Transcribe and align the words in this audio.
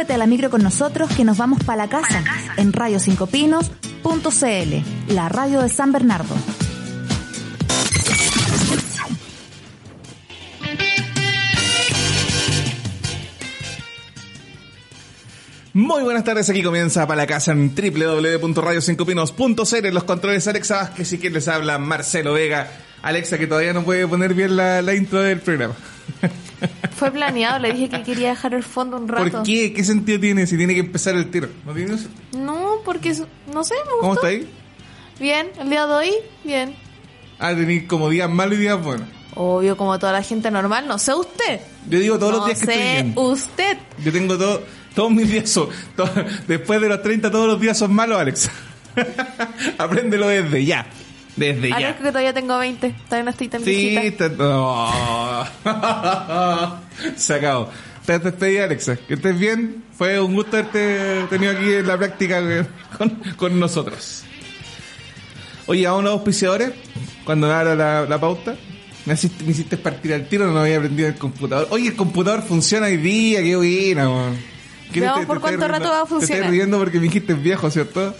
Súbete 0.00 0.14
a 0.14 0.18
la 0.18 0.26
micro 0.26 0.48
con 0.48 0.62
nosotros 0.62 1.10
que 1.14 1.26
nos 1.26 1.36
vamos 1.36 1.62
para 1.62 1.84
la 1.84 1.90
casa 1.90 2.24
en 2.56 2.72
radiocincopinos.cl, 2.72 5.14
la 5.14 5.28
radio 5.28 5.60
de 5.60 5.68
San 5.68 5.92
Bernardo. 5.92 6.34
Muy 15.74 16.02
buenas 16.02 16.24
tardes, 16.24 16.48
aquí 16.48 16.62
comienza 16.62 17.06
para 17.06 17.20
la 17.20 17.26
casa 17.26 17.52
en 17.52 17.74
www.radiocincopinos.cl 17.74 19.84
en 19.84 19.92
los 19.92 20.04
controles 20.04 20.48
Alexa 20.48 20.76
Vázquez 20.76 21.12
y 21.12 21.18
quien 21.18 21.34
les 21.34 21.46
habla 21.46 21.76
Marcelo 21.76 22.32
Vega. 22.32 22.70
Alexa 23.02 23.36
que 23.36 23.46
todavía 23.46 23.74
no 23.74 23.84
puede 23.84 24.08
poner 24.08 24.32
bien 24.32 24.56
la, 24.56 24.80
la 24.80 24.94
intro 24.94 25.20
del 25.20 25.40
programa. 25.40 25.74
Fue 26.96 27.10
planeado, 27.10 27.58
le 27.58 27.72
dije 27.72 27.88
que 27.88 28.02
quería 28.02 28.30
dejar 28.30 28.54
el 28.54 28.62
fondo 28.62 28.96
un 28.96 29.08
rato. 29.08 29.30
¿Por 29.30 29.42
qué? 29.42 29.72
¿Qué 29.72 29.84
sentido 29.84 30.20
tiene 30.20 30.46
si 30.46 30.56
tiene 30.56 30.74
que 30.74 30.80
empezar 30.80 31.14
el 31.14 31.30
tiro? 31.30 31.48
¿No 31.64 31.72
tienes? 31.72 32.08
No, 32.36 32.76
porque 32.84 33.14
no 33.52 33.64
sé, 33.64 33.74
me 33.74 33.92
gustó. 33.92 34.00
¿Cómo 34.00 34.14
está 34.14 34.26
ahí? 34.28 34.48
Bien, 35.18 35.48
el 35.58 35.70
día 35.70 35.86
de 35.86 35.92
hoy, 35.92 36.12
bien. 36.44 36.74
Ah, 37.38 37.54
tenéis 37.54 37.84
como 37.84 38.08
días 38.08 38.28
malos 38.30 38.58
y 38.58 38.62
días 38.62 38.82
buenos. 38.82 39.08
Obvio, 39.34 39.76
como 39.76 39.98
toda 39.98 40.12
la 40.12 40.22
gente 40.22 40.50
normal, 40.50 40.86
no 40.88 40.98
sé 40.98 41.14
usted. 41.14 41.60
Yo 41.88 41.98
digo 41.98 42.18
todos 42.18 42.32
no 42.32 42.38
los 42.38 42.46
días 42.46 42.60
que 42.60 42.66
sé 42.66 42.72
estoy 42.72 43.02
bien. 43.02 43.14
usted. 43.16 43.78
Yo 44.04 44.12
tengo 44.12 44.36
todo, 44.36 44.62
todos 44.94 45.10
mis 45.10 45.30
días 45.30 45.48
son, 45.48 45.68
después 46.48 46.80
de 46.80 46.88
los 46.88 47.02
30 47.02 47.30
todos 47.30 47.46
los 47.46 47.60
días 47.60 47.78
son 47.78 47.94
malos, 47.94 48.20
Alex. 48.20 48.50
Apréndelo 49.78 50.28
desde 50.28 50.64
ya. 50.64 50.86
Desde 51.40 51.68
Ahora 51.72 51.80
ya. 51.80 51.90
es 51.90 51.96
que 51.96 52.02
todavía 52.04 52.34
tengo 52.34 52.58
20, 52.58 52.94
todavía 53.06 53.24
no 53.24 53.30
estoy 53.30 53.48
tan 53.48 53.64
Sí, 53.64 53.96
está- 53.96 54.28
no. 54.28 55.46
Se 57.16 57.34
acabó. 57.34 57.70
Te 58.04 58.12
has 58.12 58.22
despedido, 58.24 58.64
Alexa. 58.64 58.96
Que 58.96 59.14
estés 59.14 59.38
bien. 59.38 59.84
Fue 59.96 60.20
un 60.20 60.34
gusto 60.34 60.58
haberte 60.58 61.24
tenido 61.30 61.52
aquí 61.52 61.72
en 61.72 61.86
la 61.86 61.96
práctica 61.96 62.40
con, 62.98 63.08
con 63.36 63.58
nosotros. 63.58 64.24
Oye, 65.66 65.86
a 65.86 65.94
unos 65.94 66.12
auspiciadores, 66.12 66.72
cuando 67.24 67.50
abra 67.52 67.74
la, 67.74 68.02
la 68.04 68.20
pauta, 68.20 68.56
me 69.06 69.14
hiciste, 69.14 69.44
me 69.44 69.52
hiciste 69.52 69.76
partir 69.78 70.12
al 70.12 70.26
tiro, 70.28 70.46
no 70.50 70.58
había 70.60 70.76
aprendido 70.76 71.08
el 71.08 71.14
computador. 71.14 71.68
Oye, 71.70 71.88
el 71.88 71.96
computador 71.96 72.42
funciona 72.42 72.86
hoy 72.86 72.96
día, 72.98 73.40
qué 73.42 73.56
buena, 73.56 74.08
weón. 74.10 74.36
¿Qué 74.92 75.00
Veamos 75.00 75.20
te- 75.20 75.26
por 75.26 75.36
te 75.36 75.40
cuánto 75.42 75.68
rato 75.68 75.84
riendo- 75.84 75.90
va 75.90 76.00
a 76.00 76.02
Te 76.02 76.08
funcionar. 76.08 76.42
estoy 76.44 76.56
riendo 76.58 76.78
porque 76.78 76.98
me 76.98 77.04
dijiste 77.04 77.34
viejo, 77.34 77.70
¿cierto? 77.70 78.14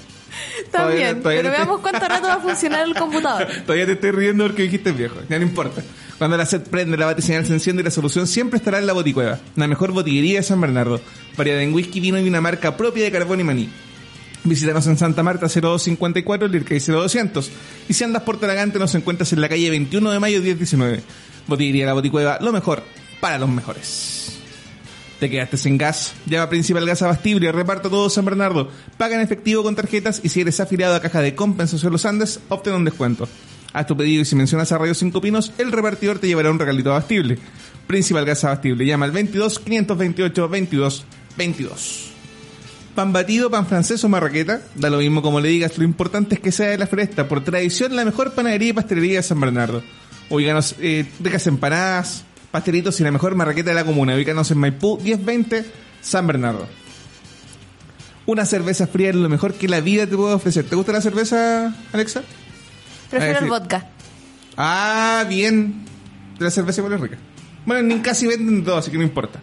También, 0.71 0.71
Todavía- 0.73 1.21
todavía 1.23 1.23
pero 1.43 1.51
te- 1.51 1.57
veamos 1.57 1.81
cuánto 1.81 2.09
rato 2.09 2.27
va 2.29 2.35
a 2.35 2.41
funcionar 2.41 2.87
el 2.87 2.95
computador. 2.95 3.47
Todavía 3.67 3.87
te 3.87 3.93
estoy 3.93 4.11
riendo 4.13 4.45
porque 4.47 4.63
dijiste 4.63 4.93
viejo. 4.93 5.17
Ya 5.29 5.39
no 5.39 5.45
importa. 5.45 5.83
Cuando 6.19 6.37
la 6.37 6.45
sed 6.45 6.61
prende, 6.63 6.97
la 6.99 7.07
batiseñal 7.07 7.47
se 7.47 7.53
enciende 7.55 7.81
y 7.81 7.85
la 7.85 7.91
solución 7.91 8.27
siempre 8.27 8.59
estará 8.59 8.79
en 8.79 8.87
la 8.87 8.93
Boticueva. 8.93 9.39
La 9.57 9.67
mejor 9.67 9.93
botillería 9.93 10.41
de 10.41 10.43
San 10.43 10.61
Bernardo. 10.61 11.01
Variedad 11.37 11.63
en 11.63 11.73
whisky, 11.73 11.99
vino 12.01 12.19
y 12.21 12.29
una 12.29 12.43
marca 12.43 12.77
propia 12.77 13.05
de 13.05 13.11
carbón 13.11 13.41
y 13.41 13.45
maní. 13.45 13.71
Visítanos 14.45 14.87
en 14.87 14.97
Santa 14.99 15.23
Marta 15.23 15.47
0254, 15.49 16.49
Lircay 16.49 16.79
0200. 16.81 17.51
Y 17.89 17.95
si 17.95 18.05
andas 18.05 18.23
por 18.23 18.39
Talagante 18.39 18.79
nos 18.79 18.95
encuentras 18.95 19.33
en 19.33 19.41
la 19.41 19.49
calle 19.49 19.71
21 19.71 20.11
de 20.11 20.19
mayo 20.21 20.41
1019. 20.43 21.01
Botillería 21.47 21.87
La 21.87 21.95
Boticueva, 21.95 22.39
lo 22.41 22.53
mejor 22.53 22.83
para 23.21 23.39
los 23.39 23.49
mejores. 23.49 24.30
¿Te 25.21 25.29
quedaste 25.29 25.59
sin 25.59 25.77
gas? 25.77 26.15
Llama 26.25 26.45
a 26.45 26.49
Principal 26.49 26.87
Gas 26.87 27.03
Abastible, 27.03 27.53
reparto 27.53 27.91
todo 27.91 28.09
San 28.09 28.25
Bernardo. 28.25 28.71
Paga 28.97 29.17
en 29.17 29.21
efectivo 29.21 29.63
con 29.63 29.77
tarjetas 29.77 30.23
y 30.25 30.31
si 30.31 30.41
eres 30.41 30.61
afiliado 30.61 30.95
a 30.95 31.01
Caja 31.01 31.21
de 31.21 31.35
Compensación 31.35 31.93
Los 31.93 32.07
Andes, 32.07 32.41
obtén 32.49 32.73
un 32.73 32.87
descuento. 32.87 33.29
Haz 33.75 33.87
tu 33.87 33.95
pedido 33.95 34.23
y 34.23 34.25
si 34.25 34.35
mencionas 34.35 34.73
a 34.73 34.79
Radio 34.79 34.95
5 34.95 35.21
Pinos, 35.21 35.53
el 35.59 35.73
repartidor 35.73 36.21
te 36.21 36.27
llevará 36.27 36.51
un 36.51 36.59
regalito 36.59 36.91
abastible. 36.91 37.37
Principal 37.87 38.25
Gas 38.25 38.45
Abastible, 38.45 38.87
llama 38.87 39.05
al 39.05 39.13
22 39.13 39.59
528 39.59 40.49
22 40.49 41.05
22. 41.37 42.11
Pan 42.95 43.13
batido, 43.13 43.51
pan 43.51 43.67
francés 43.67 44.03
o 44.03 44.09
marraqueta, 44.09 44.63
da 44.75 44.89
lo 44.89 44.99
mismo 44.99 45.21
como 45.21 45.39
le 45.39 45.51
digas, 45.51 45.77
lo 45.77 45.85
importante 45.85 46.37
es 46.37 46.41
que 46.41 46.51
sea 46.51 46.69
de 46.69 46.79
la 46.79 46.87
fresta, 46.87 47.29
por 47.29 47.45
tradición 47.45 47.95
la 47.95 48.07
mejor 48.07 48.33
panadería 48.33 48.71
y 48.71 48.73
pastelería 48.73 49.19
de 49.19 49.23
San 49.23 49.39
Bernardo. 49.39 49.83
Ubícanos 50.31 50.77
eh, 50.81 51.05
ricas 51.23 51.47
empanadas, 51.47 52.25
pastelitos 52.51 52.99
y 53.01 53.05
la 53.05 53.11
mejor 53.13 53.35
marraqueta 53.35 53.71
de 53.71 53.75
la 53.77 53.85
comuna. 53.85 54.15
Ubícanos 54.15 54.51
en 54.51 54.59
Maipú 54.59 54.99
1020, 55.03 55.65
San 56.01 56.27
Bernardo. 56.27 56.67
Una 58.27 58.45
cerveza 58.45 58.87
fría 58.87 59.11
es 59.11 59.17
lo 59.17 59.29
mejor 59.29 59.55
que 59.55 59.67
la 59.69 59.81
vida 59.81 60.07
te 60.07 60.17
puede 60.17 60.35
ofrecer. 60.35 60.65
¿Te 60.65 60.77
gusta 60.77 60.93
la 60.93 61.01
cerveza, 61.01 61.75
Alexa? 61.93 62.23
Prefiero 63.11 63.39
Ah, 63.41 63.43
el 63.43 63.49
vodka. 63.49 63.87
Ah, 64.57 65.25
bien. 65.29 65.85
De 66.39 66.45
la 66.45 66.51
cerveza 66.51 66.81
igual 66.81 66.95
es 66.95 67.01
rica. 67.01 67.19
Bueno, 67.67 67.81
en 67.81 67.89
Ninkasi 67.89 68.27
venden 68.27 68.63
todo, 68.65 68.77
así 68.77 68.91
que 68.91 68.99
no 68.99 69.03
importa. 69.03 69.41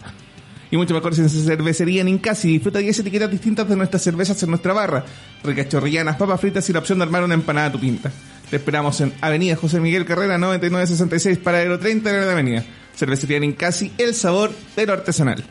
Y 0.71 0.77
mucho 0.77 0.93
mejor 0.93 1.15
si 1.15 1.21
en 1.21 1.29
cervecería 1.29 2.03
Ninkasi. 2.03 2.49
Disfruta 2.49 2.79
10 2.79 2.99
etiquetas 2.99 3.29
distintas 3.31 3.67
de 3.67 3.75
nuestras 3.75 4.01
cervezas 4.01 4.41
en 4.43 4.49
nuestra 4.49 4.73
barra. 4.73 5.03
Ricas 5.43 5.69
chorrillanas, 5.69 6.15
papas 6.17 6.39
fritas 6.39 6.69
y 6.69 6.73
la 6.73 6.79
opción 6.79 6.99
de 6.99 7.03
armar 7.05 7.23
una 7.23 7.33
empanada 7.33 7.67
a 7.67 7.71
tu 7.71 7.79
pinta. 7.79 8.11
Te 8.49 8.55
esperamos 8.57 8.99
en 9.01 9.13
Avenida 9.21 9.55
José 9.57 9.79
Miguel 9.81 10.05
Carrera 10.05 10.37
9966, 10.37 11.37
paradero 11.39 11.77
30 11.79 12.11
de 12.11 12.25
la 12.25 12.31
Avenida. 12.31 12.63
Cervecería 12.97 13.39
Ninkasi, 13.39 13.91
el 13.97 14.15
sabor 14.15 14.51
de 14.75 14.85
lo 14.85 14.93
artesanal. 14.93 15.45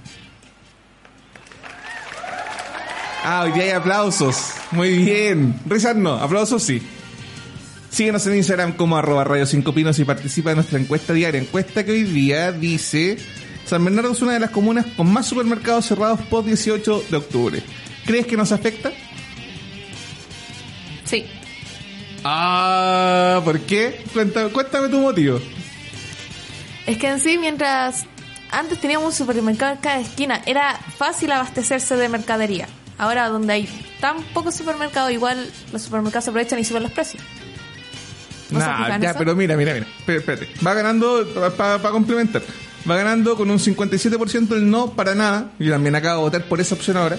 Ah, 3.23 3.43
hoy 3.45 3.53
día 3.53 3.63
hay 3.65 3.71
aplausos. 3.71 4.53
Muy 4.73 4.99
bien. 4.99 5.59
Risas 5.65 5.97
no, 5.97 6.15
aplausos 6.15 6.63
sí. 6.63 6.83
Síguenos 7.91 8.27
en 8.27 8.37
Instagram 8.37 8.73
como 8.73 8.97
arroba 8.97 9.25
Radio 9.25 9.47
5 9.47 9.73
Pinos 9.73 9.99
y 9.99 10.05
participa 10.05 10.51
en 10.51 10.57
nuestra 10.57 10.79
encuesta 10.79 11.13
diaria. 11.13 11.41
Encuesta 11.41 11.85
que 11.85 11.93
hoy 11.93 12.03
día 12.03 12.53
dice... 12.53 13.17
San 13.65 13.85
Bernardo 13.85 14.13
es 14.13 14.23
una 14.23 14.35
de 14.35 14.41
las 14.41 14.51
comunas 14.51 14.87
con 14.97 15.13
más 15.13 15.27
supermercados 15.27 15.87
cerrados 15.87 16.21
post 16.23 16.47
18 16.47 17.05
de 17.11 17.17
octubre. 17.17 17.63
¿Crees 18.05 18.27
que 18.27 18.37
nos 18.37 18.53
afecta? 18.53 18.93
Sí. 21.05 21.27
Ah, 22.23 23.41
¿por 23.45 23.59
qué? 23.61 24.05
Cuéntame, 24.13 24.51
cuéntame 24.51 24.89
tu 24.89 25.01
motivo. 25.01 25.41
Es 26.87 26.99
que 26.99 27.09
en 27.09 27.19
sí, 27.21 27.39
mientras 27.39 28.05
antes 28.51 28.81
teníamos 28.81 29.07
un 29.07 29.13
supermercado 29.13 29.73
en 29.75 29.79
cada 29.81 29.99
esquina, 30.01 30.41
era 30.47 30.79
fácil 30.97 31.33
abastecerse 31.33 31.97
de 31.97 32.09
mercadería. 32.09 32.69
Ahora, 32.99 33.29
donde 33.29 33.53
hay 33.53 33.69
tan 34.01 34.23
pocos 34.33 34.55
supermercados, 34.55 35.11
igual 35.13 35.51
los 35.73 35.83
supermercados 35.83 36.25
se 36.25 36.31
aprovechan 36.31 36.59
y 36.59 36.65
suben 36.65 36.85
los 36.85 36.93
precios. 36.93 37.23
¿No 38.51 38.61
Nah, 38.61 38.99
ya, 39.01 39.11
eso? 39.11 39.19
pero 39.19 39.35
mira, 39.35 39.57
mira, 39.57 39.75
mira. 39.75 39.87
Espérate. 40.07 40.49
Va 40.65 40.73
ganando, 40.75 41.27
para 41.57 41.79
complementar, 41.91 42.43
va 42.89 42.97
ganando 42.97 43.37
con 43.37 43.51
un 43.51 43.59
57% 43.59 44.53
el 44.55 44.71
no 44.71 44.93
para 44.93 45.15
nada. 45.17 45.51
Yo 45.59 45.73
también 45.73 45.97
acabo 45.97 46.19
de 46.19 46.39
votar 46.39 46.49
por 46.49 46.61
esa 46.61 46.77
opción 46.77 46.97
ahora. 46.97 47.19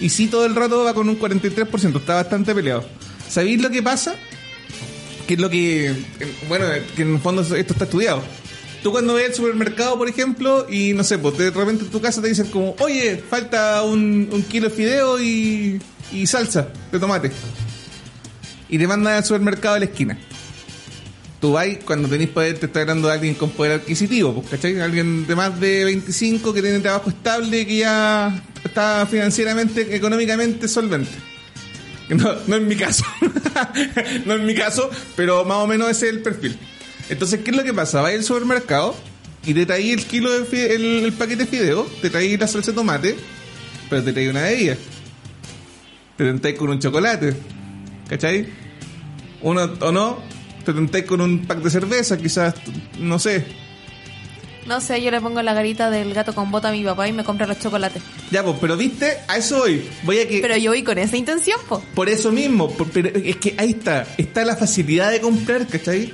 Y 0.00 0.10
sí, 0.10 0.26
todo 0.28 0.44
el 0.46 0.54
rato 0.54 0.84
va 0.84 0.92
con 0.94 1.08
un 1.08 1.18
43%. 1.18 1.96
Está 1.96 2.14
bastante 2.16 2.54
peleado. 2.54 2.84
¿Sabéis 3.28 3.60
lo 3.62 3.70
que 3.70 3.82
pasa? 3.82 4.14
Que 5.26 5.34
es 5.34 5.40
lo 5.40 5.48
que. 5.48 5.86
eh, 5.88 5.94
Bueno, 6.48 6.66
que 6.94 7.02
en 7.02 7.14
el 7.14 7.20
fondo 7.20 7.40
esto 7.42 7.72
está 7.72 7.84
estudiado. 7.84 8.22
Tú 8.82 8.92
cuando 8.92 9.14
ves 9.14 9.28
el 9.28 9.34
supermercado, 9.34 9.98
por 9.98 10.08
ejemplo, 10.08 10.66
y 10.70 10.94
no 10.94 11.04
sé, 11.04 11.18
pues 11.18 11.36
de 11.36 11.50
repente 11.50 11.84
en 11.84 11.90
tu 11.90 12.00
casa 12.00 12.22
te 12.22 12.28
dicen 12.28 12.46
como, 12.46 12.74
oye, 12.80 13.18
falta 13.18 13.82
un, 13.82 14.44
kilo 14.48 14.70
de 14.70 14.74
fideo 14.74 15.20
y, 15.20 15.80
salsa 16.26 16.68
de 16.90 16.98
tomate. 16.98 17.30
Y 18.68 18.78
te 18.78 18.86
mandan 18.86 19.14
al 19.14 19.24
supermercado 19.24 19.74
de 19.74 19.80
la 19.80 19.86
esquina 19.86 20.18
tú 21.40 21.52
vas 21.52 21.66
cuando 21.84 22.08
tenés 22.08 22.28
poder, 22.28 22.58
te 22.58 22.66
está 22.66 22.82
hablando 22.82 23.08
de 23.08 23.14
alguien 23.14 23.34
con 23.34 23.50
poder 23.50 23.72
adquisitivo, 23.72 24.34
pues, 24.34 24.50
¿cachai? 24.50 24.78
Alguien 24.80 25.26
de 25.26 25.34
más 25.34 25.58
de 25.58 25.84
25 25.84 26.52
que 26.52 26.60
tiene 26.62 26.80
trabajo 26.80 27.08
estable, 27.08 27.66
que 27.66 27.78
ya 27.78 28.42
está 28.62 29.06
financieramente, 29.10 29.96
económicamente 29.96 30.68
solvente. 30.68 31.10
No, 32.10 32.34
no 32.48 32.56
es 32.56 32.62
mi 32.62 32.74
caso. 32.74 33.04
no 34.26 34.34
es 34.34 34.40
mi 34.42 34.52
caso, 34.52 34.90
pero 35.14 35.44
más 35.44 35.58
o 35.58 35.68
menos 35.68 35.88
ese 35.88 36.08
es 36.08 36.14
el 36.14 36.22
perfil. 36.22 36.58
Entonces, 37.10 37.40
¿qué 37.44 37.50
es 37.50 37.56
lo 37.56 37.64
que 37.64 37.74
pasa? 37.74 38.00
Vas 38.00 38.14
al 38.14 38.24
supermercado 38.24 38.94
y 39.44 39.52
te 39.54 39.66
traí 39.66 39.90
el 39.90 40.04
kilo 40.06 40.30
de 40.30 40.44
fide- 40.46 40.70
el, 40.74 41.04
el 41.04 41.12
paquete 41.12 41.44
de 41.44 41.46
fideo, 41.46 41.86
te 42.00 42.08
traí 42.10 42.36
la 42.36 42.46
salsa 42.46 42.70
de 42.70 42.76
tomate, 42.76 43.16
pero 43.90 44.02
te 44.02 44.12
traí 44.12 44.28
una 44.28 44.42
bebida. 44.42 44.76
Te 46.16 46.24
tentáis 46.24 46.56
con 46.58 46.70
un 46.70 46.78
chocolate. 46.78 47.34
¿Cachai? 48.08 48.46
Uno 49.42 49.62
o 49.80 49.92
no, 49.92 50.18
te 50.64 50.66
te 50.66 50.72
tentáis 50.74 51.04
con 51.04 51.20
un 51.20 51.46
pack 51.46 51.58
de 51.62 51.70
cerveza, 51.70 52.16
quizás, 52.18 52.54
no 52.98 53.18
sé. 53.18 53.44
No 54.66 54.80
sé, 54.80 55.00
yo 55.02 55.10
le 55.10 55.20
pongo 55.20 55.40
la 55.42 55.54
garita 55.54 55.90
del 55.90 56.12
gato 56.12 56.34
con 56.34 56.50
bota 56.50 56.68
a 56.68 56.72
mi 56.72 56.84
papá 56.84 57.08
y 57.08 57.12
me 57.12 57.24
compra 57.24 57.46
los 57.46 57.58
chocolates. 57.58 58.02
Ya, 58.30 58.44
pues, 58.44 58.56
pero 58.60 58.76
viste, 58.76 59.16
a 59.26 59.38
eso 59.38 59.58
voy. 59.58 59.82
Voy 60.02 60.18
a 60.18 60.28
que. 60.28 60.40
Pero 60.40 60.56
yo 60.58 60.70
voy 60.70 60.82
con 60.84 60.98
esa 60.98 61.16
intención, 61.16 61.58
po. 61.68 61.82
Por 61.94 62.08
eso 62.08 62.30
mismo, 62.30 62.70
por- 62.70 62.90
pero 62.90 63.08
es 63.08 63.36
que 63.36 63.54
ahí 63.58 63.70
está, 63.70 64.06
está 64.18 64.44
la 64.44 64.54
facilidad 64.56 65.10
de 65.10 65.20
comprar, 65.20 65.66
¿cachai? 65.66 66.12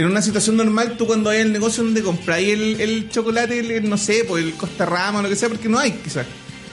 En 0.00 0.06
una 0.06 0.22
situación 0.22 0.56
normal, 0.56 0.94
tú 0.96 1.06
cuando 1.06 1.28
hay 1.28 1.40
el 1.40 1.52
negocio 1.52 1.84
donde 1.84 2.02
compráis 2.02 2.48
el, 2.54 2.80
el 2.80 3.10
chocolate, 3.10 3.58
el- 3.76 3.86
no 3.88 3.98
sé, 3.98 4.24
por 4.24 4.38
el 4.40 4.54
Costa 4.54 4.86
Rama 4.86 5.18
o 5.18 5.22
lo 5.22 5.28
que 5.28 5.36
sea, 5.36 5.50
porque 5.50 5.68
no 5.68 5.78
hay, 5.78 5.92
quizás. 5.92 6.26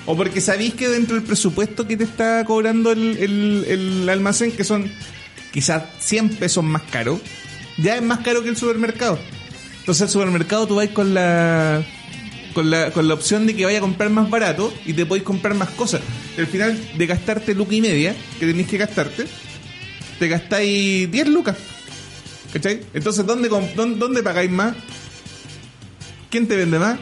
O 0.06 0.16
porque 0.16 0.40
sabéis 0.40 0.76
que 0.76 0.88
dentro 0.88 1.16
del 1.16 1.26
presupuesto 1.26 1.86
que 1.86 1.98
te 1.98 2.06
está 2.06 2.46
cobrando 2.46 2.94
el, 2.94 3.18
el- 3.18 3.66
el 3.68 4.10
almacén, 4.10 4.54
que 4.54 4.64
son 4.64 4.90
quizás 5.52 5.84
100 6.00 6.30
pesos 6.38 6.64
más 6.64 6.84
caro, 6.84 7.20
ya 7.78 7.98
es 7.98 8.02
más 8.02 8.20
caro 8.20 8.44
que 8.44 8.50
el 8.50 8.56
supermercado. 8.56 9.20
Entonces 9.80 10.04
al 10.04 10.10
supermercado 10.10 10.66
tú 10.66 10.76
vais 10.76 10.92
con 10.92 11.14
la 11.14 11.84
con 12.54 12.70
la, 12.72 12.92
con 12.92 13.08
la 13.10 13.14
opción 13.14 13.46
de 13.46 13.56
que 13.58 13.66
vaya 13.66 13.80
a 13.80 13.82
comprar 13.82 14.10
más 14.10 14.30
barato 14.30 14.74
y 14.86 14.94
te 14.94 15.06
podéis 15.06 15.26
comprar 15.26 15.54
más 15.54 15.70
cosas. 15.72 16.00
Al 16.38 16.48
final 16.48 16.80
de 16.98 17.06
gastarte 17.06 17.54
luca 17.54 17.76
y 17.76 17.82
media, 17.82 18.16
que 18.40 18.46
tenéis 18.48 18.68
que 18.70 18.78
gastarte, 18.78 19.26
te 20.18 20.28
gastáis 20.30 21.12
10 21.12 21.28
lucas. 21.28 21.58
¿Cachai? 22.54 22.82
Entonces, 22.94 23.26
¿dónde, 23.26 23.50
dónde, 23.50 23.96
dónde 23.98 24.24
pagáis 24.24 24.50
más? 24.50 24.76
¿Quién 26.30 26.48
te 26.48 26.56
vende 26.56 26.80
más? 26.80 27.00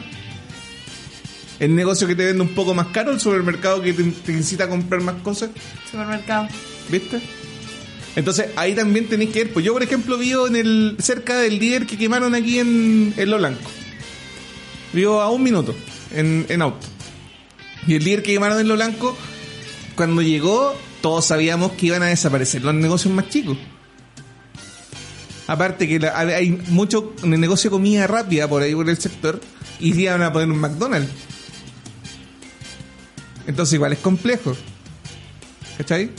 ¿El 1.58 1.74
negocio 1.74 2.06
que 2.06 2.14
te 2.14 2.26
vende 2.26 2.42
un 2.42 2.54
poco 2.54 2.74
más 2.74 2.88
caro? 2.88 3.12
¿El 3.12 3.20
supermercado 3.20 3.80
que 3.80 3.92
te, 3.92 4.02
te 4.02 4.32
incita 4.32 4.64
a 4.64 4.68
comprar 4.68 5.00
más 5.00 5.22
cosas? 5.22 5.50
Supermercado. 5.90 6.48
¿Viste? 6.90 7.20
Entonces 8.14 8.46
ahí 8.56 8.74
también 8.74 9.06
tenéis 9.06 9.30
que 9.30 9.44
ver. 9.44 9.52
Pues 9.52 9.64
yo, 9.64 9.72
por 9.72 9.82
ejemplo, 9.82 10.18
vivo 10.18 10.46
en 10.46 10.56
el 10.56 10.96
cerca 10.98 11.38
del 11.38 11.58
líder 11.58 11.86
que 11.86 11.96
quemaron 11.96 12.34
aquí 12.34 12.58
en, 12.58 13.14
en 13.16 13.30
Lo 13.30 13.38
Blanco. 13.38 13.70
Vivo 14.92 15.20
a 15.20 15.30
un 15.30 15.42
minuto 15.42 15.74
en, 16.12 16.46
en 16.48 16.62
auto. 16.62 16.86
Y 17.86 17.94
el 17.94 18.04
líder 18.04 18.22
que 18.22 18.32
quemaron 18.32 18.58
en 18.58 18.68
Lo 18.68 18.74
Blanco, 18.74 19.16
cuando 19.94 20.22
llegó, 20.22 20.74
todos 21.00 21.26
sabíamos 21.26 21.72
que 21.72 21.86
iban 21.86 22.02
a 22.02 22.06
desaparecer 22.06 22.62
los 22.64 22.74
negocios 22.74 23.12
más 23.14 23.28
chicos. 23.28 23.58
Aparte 25.46 25.86
que 25.86 25.98
la- 26.00 26.16
hay 26.18 26.50
mucho 26.68 27.14
negocio 27.22 27.70
de 27.70 27.72
comida 27.74 28.06
rápida 28.06 28.48
por 28.48 28.62
ahí 28.62 28.74
por 28.74 28.88
el 28.90 28.98
sector 28.98 29.40
y 29.78 29.98
iban 30.00 30.22
a 30.22 30.32
poner 30.32 30.50
un 30.50 30.58
McDonald's. 30.58 31.10
Entonces 33.46 33.74
igual 33.74 33.92
es 33.92 33.98
complejo. 34.00 34.56
¿Cachai? 35.78 36.10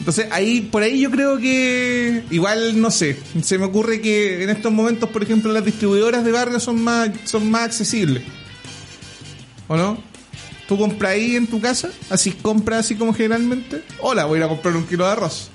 Entonces 0.00 0.26
ahí, 0.30 0.62
por 0.62 0.82
ahí 0.82 1.00
yo 1.00 1.10
creo 1.10 1.38
que 1.38 2.24
igual 2.30 2.80
no 2.80 2.90
sé, 2.90 3.18
se 3.42 3.58
me 3.58 3.66
ocurre 3.66 4.00
que 4.00 4.42
en 4.42 4.48
estos 4.50 4.72
momentos, 4.72 5.10
por 5.10 5.22
ejemplo, 5.22 5.52
las 5.52 5.64
distribuidoras 5.64 6.24
de 6.24 6.32
barrio 6.32 6.58
son 6.60 6.82
más, 6.82 7.10
son 7.24 7.50
más 7.50 7.64
accesibles. 7.64 8.22
¿O 9.66 9.76
no? 9.76 10.02
¿Tú 10.66 10.78
compras 10.78 11.12
ahí 11.12 11.36
en 11.36 11.46
tu 11.46 11.60
casa? 11.60 11.90
¿Así 12.10 12.30
compras 12.32 12.80
así 12.80 12.94
como 12.94 13.12
generalmente? 13.12 13.82
Hola, 14.00 14.24
voy 14.24 14.36
a 14.36 14.38
ir 14.38 14.44
a 14.44 14.48
comprar 14.48 14.74
un 14.76 14.86
kilo 14.86 15.04
de 15.04 15.12
arroz. 15.12 15.50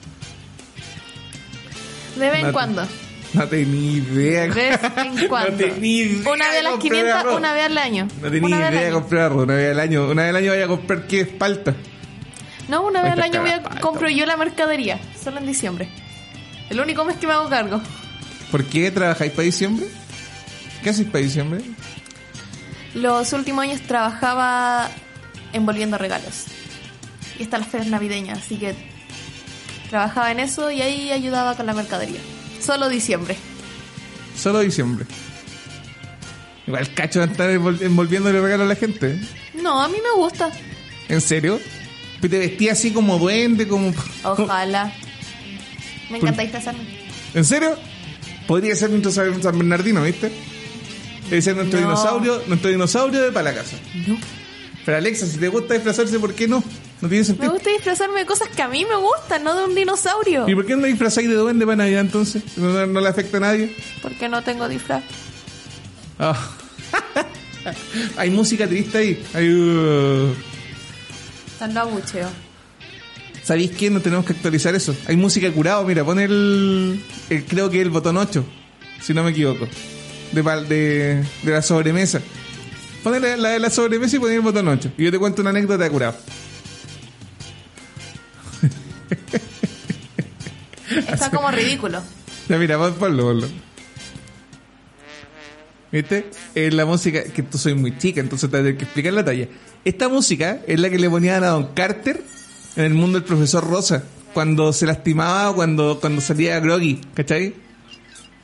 De 2.15 2.29
vez 2.29 2.43
en 2.43 2.51
cuando. 2.51 2.87
No 3.33 3.47
tenía 3.47 3.91
idea. 3.97 4.41
De 4.43 4.47
vez 4.49 4.79
en 4.97 5.27
cuando. 5.29 5.51
No 5.51 5.57
tenía 5.57 6.03
idea 6.03 6.31
Una 6.31 6.47
vez 6.49 6.59
a 6.59 6.63
las 6.63 6.71
comprar 6.73 6.91
500, 6.91 7.15
arroz. 7.15 7.37
una 7.37 7.53
vez 7.53 7.65
al 7.65 7.77
año. 7.77 8.07
No 8.21 8.31
tenía 8.31 8.57
idea 8.57 8.71
de 8.71 8.91
comprar 8.91 9.21
arroz 9.23 9.43
una 9.43 9.55
vez 9.55 9.71
al 9.71 9.79
año. 9.79 10.09
Una 10.09 10.21
vez 10.23 10.29
al 10.29 10.35
año 10.35 10.51
vaya 10.51 10.65
a 10.65 10.67
comprar 10.67 11.07
qué 11.07 11.25
palta. 11.25 11.73
No, 12.67 12.83
una 12.85 13.01
vez 13.01 13.13
al 13.13 13.21
año 13.23 13.41
voy 13.41 13.49
a, 13.49 13.61
compro 13.81 14.07
yo 14.09 14.25
la 14.25 14.37
mercadería. 14.37 14.99
Solo 15.21 15.39
en 15.39 15.47
diciembre. 15.47 15.89
El 16.69 16.79
único 16.79 17.03
mes 17.05 17.17
que 17.17 17.27
me 17.27 17.33
hago 17.33 17.49
cargo. 17.49 17.81
¿Por 18.51 18.63
qué 18.65 18.91
trabajáis 18.91 19.31
para 19.31 19.43
diciembre? 19.43 19.87
¿Qué 20.83 20.89
hacéis 20.91 21.07
para 21.09 21.23
diciembre? 21.23 21.61
Los 22.93 23.33
últimos 23.33 23.63
años 23.63 23.81
trabajaba 23.81 24.89
envolviendo 25.53 25.97
regalos. 25.97 26.45
Y 27.39 27.43
están 27.43 27.61
las 27.61 27.69
ferias 27.69 27.89
navideñas, 27.89 28.39
así 28.39 28.57
que 28.57 28.75
trabajaba 29.93 30.31
en 30.31 30.39
eso 30.39 30.71
y 30.71 30.81
ahí 30.81 31.11
ayudaba 31.11 31.55
con 31.55 31.67
la 31.67 31.73
mercadería. 31.75 32.19
Solo 32.59 32.89
diciembre. 32.89 33.35
Solo 34.35 34.61
diciembre. 34.61 35.05
Igual 36.65 36.91
cacho 36.95 37.19
de 37.19 37.31
estar 37.31 37.47
envol- 37.51 37.79
envolviéndole 37.79 38.41
regalo 38.41 38.63
a 38.63 38.65
la 38.65 38.75
gente. 38.75 39.19
No, 39.61 39.83
a 39.83 39.87
mí 39.87 39.97
me 40.01 40.19
gusta. 40.19 40.49
¿En 41.09 41.21
serio? 41.21 41.59
¿Y 42.23 42.27
¿Te 42.27 42.39
vestías 42.39 42.79
así 42.79 42.89
como 42.91 43.19
duende? 43.19 43.67
como 43.67 43.93
Ojalá. 44.23 44.91
Me 46.09 46.17
encanta 46.17 46.41
disfrazarme. 46.41 46.81
¿En 47.35 47.45
serio? 47.45 47.77
Podría 48.47 48.75
ser 48.75 48.89
nuestro 48.89 49.11
San 49.11 49.41
Bernardino, 49.59 50.01
¿viste? 50.01 50.31
Debe 51.29 51.39
ser 51.43 51.55
nuestro 51.55 51.79
No. 51.79 51.85
dinosaurio, 51.87 52.41
nuestro 52.47 52.71
dinosaurio 52.71 53.21
de 53.21 53.31
para 53.31 53.51
la 53.51 53.57
casa. 53.61 53.77
No. 54.07 54.17
Pero 54.85 54.97
Alexa, 54.97 55.27
si 55.27 55.37
te 55.37 55.49
gusta 55.49 55.75
disfrazarse, 55.75 56.17
¿por 56.17 56.33
qué 56.33 56.47
no? 56.47 56.63
No 57.03 57.09
tiene 57.09 57.23
Me 57.23 57.25
sentido. 57.25 57.51
gusta 57.51 57.69
disfrazarme 57.69 58.19
de 58.21 58.25
cosas 58.25 58.47
que 58.47 58.61
a 58.61 58.69
mí 58.69 58.85
me 58.85 58.95
gustan, 58.95 59.43
no 59.43 59.53
de 59.57 59.65
un 59.65 59.75
dinosaurio. 59.75 60.47
¿Y 60.47 60.55
por 60.55 60.65
qué 60.65 60.77
no 60.77 60.87
disfrazáis 60.87 61.27
de 61.27 61.35
duende 61.35 61.65
para 61.65 61.75
Navidad 61.75 61.99
entonces? 61.99 62.41
¿No, 62.55 62.85
le 63.01 63.09
afecta 63.09 63.35
a 63.35 63.39
nadie? 63.41 63.75
Porque 64.01 64.29
no 64.29 64.41
tengo 64.41 64.69
disfraz. 64.69 65.03
Ah. 66.17 66.33
Hay 68.15 68.29
música 68.29 68.67
triste 68.67 68.97
ahí. 68.97 69.23
Hay, 69.33 69.49
uh, 69.53 70.33
Tan 71.59 71.73
lo 71.73 71.81
abucheo. 71.81 72.29
¿Sabéis 73.43 73.71
qué? 73.71 73.89
No 73.89 73.99
tenemos 73.99 74.25
que 74.25 74.31
actualizar 74.31 74.73
eso. 74.75 74.95
Hay 75.05 75.17
música 75.17 75.51
curado, 75.51 75.83
mira, 75.83 76.05
pon 76.05 76.19
el, 76.21 77.03
el- 77.29 77.43
creo 77.45 77.69
que 77.69 77.81
el 77.81 77.89
botón 77.89 78.15
8, 78.15 78.45
si 79.01 79.13
no 79.13 79.23
me 79.25 79.31
equivoco, 79.31 79.67
de, 80.31 80.41
de, 80.41 81.23
de 81.43 81.51
la 81.51 81.61
sobremesa. 81.61 82.21
Pon 83.03 83.21
la, 83.21 83.49
de 83.49 83.59
la 83.59 83.69
sobremesa 83.69 84.15
y 84.15 84.19
pon 84.19 84.31
el 84.31 84.39
botón 84.39 84.69
8. 84.69 84.93
Y 84.97 85.03
yo 85.03 85.11
te 85.11 85.19
cuento 85.19 85.41
una 85.41 85.49
anécdota 85.49 85.83
de 85.83 85.89
curado. 85.89 86.15
Está 91.11 91.29
como 91.31 91.49
ridículo. 91.51 92.01
Ya 92.49 92.57
mira, 92.57 92.77
pon- 92.77 92.93
ponlo, 92.95 93.23
ponlo. 93.23 93.47
¿Viste? 95.91 96.25
Es 96.55 96.73
la 96.73 96.85
música 96.85 97.23
que 97.23 97.43
tú 97.43 97.57
soy 97.57 97.75
muy 97.75 97.97
chica, 97.97 98.19
entonces 98.19 98.49
te 98.49 98.57
voy 98.57 98.61
a 98.61 98.63
tener 98.63 98.77
que 98.77 98.85
explicar 98.85 99.13
la 99.13 99.23
talla. 99.23 99.47
Esta 99.85 100.09
música 100.09 100.59
es 100.67 100.79
la 100.79 100.89
que 100.89 100.97
le 100.97 101.09
ponían 101.09 101.43
a 101.43 101.49
Don 101.49 101.67
Carter 101.73 102.23
en 102.75 102.83
el 102.85 102.93
mundo 102.95 103.19
del 103.19 103.27
profesor 103.27 103.67
Rosa, 103.67 104.03
cuando 104.33 104.73
se 104.73 104.85
lastimaba 104.87 105.51
o 105.51 105.55
cuando, 105.55 105.99
cuando 106.01 106.19
salía 106.21 106.59
groggy, 106.59 106.99
¿cachai? 107.13 107.53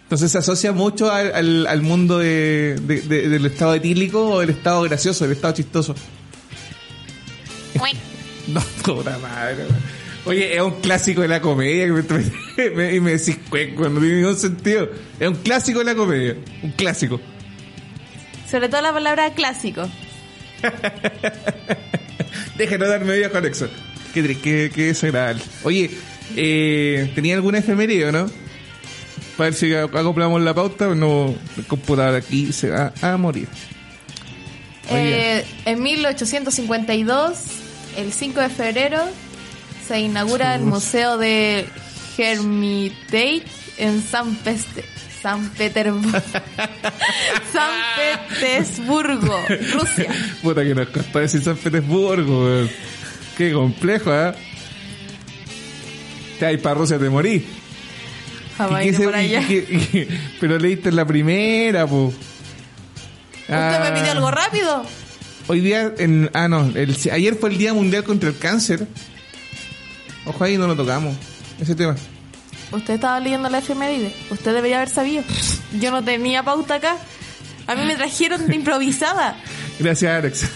Entonces 0.04 0.32
se 0.32 0.38
asocia 0.38 0.72
mucho 0.74 1.12
al, 1.12 1.34
al, 1.34 1.68
al 1.68 1.82
mundo 1.82 2.20
de, 2.20 2.76
de- 2.82 3.02
de- 3.02 3.30
del 3.30 3.46
estado 3.48 3.74
etílico 3.74 4.28
o 4.30 4.40
del 4.42 4.52
estado 4.52 4.82
gracioso, 4.84 5.24
del 5.26 5.34
estado 5.34 5.54
chistoso. 5.56 5.96
No, 8.48 8.62
puta 8.84 9.18
madre. 9.20 9.66
Oye, 10.26 10.56
es 10.56 10.62
un 10.62 10.80
clásico 10.82 11.22
de 11.22 11.28
la 11.28 11.42
comedia 11.42 11.86
que 11.86 12.70
me, 12.72 12.94
y 12.96 13.00
me 13.00 13.12
decís 13.12 13.38
cueco, 13.50 13.90
no 13.90 14.00
tiene 14.00 14.18
ningún 14.18 14.38
sentido. 14.38 14.90
Es 15.20 15.28
un 15.28 15.36
clásico 15.36 15.80
de 15.80 15.86
la 15.86 15.96
comedia, 15.96 16.36
un 16.62 16.72
clásico. 16.72 17.20
Sobre 18.50 18.68
todo 18.70 18.82
la 18.82 18.94
palabra 18.94 19.34
clásico. 19.34 19.88
Déjenos 22.58 22.90
darme 22.90 23.18
viejo 23.18 23.38
Alexa. 23.38 23.68
Qué, 24.14 24.24
tri- 24.24 24.40
qué, 24.42 24.72
qué 24.74 24.86
desagradable. 24.88 25.42
Oye, 25.64 25.92
eh, 26.36 27.12
¿tenía 27.16 27.36
alguna 27.36 27.60
efeméride 27.60 28.06
o 28.08 28.12
no? 28.12 28.30
Para 29.38 29.52
ver 29.52 29.54
si 29.54 29.74
acoplamos 29.74 30.42
la 30.42 30.54
pauta 30.54 30.90
o 30.90 30.96
no. 30.96 31.34
El 31.58 31.66
computador 31.66 32.16
aquí 32.16 32.52
se 32.52 32.70
va 32.70 32.92
a 33.02 33.16
morir. 33.18 33.48
Eh, 34.92 35.46
en 35.66 35.82
1852, 35.84 37.38
el 37.98 38.12
5 38.12 38.42
de 38.42 38.50
febrero, 38.50 39.04
se 39.90 40.00
inaugura 40.00 40.56
el. 40.56 40.62
Museo 40.62 41.18
de 41.18 41.68
Hermitage 42.18 43.44
en 43.78 44.02
San, 44.02 44.38
Peste- 44.38 44.86
San 45.22 45.50
Petersburgo. 45.50 46.12
San 47.52 47.72
Petersburgo, 48.30 49.38
Rusia. 49.74 50.14
Puta 50.42 50.64
que 50.64 50.74
nos 50.76 50.88
costó 50.90 51.20
decir 51.20 51.42
San 51.44 51.58
Petersburgo, 51.58 52.46
weón. 52.46 52.70
Qué 53.38 53.52
complejo, 53.52 54.14
¿eh? 54.14 54.34
Te 56.40 56.46
hay 56.46 56.58
para 56.58 56.76
Rusia, 56.76 56.98
te 56.98 57.10
morí. 57.10 57.46
Jamás 58.58 58.84
¿Y 58.86 58.92
qué 58.92 58.94
se- 58.98 59.04
por 59.04 59.16
allá. 59.16 59.42
y 59.42 59.54
y 59.56 60.08
pero 60.40 60.58
leíste 60.58 60.92
la 60.92 61.06
primera, 61.06 61.86
po. 61.88 62.14
¿Usted 63.42 63.80
me 63.82 64.00
pidió 64.00 64.12
algo 64.12 64.30
rápido? 64.32 64.86
Hoy 65.48 65.62
día, 65.62 65.92
en, 65.98 66.30
ah, 66.34 66.48
no, 66.48 66.72
el- 66.76 66.96
ayer 67.12 67.36
fue 67.36 67.50
el 67.50 67.58
Día 67.58 67.74
Mundial 67.74 68.04
contra 68.04 68.30
el 68.30 68.38
Cáncer. 68.38 68.86
Ojo 70.30 70.44
ahí, 70.44 70.58
no 70.58 70.68
lo 70.68 70.76
tocamos. 70.76 71.16
Ese 71.60 71.76
tema. 71.76 71.96
Usted 72.72 72.94
estaba 72.94 73.20
leyendo 73.20 73.50
la 73.50 73.58
efeméride. 73.58 74.14
Usted 74.30 74.54
debería 74.54 74.78
haber 74.78 74.90
sabido. 74.90 75.24
Yo 75.80 75.90
no 75.90 76.04
tenía 76.04 76.44
pauta 76.44 76.76
acá. 76.76 76.98
A 77.66 77.76
mí 77.76 77.84
me 77.86 77.96
trajeron 77.96 78.48
de 78.48 78.56
improvisada. 78.56 79.36
Gracias, 79.80 80.12
Alex. 80.12 80.50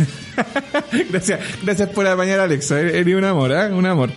gracias, 1.12 1.39
gracias 1.63 1.89
por 1.89 2.06
apañar, 2.08 2.39
Alex. 2.39 2.72
Eres 2.72 3.15
un 3.15 3.24
amor, 3.24 3.51
¿eh? 3.51 3.72
Un 3.72 3.86
amor. 3.86 4.12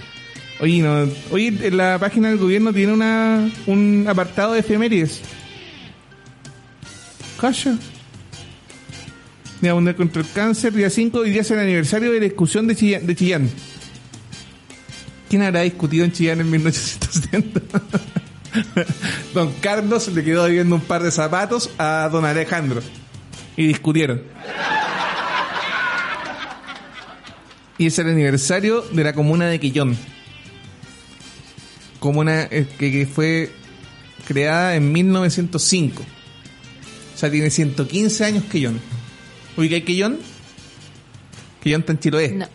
Oye, 0.61 0.81
no, 0.81 1.09
oye, 1.31 1.49
en 1.49 1.77
la 1.77 1.99
página 1.99 2.29
del 2.29 2.39
gobierno 2.39 2.73
tiene 2.73 2.93
una, 2.93 3.51
un 3.67 4.07
apartado 4.09 4.55
de 4.55 4.61
efemérides. 4.61 5.21
Calla. 7.41 7.77
Día 9.61 9.75
Mundial 9.75 9.95
contra 9.95 10.23
el 10.23 10.29
Cáncer, 10.33 10.73
día 10.73 10.91
5, 10.91 11.27
y 11.27 11.31
día 11.31 11.43
es 11.43 11.51
el 11.51 11.59
aniversario 11.59 12.11
de 12.11 12.19
la 12.19 12.25
discusión 12.25 12.67
de 12.67 12.75
Chillán. 12.75 13.07
De 13.07 13.15
Chillán. 13.15 13.51
¿Quién 15.29 15.43
habrá 15.43 15.63
discutido 15.63 16.05
en 16.05 16.13
Chillán 16.13 16.41
en 16.41 16.51
1870? 16.51 17.61
don 19.35 19.53
Carlos 19.61 20.09
le 20.09 20.25
quedó 20.25 20.47
viendo 20.47 20.77
un 20.77 20.81
par 20.81 21.03
de 21.03 21.11
zapatos 21.11 21.71
a 21.79 22.09
don 22.11 22.25
Alejandro. 22.25 22.81
Y 23.57 23.67
discutieron. 23.67 24.23
Y 27.79 27.87
es 27.87 27.99
el 27.99 28.09
aniversario 28.09 28.83
de 28.83 29.05
la 29.05 29.13
comuna 29.13 29.47
de 29.47 29.59
Quillón. 29.61 29.97
Comuna 31.99 32.43
eh, 32.45 32.67
que, 32.79 32.93
que 32.93 33.07
fue 33.07 33.51
creada 34.27 34.77
en 34.77 34.93
1905. 34.93 36.03
O 36.03 37.19
sea, 37.19 37.31
tiene 37.31 37.51
115 37.51 38.25
años 38.25 38.45
Quillón. 38.45 38.81
¿Ubicáis 39.57 39.85
Quillón? 39.85 40.19
Quillón 41.63 41.81
está 41.81 41.93
en 41.93 41.99
Chiloé. 41.99 42.29
No. 42.33 42.47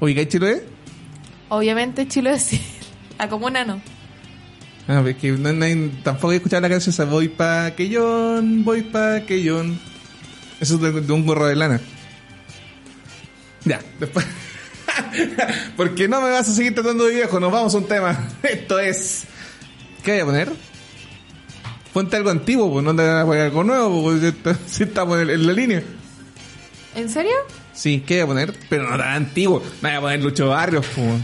¿Ubicáis 0.00 0.28
Chiloé? 0.28 0.71
Obviamente 1.54 2.08
Chile 2.08 2.38
sí. 2.38 2.60
La 3.18 3.28
comuna 3.28 3.62
no. 3.64 3.80
Ah, 4.88 5.04
es 5.06 5.16
que 5.16 5.32
no, 5.32 5.52
no- 5.52 5.90
tampoco 6.02 6.32
he 6.32 6.36
escuchado 6.36 6.62
la 6.62 6.68
canción 6.70 6.92
esa. 6.94 7.04
Voy 7.04 7.28
pa' 7.28 7.70
Quillón, 7.72 8.64
voy 8.64 8.82
pa' 8.82 9.20
Quillón. 9.20 9.78
Eso 10.60 10.74
es 10.76 10.80
de, 10.80 11.00
de 11.02 11.12
un 11.12 11.26
gorro 11.26 11.46
de 11.46 11.54
lana. 11.54 11.78
Ya, 13.64 13.80
después. 14.00 14.24
Porque 15.76 16.08
no 16.08 16.20
me 16.22 16.30
vas 16.30 16.48
a 16.48 16.52
seguir 16.54 16.74
tratando 16.74 17.04
de 17.04 17.14
viejo, 17.16 17.38
nos 17.38 17.52
vamos 17.52 17.74
a 17.74 17.78
un 17.78 17.86
tema. 17.86 18.18
Esto 18.42 18.78
es. 18.80 19.24
¿Qué 20.02 20.12
voy 20.12 20.20
a 20.20 20.24
poner? 20.24 20.52
Ponte 21.92 22.16
algo 22.16 22.30
antiguo, 22.30 22.72
pues 22.72 22.82
no 22.84 22.96
te 22.96 23.02
voy 23.02 23.20
a 23.20 23.24
poner 23.26 23.42
algo 23.42 23.64
nuevo, 23.64 24.02
pues 24.02 24.56
si 24.66 24.84
estamos 24.84 25.20
en, 25.20 25.28
en 25.30 25.46
la 25.46 25.52
línea. 25.52 25.82
¿En 26.94 27.08
serio? 27.10 27.34
Sí, 27.74 28.02
¿qué 28.06 28.14
voy 28.16 28.22
a 28.22 28.26
poner? 28.46 28.58
Pero 28.70 28.90
no 28.90 28.96
tan 28.96 29.10
antiguo. 29.10 29.62
No 29.82 29.88
voy 29.88 29.96
a 29.96 30.00
poner 30.00 30.22
Lucho 30.22 30.48
Barrios, 30.48 30.86
pues. 30.94 31.20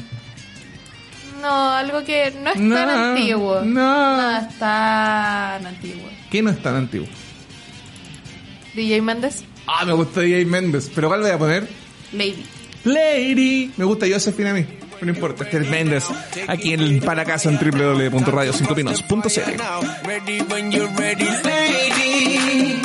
No, 1.40 1.71
algo 1.73 2.04
que 2.04 2.33
no 2.42 2.50
es 2.50 2.61
No, 2.61 2.75
tan 2.75 2.88
antiguo. 2.90 3.61
no. 3.64 4.16
No 4.16 4.38
es 4.38 4.59
tan 4.59 5.66
antiguo. 5.66 6.09
¿Qué 6.30 6.42
no 6.42 6.50
es 6.50 6.62
tan 6.62 6.76
antiguo? 6.76 7.07
DJ 8.75 9.00
Méndez, 9.02 9.45
Ah, 9.66 9.85
me 9.85 9.92
gusta 9.92 10.21
DJ 10.21 10.45
Méndez. 10.47 10.90
¿Pero 10.95 11.09
cuál 11.09 11.21
voy 11.21 11.30
a 11.30 11.38
poner? 11.38 11.68
Lady. 12.12 12.45
Lady. 12.85 13.73
Me 13.76 13.85
gusta 13.85 14.07
Josephine 14.11 14.49
a 14.50 14.54
mí. 14.54 14.64
No 15.00 15.11
importa, 15.11 15.45
este 15.45 15.59
es 15.59 15.68
Méndez. 15.68 16.04
Aquí 16.49 16.73
en 16.73 17.00
para 17.00 17.25
casa 17.25 17.49
en 17.50 17.57
www.radio5pinos.cl. 17.59 19.57
Now, 19.57 19.80
ready 20.04 20.40
when 20.50 20.73
you're 20.73 20.90
ready, 20.97 21.25
lady. 21.45 22.80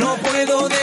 No 0.00 0.16
puedo 0.16 0.68
my 0.68 0.76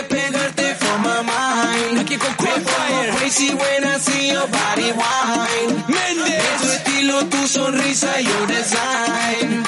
Aquí 2.13 2.19
con 2.19 2.35
crazy 2.35 3.55
when 3.55 3.83
I 3.85 3.97
see 3.97 4.31
your 4.31 4.47
body 4.47 4.91
wine. 4.91 5.83
Méndez. 5.87 6.61
Tu 6.61 6.67
estilo, 6.71 7.25
tu 7.27 7.47
sonrisa, 7.47 8.21
your 8.21 8.45
design. 8.45 9.63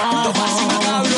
Oh, 0.00 1.09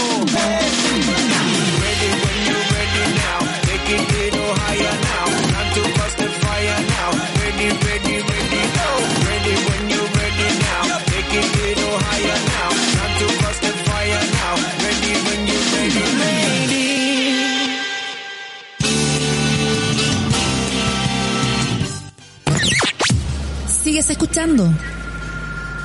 escuchando. 24.33 24.73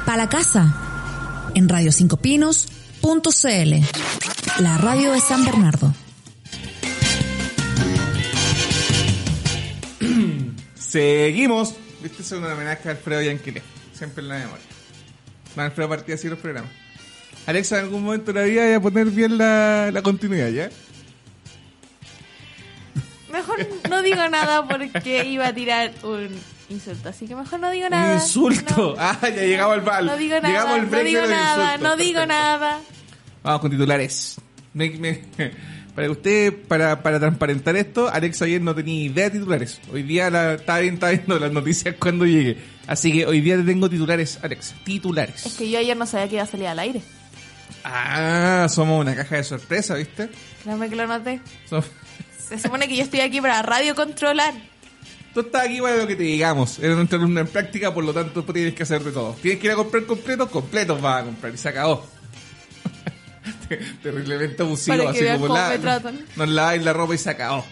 Pa' 0.05 0.15
la 0.15 0.29
casa. 0.29 0.73
En 1.53 1.67
radio5pinos.cl. 1.67 4.63
La 4.63 4.77
radio 4.77 5.11
de 5.11 5.19
San 5.19 5.43
Bernardo. 5.43 5.93
Seguimos. 10.75 11.75
Viste, 12.01 12.21
es 12.21 12.31
una 12.31 12.53
homenaje 12.53 12.87
a 12.87 12.91
Alfredo 12.91 13.21
Yanquile. 13.21 13.61
Siempre 13.91 14.23
en 14.23 14.29
la 14.29 14.37
memoria. 14.37 14.63
No, 15.57 15.63
Alfredo 15.63 15.89
partía 15.89 16.15
así 16.15 16.29
los 16.29 16.39
programas. 16.39 16.71
Alexa, 17.47 17.79
en 17.79 17.83
algún 17.83 18.05
momento 18.05 18.31
de 18.31 18.39
la 18.39 18.45
vida 18.45 18.63
voy 18.63 18.73
a 18.75 18.79
poner 18.79 19.07
bien 19.07 19.37
la, 19.37 19.89
la 19.91 20.01
continuidad, 20.01 20.47
¿ya? 20.51 20.69
Mejor 23.29 23.67
no 23.89 24.01
digo 24.01 24.25
nada 24.29 24.65
porque 24.65 25.25
iba 25.25 25.47
a 25.47 25.53
tirar 25.53 25.91
un 26.03 26.29
insulto. 26.69 27.09
Así 27.09 27.27
que 27.27 27.35
mejor 27.35 27.59
no 27.59 27.71
digo 27.71 27.89
nada. 27.89 28.13
Un 28.15 28.21
insulto. 28.21 28.95
No. 28.95 29.01
Ah, 29.01 29.17
ya 29.21 29.29
llegamos 29.29 29.73
al 29.75 29.81
bal. 29.81 30.05
No 30.05 30.17
digo 30.17 30.35
nada. 30.35 30.47
Llegamos 30.47 30.73
al 30.79 30.91
no 30.91 31.03
digo 31.03 31.21
nada. 31.27 31.77
No 31.77 31.95
digo 31.97 32.25
nada. 32.25 32.79
Vamos 33.43 33.61
con 33.61 33.71
titulares. 33.71 34.35
Me- 34.73 34.89
me- 34.91 35.23
para 35.95 36.11
usted, 36.11 36.53
para, 36.67 37.01
para 37.01 37.19
transparentar 37.19 37.75
esto, 37.75 38.07
Alex 38.09 38.41
ayer 38.43 38.61
no 38.61 38.75
tenía 38.75 39.05
idea 39.05 39.25
de 39.29 39.39
titulares. 39.39 39.79
Hoy 39.91 40.03
día 40.03 40.29
la, 40.29 40.53
estaba, 40.53 40.79
bien, 40.79 40.95
estaba 40.95 41.11
viendo 41.13 41.39
las 41.39 41.51
noticias 41.51 41.95
cuando 41.99 42.25
llegue. 42.25 42.57
Así 42.85 43.11
que 43.11 43.25
hoy 43.25 43.41
día 43.41 43.57
te 43.57 43.63
tengo 43.63 43.89
titulares, 43.89 44.39
Alex. 44.43 44.75
Titulares. 44.83 45.45
Es 45.45 45.53
que 45.55 45.69
yo 45.69 45.79
ayer 45.79 45.95
no 45.97 46.05
sabía 46.05 46.27
que 46.29 46.35
iba 46.35 46.43
a 46.43 46.47
salir 46.47 46.67
al 46.67 46.79
aire. 46.79 47.01
Ah, 47.83 48.67
somos 48.69 48.99
una 49.01 49.15
caja 49.15 49.37
de 49.37 49.43
sorpresa, 49.43 49.95
¿viste? 49.95 50.29
Créeme 50.63 50.89
que 50.89 50.95
lo 50.95 51.07
noté. 51.07 51.39
Se 52.47 52.59
supone 52.59 52.87
que 52.87 52.95
yo 52.95 53.03
estoy 53.03 53.21
aquí 53.21 53.39
para 53.41 53.61
radio 53.61 53.95
controlar. 53.95 54.53
Tú 55.37 55.41
estás 55.41 55.65
aquí 55.65 55.79
para 55.79 55.97
lo 55.97 56.07
que 56.07 56.15
te 56.15 56.23
digamos. 56.23 56.79
Eres 56.79 56.95
nuestra 56.95 57.19
alumna 57.19 57.41
en 57.41 57.47
práctica, 57.47 57.93
por 57.93 58.03
lo 58.03 58.11
tanto 58.11 58.43
tú 58.43 58.51
tienes 58.51 58.73
que 58.73 58.81
hacer 58.81 59.03
de 59.03 59.11
todo. 59.11 59.35
Tienes 59.39 59.59
que 59.61 59.67
ir 59.67 59.73
a 59.73 59.75
comprar 59.75 60.03
completos, 60.05 60.49
completos 60.49 60.99
vas 60.99 61.21
a 61.21 61.25
comprar. 61.25 61.53
Y 61.53 61.57
se 61.59 61.69
acabó. 61.69 62.03
Terriblemente 64.01 64.63
abusivo, 64.63 64.97
Para 64.97 65.11
así 65.11 65.23
como 65.39 65.53
la, 65.53 65.77
tratan. 65.77 66.25
nos 66.35 66.49
laváis 66.49 66.83
la 66.83 66.91
ropa 66.91 67.13
y 67.13 67.19
se 67.19 67.29
acabó. 67.29 67.63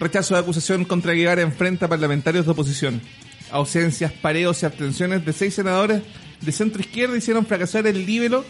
Rechazo 0.00 0.32
de 0.32 0.40
acusación 0.40 0.86
contra 0.86 1.12
Guevara 1.12 1.42
enfrenta 1.42 1.86
parlamentarios 1.86 2.46
de 2.46 2.52
oposición. 2.52 3.02
Ausencias, 3.50 4.10
pareos 4.10 4.62
y 4.62 4.64
abstenciones 4.64 5.26
de 5.26 5.34
seis 5.34 5.52
senadores 5.52 6.00
de 6.40 6.50
centro 6.50 6.80
izquierda 6.80 7.14
hicieron 7.14 7.44
fracasar 7.44 7.86
el 7.86 8.06
líbero. 8.06 8.42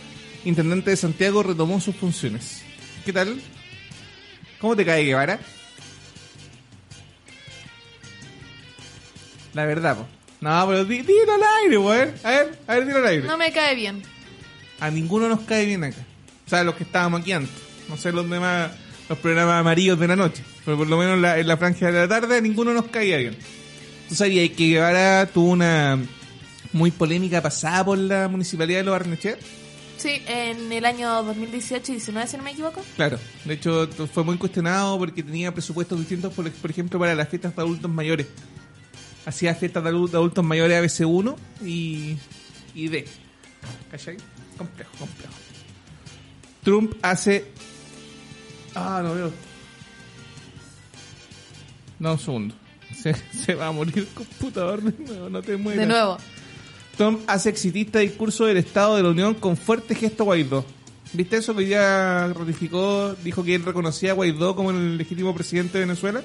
Intendente 0.45 0.91
de 0.91 0.97
Santiago 0.97 1.43
retomó 1.43 1.81
sus 1.81 1.97
funciones. 1.97 2.63
¿Qué 3.05 3.13
tal? 3.13 3.41
¿Cómo 4.61 4.77
te 4.77 4.85
cae 4.85 5.03
Guevara? 5.03 5.41
La 9.55 9.65
verdad, 9.67 9.97
po. 9.97 10.07
No, 10.41 10.67
pero 10.67 10.85
di- 10.85 11.03
dilo 11.03 11.35
al 11.35 11.43
aire, 11.65 11.79
weón. 11.79 12.13
A 12.25 12.31
ver, 12.31 12.59
a 12.67 12.75
ver, 12.75 12.87
dilo 12.87 12.99
al 12.99 13.07
aire. 13.07 13.27
No 13.27 13.37
me 13.37 13.53
cae 13.53 13.75
bien. 13.75 14.03
A 14.81 14.91
ninguno 14.91 15.29
nos 15.29 15.41
cae 15.41 15.65
bien 15.67 15.85
acá. 15.85 15.99
O 16.47 16.51
sea, 16.51 16.65
los 16.65 16.75
que 16.75 16.85
estábamos 16.85 17.21
aquí 17.21 17.33
antes. 17.33 17.55
No 17.89 17.97
sé 17.97 18.11
los 18.13 18.29
demás, 18.29 18.73
los 19.09 19.19
programas 19.19 19.61
amarillos 19.61 19.99
de 20.01 20.09
la 20.09 20.17
noche. 20.17 20.43
Pero 20.65 20.77
por 20.79 20.89
lo 20.89 20.97
menos 20.99 21.15
en 21.17 21.23
la, 21.23 21.39
en 21.39 21.47
la 21.47 21.57
franja 21.57 21.87
de 21.87 21.93
la 21.93 22.09
tarde 22.09 22.39
a 22.39 22.41
ninguno 22.41 22.73
nos 22.73 22.87
caía 22.87 23.19
bien. 23.19 23.37
¿Tú 24.09 24.15
sabías 24.15 24.51
que 24.57 24.69
Guevara 24.69 25.27
tuvo 25.27 25.51
una 25.51 25.99
muy 26.73 26.91
polémica 26.91 27.41
pasada 27.41 27.85
por 27.85 27.99
la 27.99 28.29
municipalidad 28.29 28.81
de 28.81 28.85
Los 28.85 28.93
Barnechea? 28.93 29.37
Sí, 29.97 30.21
en 30.27 30.73
el 30.73 30.85
año 30.85 31.23
2018 31.23 31.93
y 31.93 31.95
19, 31.97 32.27
si 32.29 32.37
no 32.37 32.43
me 32.43 32.51
equivoco. 32.51 32.83
Claro, 32.97 33.19
de 33.45 33.55
hecho 33.55 33.89
t- 33.89 34.07
fue 34.09 34.25
muy 34.25 34.37
cuestionado 34.37 34.99
porque 34.99 35.23
tenía 35.23 35.53
presupuestos 35.55 35.99
distintos, 36.01 36.33
por, 36.35 36.51
por 36.51 36.71
ejemplo, 36.71 36.99
para 36.99 37.15
las 37.15 37.29
fiestas 37.29 37.55
de 37.55 37.63
adultos 37.63 37.89
mayores. 37.91 38.27
Hacía 39.27 39.55
fiestas 39.55 39.85
de 39.85 39.91
adu- 39.91 40.09
de 40.11 40.17
adultos 40.17 40.45
mayores 40.45 40.83
ABC1 41.01 41.37
y, 41.65 42.17
y 42.75 42.89
D. 42.89 43.07
¿Cachai? 43.91 44.17
Complejo, 44.59 44.91
complejo. 44.99 45.33
Trump 46.65 46.95
hace... 47.03 47.47
Ah, 48.75 49.01
no 49.05 49.15
veo. 49.15 49.33
No, 51.99 52.13
un 52.13 52.19
segundo. 52.19 52.55
Se, 53.03 53.15
se 53.33 53.55
va 53.55 53.69
a 53.69 53.73
morir 53.73 53.99
el 53.99 54.07
computador 54.09 54.83
de 54.83 55.05
nuevo, 55.05 55.31
no 55.31 55.41
te 55.43 55.57
mueras. 55.57 55.81
De 55.81 55.87
nuevo. 55.87 56.19
Trump 56.97 57.21
hace 57.27 57.49
exitista 57.49 58.01
discurso 58.01 58.45
del 58.45 58.59
Estado 58.59 58.97
de 58.97 59.03
la 59.03 59.09
Unión 59.11 59.35
con 59.35 59.57
fuerte 59.57 59.95
gesto 59.95 60.25
a 60.25 60.27
Guaidó. 60.27 60.65
¿Viste 61.15 61.37
eso 61.39 61.55
que 61.57 61.65
día 61.65 62.29
ratificó? 62.29 63.15
Dijo 63.25 63.43
que 63.45 63.55
él 63.55 63.65
reconocía 63.65 64.11
a 64.11 64.15
Guaidó 64.15 64.55
como 64.55 64.71
el 64.73 64.99
legítimo 64.99 65.35
presidente 65.35 65.79
de 65.79 65.85
Venezuela. 65.87 66.23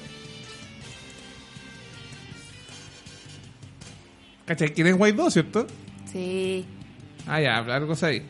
¿Cachai? 4.48 4.74
¿Quién 4.74 4.88
es 4.88 4.96
Guaidó, 4.96 5.30
cierto? 5.30 5.68
Sí, 6.12 6.66
Ah, 7.28 7.42
ya, 7.42 7.58
algo 7.58 7.94
ahí. 8.02 8.24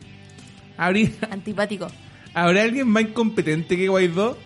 ¿Habría, 0.76 1.12
antipático. 1.32 1.88
¿Habrá 2.34 2.64
alguien 2.64 2.88
más 2.88 3.04
incompetente 3.04 3.78
que 3.78 3.88
Guaidó? 3.88 4.38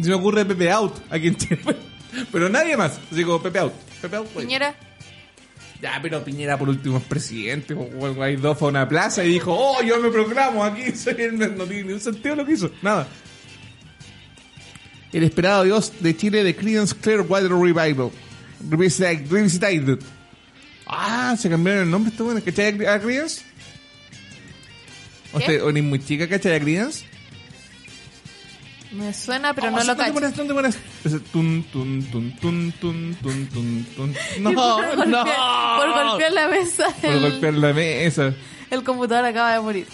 Se 0.00 0.08
me 0.08 0.14
ocurre 0.14 0.44
Pepe 0.44 0.70
Out 0.70 0.94
aquí 1.08 1.28
en 1.28 1.36
Chile. 1.36 1.60
Pero 2.32 2.48
nadie 2.48 2.76
más. 2.76 2.98
Así 3.10 3.22
como 3.24 3.40
Pepe 3.40 3.60
Out. 3.60 3.72
Pepe 4.02 4.16
Out, 4.16 4.26
Guaidó. 4.32 4.48
Piñera, 4.48 4.74
Ya, 5.80 5.98
pero 6.02 6.24
Piñera 6.24 6.58
por 6.58 6.68
último 6.68 6.98
es 6.98 7.04
presidente. 7.04 7.74
Guaidó 7.74 8.54
fue 8.54 8.68
a 8.68 8.70
una 8.70 8.88
plaza 8.88 9.24
y 9.24 9.28
dijo, 9.28 9.54
oh, 9.56 9.82
yo 9.82 10.00
me 10.00 10.10
proclamo 10.10 10.64
aquí. 10.64 10.90
Soy 10.96 11.14
el... 11.18 11.38
No 11.56 11.64
tiene 11.64 11.84
ni 11.84 11.92
un 11.92 12.00
sentido 12.00 12.34
lo 12.34 12.44
que 12.44 12.52
hizo. 12.52 12.70
Nada. 12.82 13.06
El 15.12 15.22
esperado 15.22 15.62
Dios 15.64 15.92
de 16.00 16.16
Chile 16.16 16.42
de 16.42 16.56
Creedence 16.56 16.94
Clearwater 16.96 17.50
Revival. 17.52 18.10
Revisited. 18.68 19.98
Ah, 20.86 21.34
se 21.38 21.48
cambiaron 21.50 21.82
el 21.84 21.90
nombre. 21.90 22.12
Bueno. 22.18 22.40
¿Cachai 22.44 22.86
a 22.86 23.00
Creedence? 23.00 23.42
¿O 25.32 25.40
o 25.60 25.72
ni 25.72 25.82
muy 25.82 25.98
chica, 25.98 26.28
¿cachai 26.28 26.52
a? 26.60 27.04
Me 28.92 29.12
suena, 29.12 29.52
pero 29.52 29.66
Oh, 29.66 29.70
no 29.72 29.76
lo 29.78 29.84
¿dónde 29.84 30.02
cacho. 30.04 30.12
¿Dónde 30.36 30.54
pones? 30.54 30.78
Tun, 31.32 31.64
tun, 31.64 32.02
tun, 32.10 32.32
tun, 32.40 32.72
tun, 32.80 33.14
tun, 33.20 33.46
tun, 33.52 33.86
tun. 33.96 34.14
Y 34.36 34.40
No, 34.40 34.52
por, 34.54 35.06
no. 35.08 35.24
por 35.24 35.92
golpear 36.04 36.32
la 36.32 36.48
mesa, 36.48 36.86
Por 37.02 37.20
golpear 37.20 37.54
la 37.54 37.72
mesa. 37.74 38.34
el 38.70 38.82
computador 38.84 39.24
acaba 39.26 39.52
de 39.54 39.60
morir. 39.60 39.86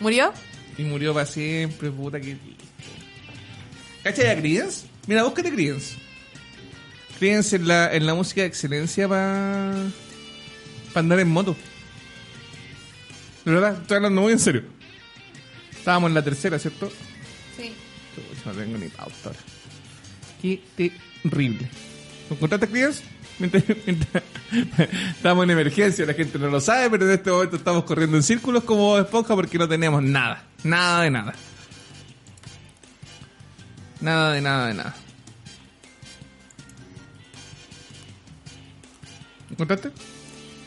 ¿Murió? 0.00 0.32
Y 0.76 0.82
murió 0.82 1.12
para 1.12 1.26
siempre, 1.26 1.90
puta 1.90 2.20
que. 2.20 2.36
¿Cachai 4.04 4.28
a 4.28 4.36
Creedence? 4.36 4.86
Mira, 5.08 5.24
búscate 5.24 5.50
Creedence. 5.50 5.96
Creedence 7.18 7.56
en 7.56 7.66
la, 7.68 7.92
en 7.94 8.06
la 8.06 8.14
música 8.14 8.42
de 8.42 8.46
excelencia 8.46 9.08
para 9.08 9.74
andar 10.94 11.18
en 11.20 11.28
moto. 11.28 11.56
De 13.44 13.52
verdad, 13.52 13.78
estoy 13.80 13.96
hablando 13.96 14.20
muy 14.20 14.32
en 14.32 14.38
serio. 14.38 14.62
Estábamos 15.72 16.08
en 16.10 16.14
la 16.14 16.22
tercera, 16.22 16.58
¿cierto? 16.58 16.90
Sí. 17.56 17.72
No 18.44 18.52
tengo 18.52 18.78
ni 18.78 18.88
pauta 18.88 19.14
ahora. 19.26 19.38
Qué 20.42 20.60
terrible. 21.22 21.68
¿Lo 22.28 22.36
encontraste 22.36 22.68
Creedence? 22.68 23.02
Mientras, 23.38 23.64
mientras- 23.86 24.22
estamos 25.16 25.44
en 25.44 25.50
emergencia, 25.50 26.04
la 26.06 26.14
gente 26.14 26.38
no 26.38 26.48
lo 26.48 26.60
sabe, 26.60 26.90
pero 26.90 27.06
en 27.06 27.12
este 27.12 27.30
momento 27.30 27.56
estamos 27.56 27.84
corriendo 27.84 28.16
en 28.16 28.22
círculos 28.22 28.64
como 28.64 28.82
Bob 28.82 29.00
esponja 29.00 29.34
porque 29.34 29.58
no 29.58 29.68
tenemos 29.68 30.02
nada. 30.02 30.44
Nada 30.62 31.02
de 31.02 31.10
nada. 31.10 31.34
Nada 34.00 34.32
de 34.32 34.40
nada 34.40 34.66
de 34.68 34.74
nada. 34.74 34.94
¿Encontraste? 39.50 39.90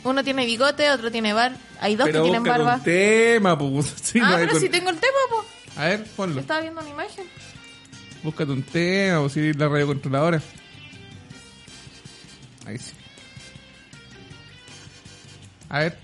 Uno 0.04 0.24
tiene 0.24 0.44
bigote, 0.46 0.90
otro 0.90 1.10
tiene 1.12 1.32
bar. 1.32 1.56
Hay 1.80 1.94
dos 1.96 2.06
pero 2.06 2.20
que 2.24 2.30
tienen 2.30 2.42
barba. 2.42 2.76
un 2.76 2.82
tema, 2.82 3.58
pues. 3.58 3.94
Sí, 4.02 4.18
ah, 4.22 4.30
no 4.30 4.36
pero 4.36 4.52
con- 4.52 4.60
si 4.60 4.68
tengo 4.68 4.90
el 4.90 4.96
tema, 4.98 5.18
po. 5.30 5.44
A 5.80 5.84
ver, 5.86 6.04
ponlo. 6.16 6.40
Estaba 6.40 6.60
viendo 6.60 6.80
una 6.80 6.90
imagen. 6.90 7.24
Búscate 8.22 8.50
un 8.52 8.62
tema 8.62 9.20
o 9.20 9.28
si 9.28 9.52
la 9.52 9.68
radiocontroladora. 9.68 10.40
Ahí 12.66 12.78
sí. 12.78 12.92
A 15.68 15.78
ver. 15.80 15.98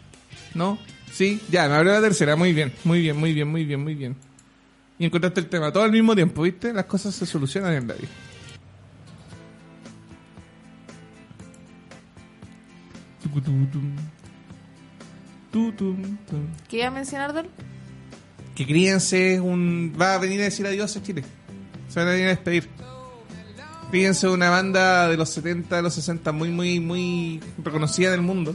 ¿No? 0.54 0.78
Sí, 1.12 1.40
ya, 1.50 1.68
me 1.68 1.74
abrió 1.74 1.92
la 1.92 2.00
tercera. 2.00 2.36
Muy 2.36 2.52
bien, 2.52 2.72
muy 2.84 3.00
bien, 3.00 3.16
muy 3.16 3.32
bien, 3.32 3.48
muy 3.48 3.64
bien, 3.64 3.82
muy 3.82 3.94
bien. 3.94 4.16
Y 4.98 5.04
encontraste 5.06 5.40
el 5.40 5.48
tema 5.48 5.72
todo 5.72 5.84
al 5.84 5.92
mismo 5.92 6.14
tiempo, 6.14 6.42
¿viste? 6.42 6.72
Las 6.72 6.86
cosas 6.86 7.14
se 7.14 7.26
solucionan 7.26 7.72
en 7.74 7.88
la 7.88 7.94
vida. 7.94 8.08
¿Qué 16.68 16.78
iba 16.78 16.88
a 16.88 16.90
mencionar, 16.90 17.32
Dol? 17.32 17.48
Que 18.54 18.66
Críense 18.66 19.34
es 19.34 19.40
un. 19.40 19.94
Va 20.00 20.14
a 20.14 20.18
venir 20.18 20.40
a 20.40 20.44
decir 20.44 20.66
adiós 20.66 20.96
a 20.96 21.02
Chile. 21.02 21.24
Se 21.88 22.00
van 22.00 22.08
a 22.08 22.12
venir 22.12 22.26
a 22.26 22.30
despedir. 22.30 22.68
Críense 23.90 24.28
una 24.28 24.50
banda 24.50 25.08
de 25.08 25.16
los 25.16 25.30
70, 25.30 25.76
de 25.76 25.82
los 25.82 25.94
60, 25.94 26.32
muy, 26.32 26.50
muy, 26.50 26.78
muy 26.78 27.40
reconocida 27.62 28.08
en 28.08 28.14
el 28.14 28.22
mundo. 28.22 28.54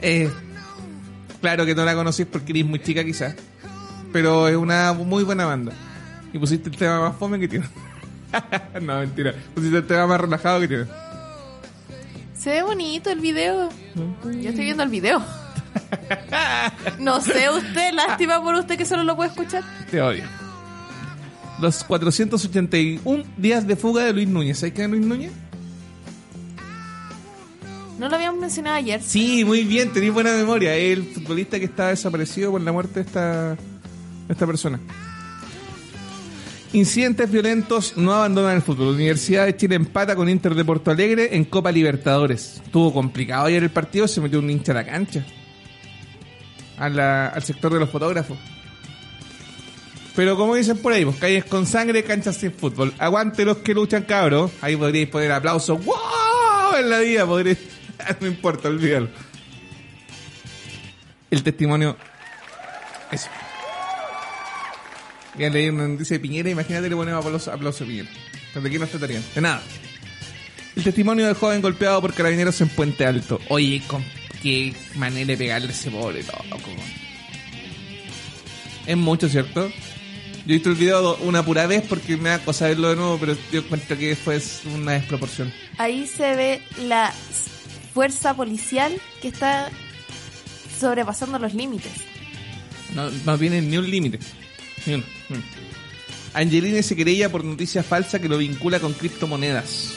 Eh, 0.00 0.30
claro 1.40 1.66
que 1.66 1.74
no 1.74 1.84
la 1.84 1.94
conocís 1.94 2.26
porque 2.26 2.52
eres 2.52 2.64
muy 2.64 2.80
chica, 2.80 3.04
quizás. 3.04 3.34
Pero 4.12 4.48
es 4.48 4.56
una 4.56 4.92
muy 4.94 5.24
buena 5.24 5.44
banda. 5.44 5.72
Y 6.32 6.38
pusiste 6.38 6.70
el 6.70 6.76
tema 6.76 7.00
más 7.00 7.16
fome 7.16 7.38
que 7.38 7.48
tiene. 7.48 7.66
no, 8.80 9.00
mentira. 9.00 9.34
Pusiste 9.54 9.78
el 9.78 9.86
tema 9.86 10.06
más 10.06 10.20
relajado 10.20 10.60
que 10.60 10.68
tiene. 10.68 10.84
Se 12.36 12.50
ve 12.50 12.62
bonito 12.62 13.10
el 13.10 13.20
video. 13.20 13.68
Yo 13.94 14.48
estoy 14.50 14.64
viendo 14.64 14.82
el 14.82 14.90
video. 14.90 15.22
No 16.98 17.20
sé 17.20 17.50
usted, 17.50 17.92
lástima 17.92 18.42
por 18.42 18.54
usted 18.54 18.76
que 18.76 18.84
solo 18.84 19.04
lo 19.04 19.16
puede 19.16 19.30
escuchar. 19.30 19.62
Te 19.90 20.00
odio. 20.00 20.24
Los 21.60 21.84
481 21.84 23.24
días 23.36 23.66
de 23.66 23.76
fuga 23.76 24.04
de 24.04 24.12
Luis 24.12 24.28
Núñez. 24.28 24.58
¿Sabes 24.58 24.74
quién 24.74 24.86
es 24.86 24.90
Luis 24.98 25.06
Núñez? 25.06 25.32
No 27.98 28.08
lo 28.08 28.16
habíamos 28.16 28.40
mencionado 28.40 28.76
ayer. 28.76 29.02
Sí, 29.02 29.44
muy 29.44 29.64
bien, 29.64 29.92
tenéis 29.92 30.12
buena 30.12 30.32
memoria. 30.32 30.74
Es 30.74 30.98
el 30.98 31.04
futbolista 31.04 31.58
que 31.58 31.66
está 31.66 31.88
desaparecido 31.88 32.50
por 32.50 32.60
la 32.60 32.72
muerte 32.72 32.94
de 32.94 33.06
esta, 33.06 33.50
de 33.50 33.56
esta 34.30 34.46
persona. 34.46 34.80
Incidentes 36.74 37.30
violentos 37.30 37.96
no 37.96 38.12
abandonan 38.12 38.56
el 38.56 38.62
fútbol. 38.62 38.88
Universidad 38.94 39.46
de 39.46 39.56
Chile 39.56 39.76
empata 39.76 40.16
con 40.16 40.28
Inter 40.28 40.56
de 40.56 40.64
Porto 40.64 40.90
Alegre 40.90 41.36
en 41.36 41.44
Copa 41.44 41.70
Libertadores. 41.70 42.60
Estuvo 42.64 42.92
complicado 42.92 43.46
ayer 43.46 43.62
el 43.62 43.70
partido, 43.70 44.08
se 44.08 44.20
metió 44.20 44.40
un 44.40 44.50
hincha 44.50 44.72
a 44.72 44.74
la 44.74 44.84
cancha. 44.84 45.24
La- 46.78 47.28
al 47.28 47.42
sector 47.44 47.72
de 47.72 47.78
los 47.78 47.88
fotógrafos. 47.88 48.36
Pero 50.16 50.36
como 50.36 50.56
dicen 50.56 50.78
por 50.78 50.92
ahí, 50.92 51.04
pues 51.04 51.16
calles 51.16 51.44
con 51.44 51.64
sangre, 51.64 52.02
canchas 52.02 52.36
sin 52.36 52.52
fútbol. 52.52 52.92
Aguante 52.98 53.44
los 53.44 53.58
que 53.58 53.72
luchan, 53.72 54.02
cabros. 54.02 54.50
Ahí 54.60 54.74
podríais 54.76 55.08
poner 55.08 55.30
aplausos. 55.30 55.84
¡Wow! 55.84 55.94
En 56.78 56.90
la 56.90 56.98
vida 56.98 57.24
podréis. 57.24 57.58
no 58.20 58.26
importa, 58.26 58.68
olvídalo. 58.68 59.08
El 61.30 61.42
testimonio. 61.44 61.96
Eso. 63.12 63.28
Ya 65.38 65.50
leí 65.50 65.68
una 65.68 65.88
noticia 65.88 66.16
de 66.16 66.20
Piñera, 66.20 66.50
imagínate 66.50 66.88
le 66.88 66.96
ponemos 66.96 67.24
aplausos 67.24 67.52
aplauso 67.52 67.84
a 67.84 67.86
Piñera. 67.86 68.08
¿De 68.54 68.70
qué 68.70 68.78
nos 68.78 68.90
tratarían? 68.90 69.22
De 69.34 69.40
nada. 69.40 69.62
El 70.76 70.84
testimonio 70.84 71.26
del 71.26 71.34
joven 71.34 71.60
golpeado 71.60 72.00
por 72.00 72.14
carabineros 72.14 72.60
en 72.60 72.68
Puente 72.68 73.06
Alto. 73.06 73.40
Oye, 73.48 73.82
con 73.86 74.04
qué 74.42 74.74
manera 74.96 75.26
de 75.26 75.36
pegarle 75.36 75.70
ese 75.70 75.90
pobre 75.90 76.22
loco. 76.22 76.70
Es 78.86 78.96
mucho, 78.96 79.28
¿cierto? 79.28 79.68
Yo 80.46 80.52
he 80.52 80.52
visto 80.54 80.70
el 80.70 80.76
video 80.76 81.16
una 81.22 81.44
pura 81.44 81.66
vez 81.66 81.84
porque 81.88 82.16
me 82.16 82.28
da 82.28 82.38
cosa 82.38 82.68
verlo 82.68 82.90
de 82.90 82.96
nuevo, 82.96 83.18
pero 83.18 83.36
yo 83.50 83.60
encuentro 83.60 83.96
que 83.96 84.14
fue 84.14 84.40
una 84.74 84.92
desproporción. 84.92 85.52
Ahí 85.78 86.06
se 86.06 86.36
ve 86.36 86.62
la 86.86 87.12
fuerza 87.94 88.34
policial 88.34 88.92
que 89.22 89.28
está 89.28 89.70
sobrepasando 90.78 91.38
los 91.38 91.54
límites. 91.54 91.92
No, 92.94 93.10
no 93.10 93.38
tiene 93.38 93.62
ni 93.62 93.78
un 93.78 93.90
límite. 93.90 94.18
Ni 94.86 94.94
uno. 94.94 95.04
Uno. 95.30 95.42
Angelini 96.34 96.82
se 96.82 96.96
querella 96.96 97.30
por 97.30 97.44
noticia 97.44 97.82
falsa 97.82 98.20
que 98.20 98.28
lo 98.28 98.38
vincula 98.38 98.80
con 98.80 98.92
criptomonedas. 98.92 99.92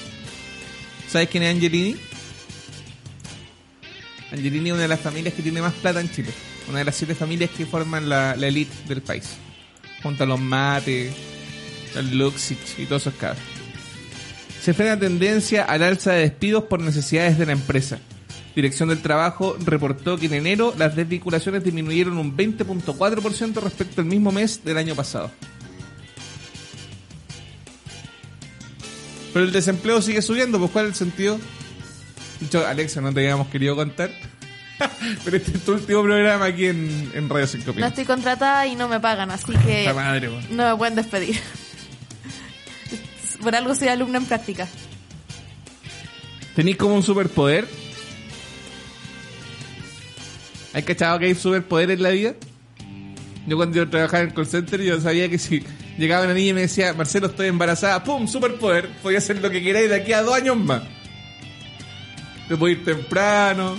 ¿Sabes 1.10 1.30
quién 1.30 1.44
es 1.44 1.56
Angelini? 1.56 1.96
Angelini 4.32 4.70
es 4.70 4.74
una 4.74 4.84
de 4.84 4.88
las 4.88 5.00
familias 5.00 5.34
que 5.34 5.42
tiene 5.42 5.62
más 5.62 5.74
plata 5.74 6.00
en 6.00 6.12
Chile. 6.12 6.30
Una 6.70 6.80
de 6.80 6.86
las 6.86 6.96
siete 6.96 7.16
familias 7.16 7.50
que 7.50 7.66
forman 7.66 8.08
la, 8.08 8.36
la 8.36 8.48
elite 8.48 8.74
del 8.88 9.02
país. 9.02 9.38
Junto 10.04 10.24
a 10.24 10.28
los 10.28 10.40
Mate, 10.40 11.12
al 11.96 12.18
Luxich 12.18 12.78
y 12.78 12.86
todos 12.86 13.04
esos 13.04 13.16
cabros. 13.16 13.42
Se 14.62 14.74
frena 14.74 15.00
tendencia 15.00 15.64
al 15.64 15.82
alza 15.82 16.12
de 16.12 16.22
despidos 16.22 16.66
por 16.66 16.82
necesidades 16.82 17.40
de 17.40 17.46
la 17.46 17.54
empresa. 17.54 18.00
Dirección 18.58 18.90
del 18.90 19.04
Trabajo 19.04 19.56
reportó 19.64 20.18
que 20.18 20.26
en 20.26 20.34
enero 20.34 20.74
las 20.80 20.96
desvinculaciones 20.96 21.64
disminuyeron 21.64 22.18
un 22.18 22.36
20.4% 22.36 23.62
respecto 23.62 24.02
al 24.02 24.08
mismo 24.08 24.32
mes 24.32 24.64
del 24.64 24.80
año 24.80 24.96
pasado. 24.96 25.30
Pero 29.32 29.46
el 29.46 29.52
desempleo 29.52 30.02
sigue 30.02 30.24
subiendo, 30.24 30.58
pues 30.58 30.72
¿cuál 30.72 30.86
es 30.86 30.90
el 30.94 30.96
sentido? 30.96 31.40
Hecho, 32.44 32.66
Alexa, 32.66 33.00
no 33.00 33.14
te 33.14 33.20
habíamos 33.20 33.48
querido 33.50 33.76
contar. 33.76 34.10
Pero 35.24 35.38
este 35.38 35.52
es 35.56 35.64
tu 35.64 35.74
último 35.74 36.02
programa 36.02 36.46
aquí 36.46 36.66
en, 36.66 37.12
en 37.14 37.30
Radio 37.30 37.46
5 37.46 37.74
No 37.78 37.86
estoy 37.86 38.06
contratada 38.06 38.66
y 38.66 38.76
no 38.76 38.88
me 38.88 39.00
pagan, 39.00 39.30
así 39.30 39.54
que 39.68 39.84
La 39.86 39.94
madre, 39.94 40.30
weón. 40.30 40.44
no 40.50 40.68
me 40.72 40.76
pueden 40.78 40.96
despedir. 40.96 41.40
Por 43.40 43.56
algo 43.56 43.76
soy 43.76 43.90
alumna 43.90 44.18
en 44.18 44.26
práctica. 44.26 44.68
¿Tenéis 46.56 46.78
como 46.78 46.96
un 46.96 47.04
superpoder? 47.04 47.68
¿Hay 50.78 50.84
cachado 50.84 51.18
que 51.18 51.26
hay 51.26 51.34
superpoder 51.34 51.90
en 51.90 52.04
la 52.04 52.12
vida? 52.12 52.36
Yo 53.48 53.58
cuando 53.58 53.78
yo 53.78 53.90
trabajaba 53.90 54.22
en 54.22 54.30
el 54.30 54.36
call 54.36 54.46
center 54.46 54.80
yo 54.80 55.02
sabía 55.02 55.28
que 55.28 55.40
si 55.40 55.64
llegaba 55.98 56.26
una 56.26 56.36
niña 56.36 56.50
y 56.50 56.54
me 56.54 56.62
decía, 56.62 56.94
Marcelo, 56.94 57.26
estoy 57.26 57.48
embarazada, 57.48 58.04
¡pum! 58.04 58.28
Superpoder. 58.28 58.88
Podía 59.02 59.18
hacer 59.18 59.42
lo 59.42 59.50
que 59.50 59.64
queráis 59.64 59.90
de 59.90 59.96
aquí 59.96 60.14
a 60.14 60.22
dos 60.22 60.36
años 60.36 60.56
más. 60.56 60.84
Te 62.48 62.56
puedo 62.56 62.72
ir 62.72 62.86
temprano, 62.86 63.76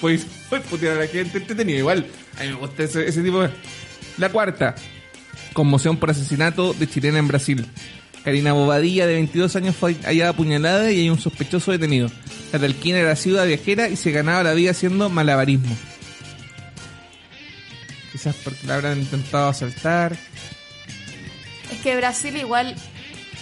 puedo 0.00 0.14
ir 0.14 0.24
putear 0.70 0.96
a 0.96 1.00
la 1.00 1.08
gente, 1.08 1.36
entretenido. 1.36 1.80
Igual, 1.80 2.06
a 2.38 2.42
mí 2.42 2.48
me 2.48 2.54
gusta 2.54 2.84
ese, 2.84 3.06
ese 3.06 3.22
tipo 3.22 3.42
de... 3.42 3.50
La 4.16 4.30
cuarta, 4.30 4.76
conmoción 5.52 5.98
por 5.98 6.08
asesinato 6.08 6.72
de 6.72 6.88
chilena 6.88 7.18
en 7.18 7.28
Brasil. 7.28 7.66
Karina 8.24 8.54
Bobadilla, 8.54 9.06
de 9.06 9.12
22 9.12 9.56
años, 9.56 9.76
fue 9.76 9.94
hallada 10.06 10.30
apuñalada 10.30 10.90
y 10.90 11.00
hay 11.00 11.10
un 11.10 11.20
sospechoso 11.20 11.70
detenido. 11.70 12.10
La 12.50 12.58
talquina 12.58 12.98
era 12.98 13.14
ciudad 13.14 13.46
viajera 13.46 13.90
y 13.90 13.96
se 13.96 14.10
ganaba 14.10 14.42
la 14.42 14.54
vida 14.54 14.70
haciendo 14.70 15.10
malabarismo. 15.10 15.76
Quizás 18.24 18.36
porque 18.42 18.66
la 18.66 18.76
habrán 18.76 19.00
intentado 19.00 19.48
asaltar. 19.50 20.16
Es 21.70 21.78
que 21.82 21.94
Brasil 21.96 22.34
igual 22.38 22.74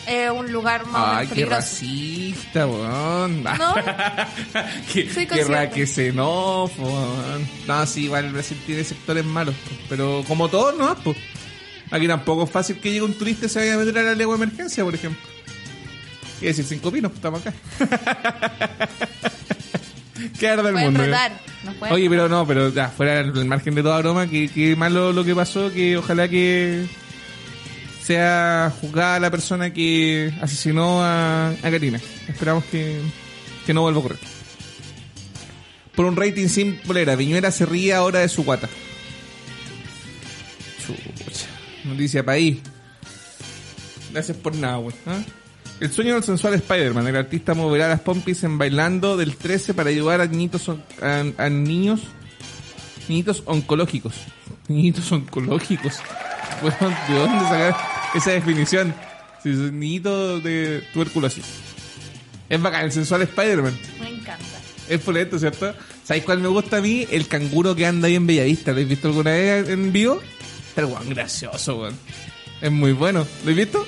es 0.09 0.29
un 0.33 0.51
lugar 0.51 0.87
más 0.87 1.19
Ay, 1.19 1.29
qué 1.29 1.47
racista, 1.47 2.67
weón. 2.67 3.45
¿No? 3.45 3.75
qué, 4.93 5.09
Soy 5.09 5.27
qué 5.29 5.45
ra- 5.45 5.69
consciente. 5.69 5.71
que 5.73 5.87
xenófobo, 5.87 6.89
weón. 6.89 7.49
No, 7.69 7.87
sí, 7.87 8.07
igual 8.07 8.33
Brasil 8.33 8.59
tiene 8.67 8.83
sectores 8.83 9.25
malos, 9.25 9.55
po, 9.55 9.71
pero 9.89 10.25
como 10.27 10.49
todos, 10.49 10.77
no, 10.77 10.97
pues. 10.97 11.17
Aquí 11.93 12.09
tampoco 12.09 12.43
es 12.43 12.51
fácil 12.51 12.81
que 12.81 12.89
llegue 12.91 13.03
un 13.03 13.15
turista 13.17 13.47
y 13.47 13.49
se 13.51 13.61
vaya 13.61 13.75
a 13.75 13.79
meter 13.79 13.97
a 13.99 14.03
la 14.03 14.15
legua 14.17 14.37
de 14.37 14.43
emergencia, 14.45 14.83
por 14.83 14.97
ejemplo. 14.97 15.23
Quiere 16.41 16.57
decir 16.57 16.65
cinco 16.65 16.91
pinos, 16.91 17.13
pues, 17.13 17.19
estamos 17.19 17.41
acá. 17.47 18.89
¿Qué 20.39 20.49
arda 20.49 20.69
el 20.69 20.75
Pueden 20.75 20.93
mundo? 20.93 21.05
eh? 21.05 21.15
pueden 21.79 21.95
Oye, 21.95 22.09
pero 22.11 22.29
no, 22.29 22.47
pero 22.47 22.69
ya, 22.71 22.89
fuera 22.89 23.23
del 23.23 23.45
margen 23.45 23.75
de 23.75 23.83
toda 23.83 23.99
broma, 23.99 24.27
que, 24.29 24.49
que 24.49 24.77
malo 24.77 25.13
lo 25.13 25.25
que 25.25 25.35
pasó, 25.35 25.73
que 25.73 25.97
ojalá 25.97 26.29
que 26.29 26.87
sea 28.03 28.73
juzgada 28.81 29.21
la 29.21 29.31
persona 29.31 29.73
que 29.73 30.33
asesinó 30.41 31.03
a, 31.03 31.51
a 31.51 31.71
Karina. 31.71 32.01
Esperamos 32.29 32.65
que, 32.65 33.01
que 33.65 33.73
no 33.73 33.83
vuelva 33.83 33.99
a 33.99 34.01
ocurrir. 34.01 34.19
Por 35.95 36.07
un 36.07 36.17
rating 36.17 36.49
sin 36.49 36.77
polera, 36.79 37.17
Viñuela 37.17 37.51
se 37.51 37.67
ríe 37.67 37.95
ahora 37.95 38.21
de 38.21 38.29
su 38.29 38.45
guata. 38.45 38.69
Chucha. 40.85 41.47
Noticia 41.85 42.25
país. 42.25 42.59
Gracias 44.13 44.37
por 44.37 44.55
nada, 44.55 44.77
güey. 44.77 44.95
¿ah? 45.07 45.21
El 45.83 45.91
sueño 45.91 46.15
del 46.15 46.23
sensual 46.23 46.55
Spider-Man. 46.55 47.09
El 47.09 47.17
artista 47.17 47.55
moverá 47.55 47.89
las 47.89 47.99
pompis 47.99 48.45
en 48.45 48.57
bailando 48.57 49.17
del 49.17 49.35
13 49.35 49.75
para 49.75 49.91
ayudar 49.91 50.21
a 50.21 50.27
niñitos, 50.27 50.69
a, 50.69 51.25
a 51.37 51.51
niños, 51.51 52.03
niñitos 53.09 53.43
oncológicos. 53.47 54.15
Niñitos 54.69 55.11
oncológicos. 55.11 55.95
¿De 57.09 57.15
dónde 57.15 57.41
sacar 57.41 57.77
esa 58.15 58.31
definición? 58.31 58.95
Si 59.43 59.53
son 59.53 59.81
niñitos 59.81 60.45
de 60.45 60.85
tuberculosis. 60.93 61.47
Es 62.49 62.63
bacán, 62.63 62.85
el 62.85 62.93
sensual 62.93 63.23
Spider-Man. 63.23 63.77
Me 63.99 64.11
encanta. 64.11 64.61
Es 64.89 65.01
polento, 65.01 65.37
¿cierto? 65.37 65.75
¿Sabéis 66.05 66.23
cuál 66.23 66.39
me 66.39 66.47
gusta 66.47 66.77
a 66.77 66.81
mí? 66.81 67.09
El 67.11 67.27
canguro 67.27 67.75
que 67.75 67.87
anda 67.87 68.07
ahí 68.07 68.15
en 68.15 68.29
Bellavista. 68.29 68.71
¿Lo 68.71 68.77
habéis 68.77 68.89
visto 68.89 69.09
alguna 69.09 69.33
vez 69.33 69.69
en 69.69 69.93
vivo? 69.93 70.21
Está 70.69 70.83
el 70.83 70.87
weón 70.87 71.09
gracioso, 71.09 71.81
weón. 71.81 71.99
Es 72.61 72.71
muy 72.71 72.93
bueno. 72.93 73.27
¿Lo 73.45 73.51
habéis 73.51 73.67
visto? 73.67 73.85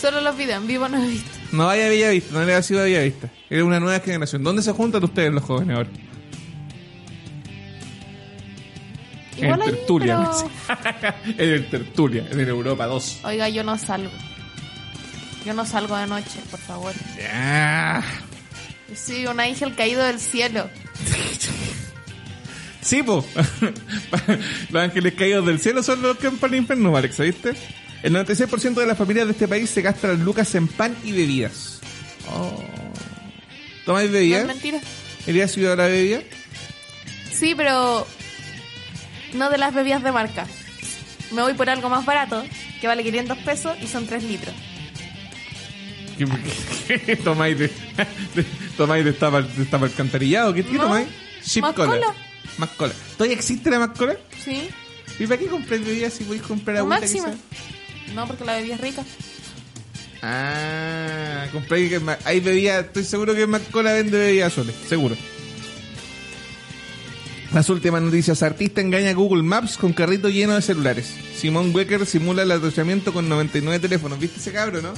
Solo 0.00 0.20
los 0.20 0.36
videos, 0.36 0.60
en 0.60 0.66
vivo 0.66 0.88
no 0.88 1.02
he 1.02 1.06
visto. 1.08 1.30
No 1.52 1.66
vaya 1.66 1.86
a 1.86 1.88
Bellavista, 1.88 2.34
no 2.34 2.44
le 2.44 2.54
ha 2.54 2.62
sido 2.62 2.80
a 2.80 2.84
Bellavista. 2.84 3.30
Es 3.48 3.62
una 3.62 3.80
nueva 3.80 4.00
generación. 4.00 4.42
¿Dónde 4.42 4.62
se 4.62 4.72
juntan 4.72 5.02
ustedes 5.04 5.32
los 5.32 5.42
jóvenes 5.44 5.76
ahora? 5.76 5.88
Igual 9.36 9.62
en 9.62 9.66
Tertulia. 9.70 10.30
pero- 10.66 11.14
en 11.38 11.50
el 11.50 11.70
Tertulia, 11.70 12.26
en 12.30 12.40
el 12.40 12.48
Europa 12.48 12.86
2. 12.86 13.20
Oiga, 13.24 13.48
yo 13.48 13.64
no 13.64 13.76
salgo. 13.78 14.10
Yo 15.44 15.54
no 15.54 15.66
salgo 15.66 15.96
de 15.96 16.06
noche, 16.06 16.40
por 16.50 16.60
favor. 16.60 16.92
Ya. 17.18 18.02
Soy 18.94 19.26
un 19.26 19.40
ángel 19.40 19.74
caído 19.74 20.02
del 20.02 20.20
cielo. 20.20 20.68
Sí, 22.80 23.02
po. 23.02 23.24
los 24.70 24.82
ángeles 24.82 25.14
caídos 25.14 25.46
del 25.46 25.58
cielo 25.58 25.82
son 25.82 26.00
los 26.02 26.16
que 26.18 26.28
van 26.28 26.36
para 26.38 26.52
el 26.54 26.60
infierno, 26.60 26.96
Alex, 26.96 27.18
¿viste? 27.18 27.54
El 28.04 28.12
96% 28.14 28.74
de 28.74 28.86
las 28.86 28.98
familias 28.98 29.26
de 29.26 29.32
este 29.32 29.48
país 29.48 29.70
se 29.70 29.80
gastan 29.80 30.10
las 30.10 30.20
lucas 30.20 30.54
en 30.54 30.68
pan 30.68 30.94
y 31.04 31.12
bebidas. 31.12 31.80
Oh. 32.30 32.62
¿Tomáis 33.86 34.10
¿No 34.10 34.16
es 34.16 34.20
bebidas? 34.20 34.46
mentira? 34.46 34.78
¿Irías 35.26 35.50
ciudad 35.50 35.72
a 35.72 35.76
la 35.76 35.86
bebida? 35.86 36.20
Sí, 37.32 37.54
pero 37.56 38.06
no 39.32 39.48
de 39.48 39.56
las 39.58 39.72
bebidas 39.74 40.02
de 40.02 40.12
marca. 40.12 40.46
Me 41.32 41.40
voy 41.42 41.54
por 41.54 41.70
algo 41.70 41.88
más 41.88 42.04
barato, 42.04 42.44
que 42.80 42.86
vale 42.86 43.02
500 43.02 43.38
pesos 43.38 43.76
y 43.82 43.86
son 43.86 44.06
3 44.06 44.22
litros. 44.24 44.54
¿Qué, 46.18 46.26
qué- 46.86 47.00
qué 47.00 47.16
tomáis 47.16 47.58
de, 47.58 47.68
de- 48.34 48.44
tomáis 48.76 49.04
de 49.04 49.12
tapa, 49.14 49.40
de 49.42 49.64
tapa 49.64 49.86
alcantarillado? 49.86 50.52
¿Qué, 50.54 50.62
qué 50.64 50.72
No, 50.74 50.82
tomáis? 50.84 51.08
Chip 51.42 51.62
más 51.62 51.74
cola. 51.74 51.88
cola. 51.90 52.14
Más 52.58 52.70
cola. 52.70 52.92
¿Todavía 53.16 53.34
existe 53.36 53.70
la 53.70 53.78
más 53.80 53.96
cola? 53.98 54.16
¿Sí? 54.44 54.68
¿Y 55.18 55.26
para 55.26 55.38
qué 55.40 55.46
compráis 55.46 55.84
bebidas 55.84 56.12
si 56.12 56.24
podéis 56.24 56.42
comprar 56.42 56.76
¿O 56.76 56.80
agüita 56.80 57.00
máxima? 57.00 57.30
quizás? 57.32 57.40
No, 58.14 58.26
porque 58.26 58.44
la 58.44 58.54
bebida 58.54 58.74
es 58.76 58.80
rica. 58.80 59.02
Ah, 60.22 61.46
compráis 61.52 61.90
que 61.90 62.00
hay 62.24 62.40
bebidas, 62.40 62.86
estoy 62.86 63.04
seguro 63.04 63.34
que 63.34 63.46
Cola 63.70 63.92
vende 63.92 64.18
bebidas 64.18 64.52
soles, 64.52 64.74
seguro. 64.88 65.16
Las 67.52 67.68
últimas 67.68 68.02
noticias, 68.02 68.42
artista 68.42 68.80
engaña 68.80 69.10
a 69.10 69.14
Google 69.14 69.42
Maps 69.42 69.76
con 69.76 69.92
carrito 69.92 70.28
lleno 70.28 70.54
de 70.54 70.62
celulares. 70.62 71.12
Simón 71.36 71.72
Wecker 71.74 72.04
simula 72.06 72.42
el 72.42 72.50
atrociamiento 72.50 73.12
con 73.12 73.28
99 73.28 73.78
teléfonos. 73.80 74.18
¿Viste 74.18 74.40
ese 74.40 74.50
cabro, 74.50 74.82
no? 74.82 74.92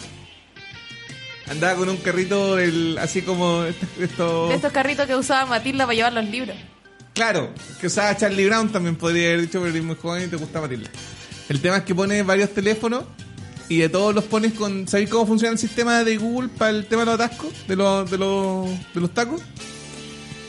Andaba 1.51 1.77
con 1.77 1.89
un 1.89 1.97
carrito 1.99 2.57
del, 2.57 2.97
así 2.99 3.23
como 3.23 3.65
estos- 3.65 3.89
estos- 4.01 4.49
De 4.49 4.55
estos 4.57 4.73
carritos 4.73 5.07
que 5.07 5.15
usaba 5.17 5.45
Matilda 5.47 5.85
para 5.85 5.95
llevar 5.97 6.13
los 6.15 6.25
libros. 6.25 6.57
Claro, 7.15 7.53
que 7.81 7.89
usaba 7.89 8.17
Charlie 8.17 8.47
Brown 8.47 8.71
también 8.71 8.97
podría 8.97 9.29
haber 9.29 9.43
dicho, 9.43 9.59
pero 9.61 9.67
eres 9.71 9.83
muy 9.85 9.97
joven 9.97 10.25
y 10.25 10.29
te 10.29 10.37
gusta 10.37 10.61
Matilda. 10.61 10.89
El 11.49 11.61
tema 11.61 11.79
es 11.79 11.83
que 11.85 11.95
pones 11.95 12.25
varios 12.27 12.51
teléfonos 12.51 13.05
y 13.69 13.79
de 13.79 13.89
todos 13.89 14.15
los 14.15 14.25
pones 14.25 14.53
con... 14.53 14.87
¿Sabéis 14.89 15.11
cómo 15.11 15.27
funciona 15.27 15.53
el 15.53 15.59
sistema 15.59 16.05
de 16.05 16.17
Google 16.17 16.49
para 16.49 16.71
el 16.71 16.87
tema 16.87 17.03
de 17.03 17.07
los 17.07 17.15
atascos? 17.15 17.53
De 17.67 17.77
los, 17.77 18.11
de 18.11 18.19
los, 18.19 18.69
de 18.95 19.01
los 19.01 19.11
tacos. 19.13 19.43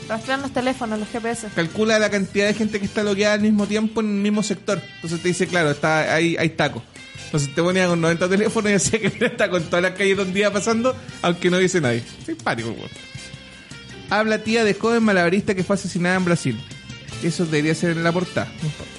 Rastrean 0.08 0.40
los 0.40 0.52
teléfonos, 0.52 0.98
los 0.98 1.08
GPS. 1.08 1.48
Calcula 1.54 1.98
la 1.98 2.10
cantidad 2.10 2.46
de 2.46 2.54
gente 2.54 2.80
que 2.80 2.86
está 2.86 3.02
bloqueada 3.02 3.34
al 3.34 3.40
mismo 3.40 3.66
tiempo 3.66 4.00
en 4.00 4.06
el 4.06 4.22
mismo 4.22 4.42
sector. 4.42 4.80
Entonces 4.96 5.20
te 5.20 5.28
dice, 5.28 5.46
claro, 5.46 5.70
está 5.70 6.14
hay, 6.14 6.36
hay 6.36 6.50
tacos. 6.50 6.82
Entonces 7.26 7.54
te 7.54 7.62
ponía 7.62 7.86
con 7.86 8.00
90 8.00 8.28
teléfonos 8.28 8.70
y 8.70 8.72
decía 8.74 9.00
que 9.00 9.26
está 9.26 9.50
con 9.50 9.62
todas 9.64 9.82
las 9.82 9.92
calles 9.92 10.16
donde 10.16 10.40
iba 10.40 10.50
pasando, 10.50 10.96
aunque 11.20 11.50
no 11.50 11.58
dice 11.58 11.80
nadie. 11.80 12.02
Simpático, 12.24 12.70
weón. 12.70 12.88
Habla 14.08 14.38
tía 14.38 14.64
de 14.64 14.72
joven 14.72 15.02
malabarista 15.02 15.54
que 15.54 15.62
fue 15.62 15.74
asesinada 15.74 16.16
en 16.16 16.24
Brasil. 16.24 16.58
Eso 17.22 17.44
debería 17.44 17.74
ser 17.74 17.90
en 17.90 18.02
la 18.02 18.12
portada. 18.12 18.50
no 18.62 18.66
importa. 18.66 18.97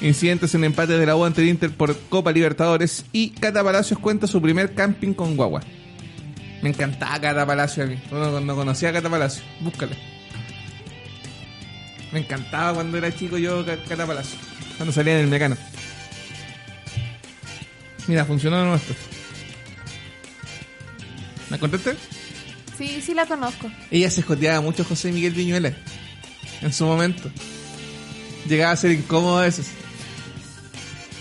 Incidentes 0.00 0.54
en 0.54 0.64
empate 0.64 0.98
de 0.98 1.06
la 1.06 1.16
U 1.16 1.24
ante 1.24 1.40
el 1.42 1.48
Inter 1.48 1.70
por 1.70 1.98
Copa 2.08 2.30
Libertadores 2.32 3.06
y 3.12 3.30
Cata 3.30 3.64
Palacios 3.64 3.98
cuenta 3.98 4.26
su 4.26 4.42
primer 4.42 4.74
camping 4.74 5.14
con 5.14 5.36
guagua. 5.36 5.62
Me 6.62 6.68
encantaba 6.70 7.18
Cata 7.20 7.46
Palacios 7.46 7.86
a 7.86 7.90
mí. 7.90 7.98
No, 8.10 8.40
no 8.40 8.54
conocía 8.56 8.90
a 8.90 8.92
Cata 8.92 9.08
Palacios. 9.08 9.44
Búscala. 9.60 9.96
Me 12.12 12.20
encantaba 12.20 12.74
cuando 12.74 12.98
era 12.98 13.14
chico 13.14 13.38
yo 13.38 13.64
Ca- 13.64 13.82
Cata 13.88 14.06
Palacios. 14.06 14.38
Cuando 14.76 14.92
salía 14.92 15.14
en 15.14 15.20
el 15.24 15.26
mecano. 15.28 15.56
Mira, 18.06 18.24
funcionó 18.24 18.64
nuestro. 18.64 18.94
¿Me 21.50 21.58
contaste? 21.58 21.94
Sí, 22.76 23.00
sí 23.00 23.14
la 23.14 23.26
conozco. 23.26 23.70
Ella 23.90 24.10
se 24.10 24.22
joteaba 24.22 24.60
mucho 24.60 24.84
José 24.84 25.10
Miguel 25.12 25.32
Viñuela. 25.32 25.72
En 26.60 26.72
su 26.72 26.84
momento. 26.84 27.30
Llegaba 28.48 28.72
a 28.72 28.76
ser 28.76 28.92
incómodo 28.92 29.38
a 29.38 29.42
veces. 29.42 29.68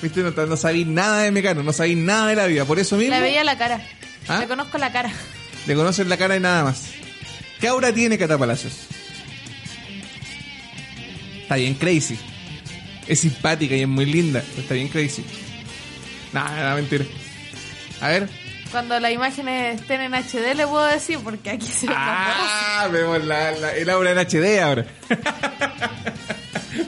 Viste, 0.02 0.22
no, 0.22 0.32
no 0.32 0.58
sabía 0.58 0.86
nada 0.86 1.22
de 1.24 1.32
mecano, 1.32 1.64
no 1.64 1.74
sabía 1.74 1.96
nada 1.96 2.28
de 2.28 2.36
la 2.36 2.46
vida. 2.48 2.66
Por 2.66 2.80
eso 2.80 2.98
mismo. 2.98 3.14
La 3.16 3.22
veía 3.22 3.44
la 3.44 3.58
cara. 3.58 3.82
¿Ah? 4.28 4.40
Le 4.40 4.48
conozco 4.48 4.78
la 4.78 4.92
cara. 4.92 5.12
Le 5.68 5.76
conocen 5.76 6.10
la 6.10 6.18
cara 6.18 6.36
y 6.36 6.40
nada 6.40 6.64
más. 6.64 6.90
¿Qué 7.60 7.68
aura 7.68 7.94
tiene 7.94 8.18
Cata 8.18 8.38
Palacios? 8.38 8.74
Está 11.42 11.56
bien 11.56 11.76
crazy. 11.76 12.18
Es 13.08 13.20
simpática 13.20 13.76
y 13.76 13.82
es 13.84 13.88
muy 13.88 14.06
linda, 14.06 14.44
pero 14.50 14.62
está 14.62 14.74
bien 14.74 14.88
crazy. 14.90 15.24
Nada, 16.34 16.50
nada, 16.56 16.76
mentira. 16.76 17.06
A 18.02 18.10
ver. 18.10 18.30
Cuando 18.72 19.00
las 19.00 19.12
imágenes 19.12 19.80
estén 19.80 20.02
en 20.02 20.14
HD 20.14 20.54
le 20.56 20.68
puedo 20.68 20.84
decir, 20.86 21.20
porque 21.24 21.52
aquí 21.52 21.68
se. 21.68 21.88
Ah, 21.90 22.90
vemos 22.92 23.24
la, 23.24 23.52
la- 23.52 23.76
el 23.76 23.90
aura 23.90 24.12
en 24.12 24.18
HD 24.18 24.60
ahora. 24.62 24.86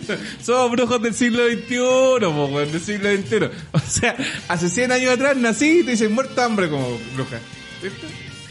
Somos 0.42 0.72
brujos 0.72 1.02
del 1.02 1.14
siglo 1.14 1.48
XXI, 1.48 1.78
po, 2.20 2.46
weón, 2.46 2.72
del 2.72 2.82
siglo 2.82 3.10
XXI. 3.10 3.50
O 3.72 3.80
sea, 3.80 4.16
hace 4.48 4.70
100 4.70 4.92
años 4.92 5.14
atrás 5.14 5.38
nací 5.38 5.80
y 5.80 5.84
te 5.84 5.92
dicen 5.92 6.14
muerto 6.14 6.36
de 6.36 6.42
hambre 6.42 6.70
como 6.70 6.98
bruja. 7.16 7.40
¿Viste? 7.82 8.08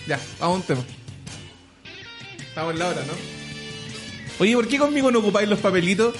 Ya, 0.07 0.21
vamos 0.38 0.55
a 0.55 0.59
un 0.59 0.62
tema. 0.62 0.85
Estamos 2.38 2.73
en 2.73 2.79
la 2.79 2.88
hora, 2.88 3.03
¿no? 3.07 3.12
Oye, 4.38 4.55
¿por 4.55 4.69
qué 4.69 4.79
conmigo 4.79 5.11
no 5.11 5.21
ocupáis 5.21 5.49
los 5.49 5.59
papelitos? 5.59 6.14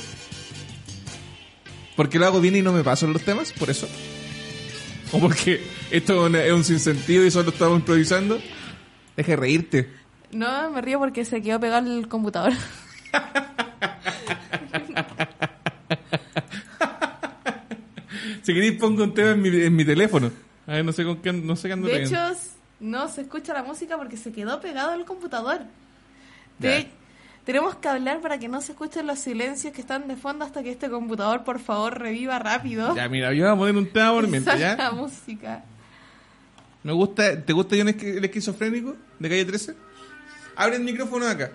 ¿Porque 1.97 2.19
lo 2.19 2.27
hago 2.27 2.41
bien 2.41 2.57
y 2.57 2.63
no 2.63 2.73
me 2.73 2.83
paso 2.83 3.07
en 3.07 3.13
los 3.13 3.23
temas? 3.23 3.53
¿Por 3.53 3.71
eso? 3.71 3.89
¿O 5.13 5.19
porque 5.19 5.63
esto 5.91 6.27
es 6.27 6.53
un 6.53 6.65
sinsentido 6.65 7.25
y 7.25 7.31
solo 7.31 7.51
estamos 7.51 7.79
improvisando? 7.79 8.39
Deja 9.17 9.33
de 9.33 9.37
reírte. 9.37 9.91
No, 10.33 10.71
me 10.71 10.83
río 10.83 10.99
porque 10.99 11.25
se 11.25 11.41
quedó 11.41 11.61
pegado 11.61 11.97
el 11.97 12.09
computador. 12.09 12.53
Si 18.47 18.55
queréis 18.55 18.79
pongo 18.79 19.03
un 19.03 19.13
tema 19.13 19.33
en 19.33 19.43
mi, 19.43 19.49
en 19.49 19.75
mi 19.75 19.85
teléfono. 19.85 20.31
A 20.69 20.75
ver, 20.75 20.85
no 20.85 20.93
sé 20.93 21.03
con 21.03 21.21
qué, 21.21 21.33
no 21.33 21.57
sé 21.57 21.67
qué 21.67 21.73
ando 21.73 21.89
De 21.89 22.05
hecho, 22.05 22.17
no 22.79 23.09
se 23.09 23.23
escucha 23.23 23.53
la 23.53 23.65
música 23.65 23.97
porque 23.97 24.17
se 24.17 24.31
quedó 24.31 24.61
pegado 24.61 24.93
al 24.93 25.05
computador. 25.05 25.63
Tenemos 27.45 27.75
que 27.75 27.89
hablar 27.89 28.21
para 28.21 28.39
que 28.39 28.47
no 28.47 28.61
se 28.61 28.71
escuchen 28.71 29.09
los 29.09 29.19
silencios 29.19 29.75
que 29.75 29.81
están 29.81 30.07
de 30.07 30.15
fondo 30.15 30.45
hasta 30.45 30.63
que 30.63 30.71
este 30.71 30.89
computador, 30.89 31.43
por 31.43 31.59
favor, 31.59 31.99
reviva 31.99 32.39
rápido. 32.39 32.95
Ya, 32.95 33.09
mira, 33.09 33.35
yo 33.35 33.43
voy 33.43 33.53
a 33.53 33.57
poner 33.57 33.77
un 33.79 33.93
tema 33.93 34.13
por 34.13 34.29
mientras, 34.29 34.61
¿ya? 34.61 34.93
música. 34.93 35.65
Me 36.85 36.93
gusta, 36.93 37.45
¿te 37.45 37.53
gusta 37.53 37.75
John 37.77 37.89
el 37.89 38.25
esquizofrénico 38.25 38.95
de 39.19 39.29
calle 39.29 39.45
13? 39.45 39.75
Abre 40.55 40.77
el 40.77 40.83
micrófono 40.83 41.27
acá. 41.27 41.51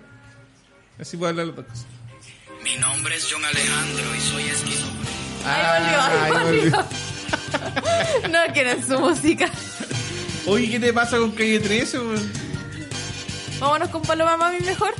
Así 0.98 1.16
puedo 1.16 1.30
hablar 1.30 1.46
las 1.46 1.56
dos 1.56 1.64
cosas. 1.64 1.86
Mi 2.62 2.76
nombre 2.76 3.16
es 3.16 3.26
John 3.32 3.42
Alejandro 3.42 4.14
y 4.14 4.20
soy 4.20 4.42
esquizofrénico. 4.42 5.01
Ahí 5.44 5.80
volvió, 5.80 6.00
Ay, 6.00 6.70
volvió. 6.72 6.84
No 8.30 8.52
quieren 8.52 8.86
su 8.86 8.98
música. 8.98 9.48
Oye, 10.46 10.70
¿qué 10.70 10.80
te 10.80 10.92
pasa 10.92 11.18
con 11.18 11.32
calle 11.32 11.60
13? 11.60 11.98
weón? 11.98 12.32
Vámonos 13.60 13.88
con 13.90 14.02
Paloma 14.02 14.36
Mami 14.36 14.60
mejor. 14.60 14.94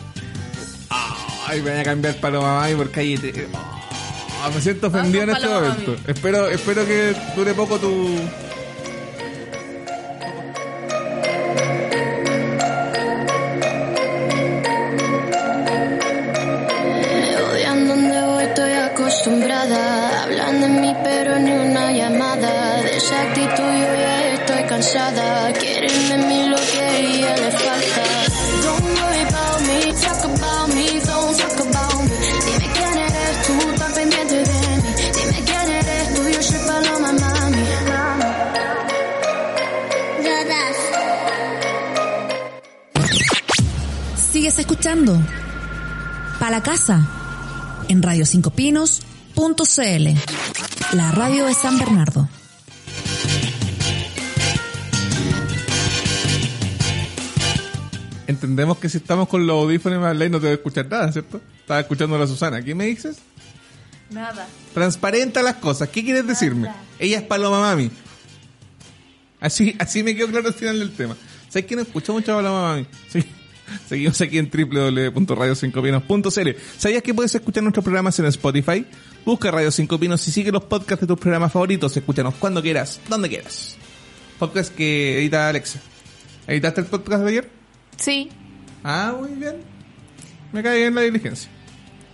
Ay, 1.47 1.61
me 1.63 1.71
voy 1.73 1.81
a 1.81 1.85
cambiar 1.85 2.15
Paloma 2.17 2.61
Mami 2.61 2.75
por 2.77 2.91
calle 2.91 3.19
13. 3.19 3.49
Ah, 4.43 4.51
me 4.55 4.61
siento 4.61 4.89
ofendido 4.89 5.25
en 5.25 5.31
Vamos 5.31 5.43
este 5.43 5.55
Paloma 5.55 5.75
momento. 5.75 6.11
Espero, 6.11 6.49
espero 6.49 6.87
que 6.87 7.15
dure 7.37 7.55
poco 7.55 7.79
tu... 7.79 8.17
esa 23.03 23.23
actitud 23.23 23.73
yo 23.83 23.91
ya 24.05 24.35
estoy 24.35 24.63
cansada. 24.65 25.53
Quieren 25.53 26.09
de 26.09 26.19
mí 26.29 26.49
lo 26.49 26.57
que 26.57 26.81
a 26.81 26.99
ella 26.99 27.37
le 27.37 27.51
falta. 27.51 28.05
Don't 28.65 28.85
worry 28.99 29.23
about 29.31 29.61
me, 29.69 29.79
talk 30.05 30.25
about 30.25 30.69
me, 30.75 30.87
don't 31.09 31.37
talk 31.41 31.59
about 31.67 32.03
me. 32.05 32.15
Dime 32.47 32.69
quién 32.77 32.93
eres 33.09 33.35
tú, 33.47 33.55
tan 33.79 33.93
pendiente 33.93 34.35
de 34.35 34.45
mí. 34.45 34.61
Dime 35.17 35.39
quién 35.49 35.71
eres 35.81 36.15
tú, 36.15 36.29
yo 36.29 36.43
soy 36.43 36.61
Paloma 36.67 37.13
Mami. 37.13 37.65
Sigues 44.33 44.59
escuchando. 44.59 45.21
Pa' 46.39 46.51
la 46.51 46.63
casa. 46.63 47.07
En 47.89 48.03
Radio 48.03 48.25
5 48.25 48.51
Pinos.cl. 48.51 50.09
La 50.93 51.13
radio 51.13 51.47
de 51.47 51.55
San 51.55 51.79
Bernardo. 51.79 52.29
Entendemos 58.33 58.79
que 58.79 58.89
si 58.89 58.99
estamos 58.99 59.29
con 59.29 59.47
los 59.47 59.63
audífonos 59.63 60.01
me 60.01 60.07
habláis 60.07 60.31
no 60.31 60.39
te 60.39 60.47
voy 60.47 60.53
a 60.53 60.55
escuchar 60.55 60.89
nada, 60.89 61.13
¿cierto? 61.13 61.41
Estaba 61.61 61.81
escuchando 61.81 62.17
a 62.17 62.19
la 62.19 62.27
Susana. 62.27 62.63
¿Qué 62.63 62.75
me 62.75 62.87
dices? 62.87 63.19
Nada. 64.11 64.49
Transparenta 64.73 65.43
las 65.43 65.57
cosas. 65.57 65.91
¿Qué 65.91 66.03
quieres 66.03 66.27
decirme? 66.27 66.73
Ella 66.99 67.19
es 67.19 67.25
Paloma 67.25 67.61
Mami. 67.61 67.91
Así, 69.41 69.77
así 69.79 70.03
me 70.03 70.17
quedó 70.17 70.29
claro 70.29 70.49
al 70.49 70.55
final 70.55 70.79
del 70.79 70.93
tema. 70.93 71.17
¿Sabes 71.49 71.67
que 71.67 71.77
no 71.77 71.83
escucho 71.83 72.13
mucho 72.13 72.33
a 72.33 72.37
Paloma 72.37 72.63
Mami? 72.63 72.87
Sí. 73.09 73.25
Seguimos 73.89 74.21
aquí 74.21 74.39
en 74.39 74.51
www.radio5pinos.cl. 74.51 76.51
¿Sabías 76.79 77.03
que 77.03 77.15
puedes 77.15 77.35
escuchar 77.35 77.63
nuestros 77.63 77.85
programas 77.85 78.19
en 78.19 78.27
Spotify? 78.27 78.85
Busca 79.25 79.51
Radio 79.51 79.71
5 79.71 79.99
Pinos 79.99 80.27
y 80.27 80.33
sigue 80.33 80.53
los 80.53 80.65
podcasts 80.65 81.03
de 81.03 81.07
tus 81.07 81.19
programas 81.19 81.53
favoritos. 81.53 81.97
Escúchanos 81.97 82.35
cuando 82.35 82.63
quieras, 82.63 83.01
donde 83.09 83.29
quieras. 83.29 83.77
Podcast 84.39 84.75
que 84.75 85.19
edita 85.19 85.49
Alexa. 85.49 85.81
¿Editaste 86.47 86.81
el 86.81 86.87
podcast 86.87 87.23
de 87.23 87.29
ayer? 87.29 87.62
Sí, 88.03 88.29
Ah, 88.85 89.15
muy 89.17 89.31
bien. 89.31 89.57
Me 90.53 90.61
cae 90.63 90.79
bien 90.79 90.95
la 90.95 91.03
diligencia. 91.03 91.49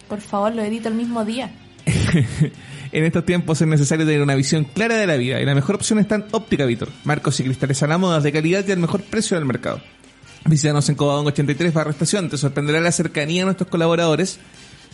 por 0.07 0.21
favor, 0.21 0.55
lo 0.55 0.63
edito 0.63 0.89
el 0.89 0.95
mismo 0.95 1.25
día. 1.25 1.51
En 2.91 3.05
estos 3.05 3.27
tiempos 3.27 3.61
es 3.61 3.69
necesario 3.69 4.07
tener 4.07 4.23
una 4.23 4.35
visión 4.35 4.65
clara 4.65 4.97
de 4.97 5.07
la 5.07 5.17
vida 5.17 5.41
y 5.43 5.45
la 5.45 5.55
mejor 5.55 5.75
opción 5.75 5.99
está 5.99 6.15
en 6.15 6.25
Óptica 6.31 6.65
Vitor. 6.65 6.89
Marcos 7.05 7.39
y 7.39 7.45
cristales 7.45 7.83
a 7.83 7.87
la 7.87 7.99
moda 7.99 8.19
de 8.21 8.33
calidad 8.33 8.65
y 8.67 8.73
al 8.73 8.79
mejor 8.79 9.03
precio 9.03 9.37
del 9.37 9.45
mercado. 9.45 9.83
Visítanos 10.47 10.89
en 10.89 10.95
Covadonga 10.95 11.29
83 11.29 11.75
barra 11.75 11.91
estación, 11.91 12.31
te 12.31 12.39
sorprenderá 12.39 12.81
la 12.81 12.91
cercanía 12.91 13.43
de 13.43 13.45
nuestros 13.47 13.69
colaboradores 13.69 14.39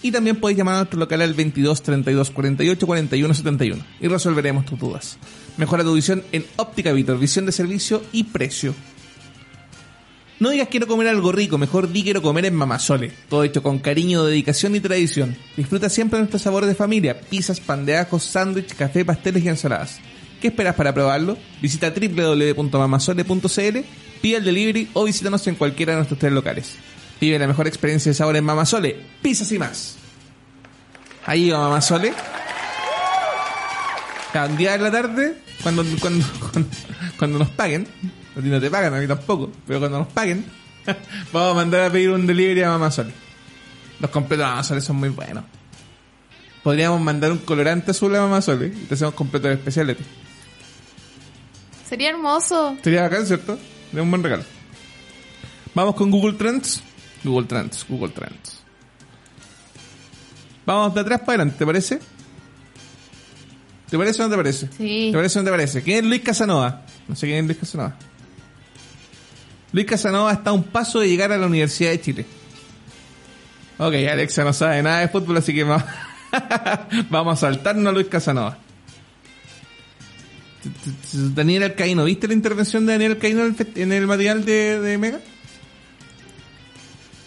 y 0.02 0.10
también 0.10 0.36
podéis 0.40 0.58
llamar 0.58 0.74
a 0.74 0.78
nuestro 0.78 0.98
local 0.98 1.22
al 1.22 1.34
22 1.34 1.82
32 1.84 2.30
48 2.32 2.84
41 2.86 3.34
71 3.34 3.84
y 4.00 4.08
resolveremos 4.08 4.64
tus 4.66 4.78
dudas. 4.78 5.16
Mejora 5.56 5.84
tu 5.84 5.94
visión 5.94 6.24
en 6.32 6.44
Óptica 6.56 6.92
Vitor, 6.92 7.16
visión 7.18 7.46
de 7.46 7.52
servicio 7.52 8.02
y 8.10 8.24
precio. 8.24 8.74
No 10.40 10.50
digas 10.50 10.68
quiero 10.68 10.88
comer 10.88 11.08
algo 11.08 11.30
rico, 11.30 11.58
mejor 11.58 11.92
di 11.92 12.02
quiero 12.02 12.20
comer 12.20 12.46
en 12.46 12.54
Mamasole. 12.54 13.12
Todo 13.28 13.44
hecho 13.44 13.62
con 13.62 13.78
cariño, 13.78 14.24
dedicación 14.24 14.74
y 14.74 14.80
tradición. 14.80 15.36
Disfruta 15.56 15.88
siempre 15.88 16.18
nuestros 16.18 16.42
sabores 16.42 16.68
de 16.68 16.74
familia, 16.74 17.20
pizzas, 17.20 17.60
pan 17.60 17.86
de 17.86 17.96
ajo, 17.98 18.18
sándwich, 18.18 18.74
café, 18.74 19.04
pasteles 19.04 19.44
y 19.44 19.48
ensaladas. 19.48 20.00
¿Qué 20.40 20.48
esperas 20.48 20.74
para 20.74 20.92
probarlo? 20.92 21.38
Visita 21.62 21.90
www.mamasole.cl, 21.90 23.78
pide 24.20 24.36
el 24.36 24.44
delivery 24.44 24.90
o 24.92 25.04
visítanos 25.04 25.46
en 25.46 25.54
cualquiera 25.54 25.92
de 25.92 25.98
nuestros 25.98 26.18
tres 26.18 26.32
locales. 26.32 26.74
Vive 27.20 27.38
la 27.38 27.46
mejor 27.46 27.68
experiencia 27.68 28.10
de 28.10 28.14
sabor 28.14 28.36
en 28.36 28.44
Mamasole, 28.44 28.96
pizzas 29.22 29.52
y 29.52 29.58
más. 29.58 29.96
Ahí 31.24 31.50
va 31.50 31.60
Mamasole. 31.60 32.12
Cada 34.32 34.48
día 34.48 34.72
de 34.72 34.78
la 34.78 34.90
tarde, 34.90 35.36
cuando, 35.62 35.84
cuando, 36.00 36.26
cuando, 36.40 36.68
cuando 37.18 37.38
nos 37.38 37.50
paguen, 37.50 37.86
a 38.36 38.40
ti 38.40 38.48
no 38.48 38.60
te 38.60 38.70
pagan, 38.70 38.94
a 38.94 38.98
mí 38.98 39.06
tampoco, 39.06 39.50
pero 39.66 39.78
cuando 39.80 39.98
nos 39.98 40.08
paguen, 40.08 40.44
vamos 41.32 41.52
a 41.52 41.54
mandar 41.54 41.82
a 41.82 41.90
pedir 41.90 42.10
un 42.10 42.26
delivery 42.26 42.62
a 42.62 42.70
Mamá. 42.70 42.90
Los 44.00 44.10
completos 44.10 44.46
de 44.46 44.50
Mamá 44.50 44.80
son 44.80 44.96
muy 44.96 45.08
buenos. 45.10 45.44
Podríamos 46.62 47.00
mandar 47.00 47.30
un 47.30 47.38
colorante 47.38 47.90
azul 47.90 48.14
a 48.16 48.20
Mamá 48.20 48.40
Sole 48.40 48.68
y 48.68 48.86
te 48.86 48.94
hacemos 48.94 49.14
completos 49.14 49.50
especiales. 49.52 49.98
Sería 51.86 52.10
hermoso. 52.10 52.76
Sería 52.82 53.02
bacán, 53.02 53.26
¿cierto? 53.26 53.58
De 53.92 54.00
un 54.00 54.10
buen 54.10 54.22
regalo. 54.22 54.44
Vamos 55.74 55.94
con 55.94 56.10
Google 56.10 56.32
Trends. 56.34 56.82
Google 57.22 57.46
Trends, 57.46 57.84
Google 57.88 58.12
Trends. 58.12 58.62
Vamos 60.66 60.94
de 60.94 61.00
atrás 61.00 61.20
para 61.20 61.32
adelante, 61.34 61.58
¿te 61.58 61.66
parece? 61.66 62.00
¿Te 63.90 63.98
parece 63.98 64.22
o 64.22 64.24
no 64.24 64.30
te 64.30 64.36
parece? 64.36 64.68
Sí. 64.76 65.10
¿Te 65.12 65.16
parece 65.16 65.38
o 65.38 65.42
no 65.42 65.44
te 65.44 65.50
parece? 65.50 65.82
¿Quién 65.82 65.98
es 65.98 66.04
Luis 66.04 66.22
Casanova? 66.22 66.82
No 67.06 67.14
sé 67.14 67.26
quién 67.26 67.40
es 67.40 67.44
Luis 67.44 67.58
Casanova. 67.58 67.96
Luis 69.74 69.86
Casanova 69.86 70.32
está 70.32 70.50
a 70.50 70.52
un 70.52 70.62
paso 70.62 71.00
de 71.00 71.08
llegar 71.08 71.32
a 71.32 71.36
la 71.36 71.48
Universidad 71.48 71.90
de 71.90 72.00
Chile. 72.00 72.26
Ok, 73.76 73.92
Alexa 74.08 74.44
no 74.44 74.52
sabe 74.52 74.80
nada 74.84 75.00
de 75.00 75.08
fútbol, 75.08 75.36
así 75.38 75.52
que 75.52 75.64
va- 75.64 75.84
vamos 77.10 77.38
a 77.38 77.40
saltarnos 77.48 77.84
a 77.84 77.90
Luis 77.92 78.06
Casanova. 78.06 78.56
Daniel 81.12 81.64
Alcaíno, 81.64 82.04
¿viste 82.04 82.28
la 82.28 82.34
intervención 82.34 82.86
de 82.86 82.92
Daniel 82.92 83.12
Alcaíno 83.12 83.42
en 83.74 83.92
el, 83.92 84.06
material 84.06 84.44
de, 84.44 84.80
de 84.80 84.96
Mega? 84.96 85.18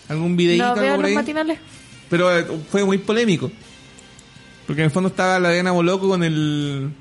¿Algún 0.07 0.37
videíto 0.37 0.73
No 0.73 0.81
veo 0.81 0.95
los 1.01 1.11
matinales. 1.11 1.59
Pero 2.09 2.39
eh, 2.39 2.45
fue 2.71 2.85
muy 2.85 2.97
polémico. 2.97 3.51
Porque 4.65 4.83
en 4.83 4.85
el 4.85 4.91
fondo 4.91 5.09
estaba 5.09 5.37
la 5.37 5.51
Diana 5.51 5.71
Boloco 5.71 6.07
con 6.07 6.23
el 6.23 6.91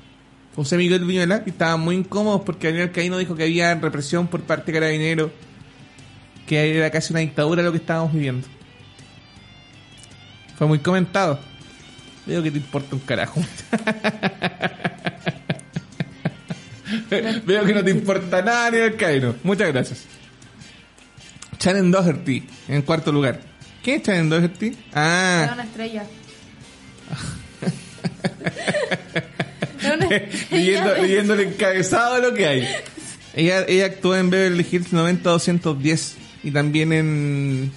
José 0.57 0.75
Miguel 0.75 1.05
Viñuela 1.05 1.43
y 1.45 1.51
estaban 1.51 1.79
muy 1.81 1.95
incómodos 1.95 2.41
porque 2.43 2.67
Daniel 2.67 2.91
Caíno 2.91 3.17
dijo 3.19 3.35
que 3.35 3.43
había 3.43 3.75
represión 3.75 4.27
por 4.27 4.41
parte 4.41 4.71
de 4.71 4.79
Carabineros, 4.79 5.29
que 6.47 6.75
era 6.77 6.89
casi 6.89 7.13
una 7.13 7.19
dictadura 7.19 7.61
lo 7.61 7.71
que 7.71 7.77
estábamos 7.77 8.11
viviendo. 8.11 8.47
Fue 10.57 10.65
muy 10.67 10.79
comentado. 10.79 11.39
Veo 12.25 12.41
que 12.41 12.49
te 12.51 12.57
importa 12.57 12.95
un 12.95 13.01
carajo. 13.01 13.39
Veo 17.45 17.63
que 17.65 17.73
no 17.73 17.83
te 17.83 17.91
importa 17.91 18.41
nada, 18.41 18.71
Daniel 18.71 18.95
Caíno. 18.97 19.35
Muchas 19.43 19.67
gracias. 19.71 20.05
Shannon 21.59 21.91
Doherty, 21.91 22.47
en 22.67 22.81
cuarto 22.81 23.11
lugar. 23.11 23.39
¿Quién 23.83 24.01
es 24.01 24.07
Shannon 24.07 24.29
Doherty? 24.29 24.67
Es 24.69 24.75
Ah, 24.95 25.51
una 25.53 25.63
estrella. 25.63 26.03
Leyendo, 30.51 30.93
leyendo 30.95 31.33
el 31.35 31.39
encabezado 31.41 32.15
de 32.15 32.21
lo 32.21 32.33
que 32.33 32.47
hay. 32.47 32.67
Ella, 33.35 33.65
ella 33.67 33.85
actuó 33.85 34.15
en 34.15 34.29
Beverly 34.29 34.65
Hills 34.69 34.91
90-210 34.93 36.13
y 36.43 36.51
también 36.51 36.91
en 36.93 37.71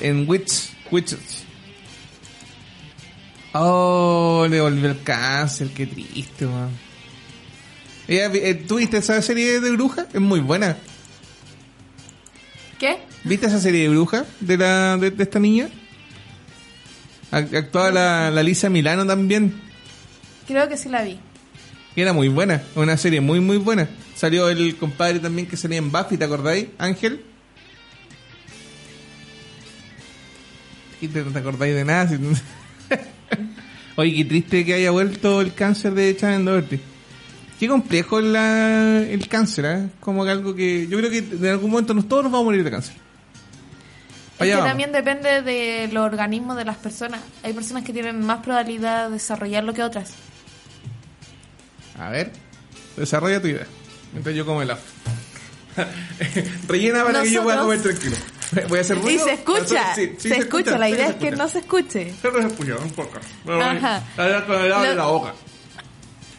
en 0.00 0.28
Witch, 0.28 0.70
Witches. 0.90 1.44
Oh, 3.52 4.46
le 4.50 4.60
volvió 4.60 4.90
el 4.90 5.02
cáncer, 5.02 5.68
qué 5.68 5.86
triste, 5.86 6.46
man. 6.46 6.70
Ella, 8.08 8.30
eh, 8.34 8.54
¿Tú 8.54 8.76
viste 8.76 8.96
esa 8.98 9.22
serie 9.22 9.60
de 9.60 9.70
bruja? 9.70 10.06
Es 10.12 10.20
muy 10.20 10.40
buena. 10.40 10.76
¿Qué? 12.80 12.98
¿Viste 13.22 13.46
esa 13.46 13.60
serie 13.60 13.82
de 13.82 13.88
bruja 13.90 14.24
de, 14.40 14.58
la, 14.58 14.96
de, 14.96 15.10
de 15.12 15.22
esta 15.22 15.38
niña? 15.38 15.68
Ac- 17.30 17.56
Actuaba 17.56 17.90
la, 17.92 18.30
la 18.32 18.42
Lisa 18.42 18.68
Milano 18.68 19.06
también. 19.06 19.54
Creo 20.46 20.68
que 20.68 20.76
sí 20.76 20.88
la 20.88 21.02
vi. 21.02 21.18
Era 21.96 22.12
muy 22.12 22.28
buena, 22.28 22.62
una 22.74 22.96
serie 22.96 23.20
muy, 23.20 23.40
muy 23.40 23.56
buena. 23.56 23.88
Salió 24.16 24.48
el 24.48 24.76
compadre 24.76 25.20
también 25.20 25.46
que 25.46 25.56
salía 25.56 25.78
en 25.78 25.90
Buffy, 25.92 26.16
¿te 26.16 26.24
acordáis? 26.24 26.66
Ángel. 26.78 27.24
¿Y 31.00 31.08
te, 31.08 31.22
no 31.22 31.30
te 31.30 31.38
acordáis 31.38 31.74
de 31.74 31.84
nada? 31.84 32.08
Si- 32.18 32.18
Oye, 33.96 34.12
qué 34.16 34.24
triste 34.24 34.64
que 34.64 34.74
haya 34.74 34.90
vuelto 34.90 35.40
el 35.40 35.54
cáncer 35.54 35.94
de 35.94 36.16
Shannon 36.20 36.44
Doherty. 36.46 36.80
Qué 37.60 37.68
complejo 37.68 38.20
la, 38.20 39.02
el 39.02 39.28
cáncer, 39.28 39.64
¿eh? 39.66 39.88
Como 40.00 40.24
que 40.24 40.30
algo 40.32 40.52
que... 40.54 40.88
Yo 40.88 40.98
creo 40.98 41.10
que 41.10 41.18
en 41.18 41.46
algún 41.46 41.70
momento 41.70 41.94
nos, 41.94 42.08
todos 42.08 42.24
nos 42.24 42.32
vamos 42.32 42.42
a 42.42 42.46
morir 42.46 42.64
de 42.64 42.70
cáncer. 42.72 42.94
Es 44.40 44.46
que 44.48 44.62
también 44.62 44.90
depende 44.90 45.42
de 45.42 45.88
los 45.92 46.04
organismos 46.04 46.56
de 46.56 46.64
las 46.64 46.76
personas. 46.76 47.20
Hay 47.44 47.52
personas 47.52 47.84
que 47.84 47.92
tienen 47.92 48.20
más 48.26 48.40
probabilidad 48.42 49.06
de 49.06 49.12
desarrollarlo 49.14 49.72
que 49.72 49.84
otras. 49.84 50.12
A 51.98 52.10
ver, 52.10 52.32
desarrolla 52.96 53.40
tu 53.40 53.48
idea. 53.48 53.66
Mientras 54.12 54.34
yo 54.34 54.44
como 54.46 54.62
helado. 54.62 54.80
Rellena 56.68 57.04
para 57.04 57.22
que 57.22 57.30
yo 57.30 57.42
pueda 57.42 57.60
comer 57.60 57.78
Nosotros- 57.78 58.00
tranquilo. 58.00 58.68
Voy 58.68 58.78
a 58.78 58.80
hacer 58.82 58.96
Y 58.98 59.00
ruido. 59.00 59.24
se 59.24 59.32
escucha, 59.32 59.94
Sí, 59.94 60.12
sí, 60.18 60.28
se, 60.28 60.36
escucha. 60.38 60.78
La 60.78 60.88
idea 60.88 61.08
es 61.08 61.14
que 61.16 61.30
no 61.32 61.48
se 61.48 61.58
escuche. 61.58 62.14
Se 62.20 62.28
escucha 62.28 62.76
un 62.76 62.90
poco. 62.90 63.18
Ajá. 63.48 64.02
el 64.18 64.72
en 64.90 64.96
la 64.96 65.06
boca. 65.06 65.34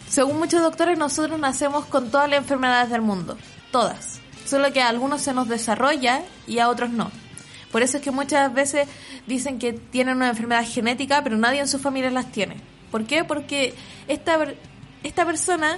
Según 0.08 0.38
muchos 0.38 0.62
doctores, 0.62 0.98
nosotros 0.98 1.38
nacemos 1.40 1.86
con 1.86 2.10
todas 2.12 2.30
las 2.30 2.40
enfermedades 2.40 2.90
del 2.90 3.02
mundo. 3.02 3.38
Todas. 3.72 4.20
Solo 4.46 4.72
que 4.72 4.82
a 4.82 4.88
algunos 4.88 5.22
se 5.24 5.34
nos 5.34 5.50
desarrolla 5.50 6.22
y 6.48 6.60
a 6.60 6.70
otros 6.70 6.90
no. 6.92 7.12
Por 7.72 7.82
eso 7.82 7.98
es 7.98 8.04
que 8.04 8.12
muchas 8.12 8.54
veces 8.54 8.88
dicen 9.28 9.60
que 9.60 9.74
tienen 9.74 10.16
una 10.16 10.30
enfermedad 10.30 10.64
genética, 10.66 11.22
pero 11.24 11.36
nadie 11.38 11.60
en 11.60 11.68
su 11.68 11.80
familia 11.80 12.12
las 12.12 12.32
tiene. 12.32 12.56
¿Por 12.92 13.06
qué? 13.06 13.26
Porque 13.26 13.74
esta, 14.08 14.38
esta 15.08 15.26
persona 15.26 15.78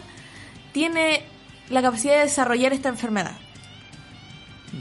tiene 0.72 1.24
la 1.70 1.82
capacidad 1.82 2.16
de 2.16 2.22
desarrollar 2.24 2.74
esta 2.74 2.90
enfermedad. 2.90 3.36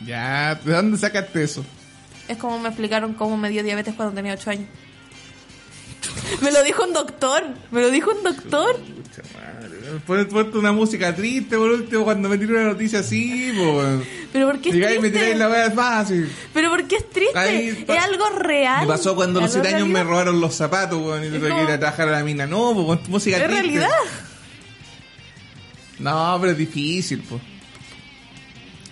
Ya, 0.04 0.54
¿de 0.64 0.72
dónde 0.72 0.98
sacaste 0.98 1.42
eso? 1.42 1.64
Es 2.28 2.36
como 2.38 2.58
me 2.58 2.68
explicaron 2.68 3.14
cómo 3.14 3.36
me 3.36 3.48
dio 3.50 3.62
diabetes 3.62 3.94
cuando 3.94 4.14
tenía 4.14 4.34
8 4.34 4.50
años. 4.50 4.66
Me 6.40 6.50
lo 6.50 6.62
dijo 6.62 6.84
un 6.84 6.92
doctor. 6.92 7.44
Me 7.70 7.80
lo 7.80 7.90
dijo 7.90 8.10
un 8.10 8.22
doctor. 8.22 8.76
Pucha 8.76 9.22
madre. 9.34 9.76
Pon- 10.06 10.26
Ponte 10.28 10.58
una 10.58 10.72
música 10.72 11.14
triste 11.14 11.56
por 11.56 11.70
último 11.70 12.04
cuando 12.04 12.28
me 12.28 12.36
tiro 12.38 12.54
una 12.56 12.64
noticia 12.68 13.00
así, 13.00 13.52
pues. 13.56 14.06
Pero 14.32 14.46
¿por 14.48 14.60
qué 14.60 14.68
es 14.70 14.74
Llegáis 14.74 14.98
y 14.98 15.00
me 15.00 15.08
tiráis 15.10 15.30
triste? 15.30 15.38
la 15.38 15.48
wea 15.48 15.70
fácil. 15.70 16.30
Pero 16.52 16.70
¿por 16.70 16.84
qué 16.86 16.96
es 16.96 17.10
triste? 17.10 17.38
Ahí 17.38 17.84
es 17.88 18.02
algo 18.04 18.28
real. 18.30 18.82
Me 18.82 18.86
pasó 18.92 19.14
cuando 19.14 19.38
a 19.38 19.42
los 19.42 19.54
Algo 19.54 19.64
7 19.64 19.76
años 19.76 19.88
me 19.88 20.02
robaron 20.04 20.40
los 20.40 20.54
zapatos, 20.54 21.00
weón, 21.00 21.24
y 21.24 21.28
tuve 21.28 21.48
que 21.54 21.62
ir 21.62 21.70
a 21.70 21.78
trabajar 21.78 22.08
a 22.08 22.12
la 22.12 22.24
mina. 22.24 22.46
No, 22.46 22.72
pues 22.74 22.86
pon 22.86 23.00
música 23.10 23.36
Es 23.36 23.44
triste. 23.44 23.62
realidad. 23.62 23.88
No, 25.98 26.36
pero 26.40 26.52
es 26.52 26.58
difícil, 26.58 27.22
pues. 27.28 27.40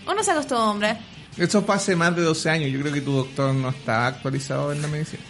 Uno 0.06 0.22
se 0.22 0.30
acostumbra. 0.30 0.98
Eso 1.36 1.62
fue 1.62 1.74
hace 1.74 1.96
más 1.96 2.14
de 2.14 2.22
12 2.22 2.50
años. 2.50 2.70
Yo 2.70 2.80
creo 2.80 2.92
que 2.92 3.00
tu 3.00 3.12
doctor 3.12 3.54
no 3.54 3.70
está 3.70 4.06
actualizado 4.06 4.72
en 4.72 4.82
la 4.82 4.88
medicina. 4.88 5.22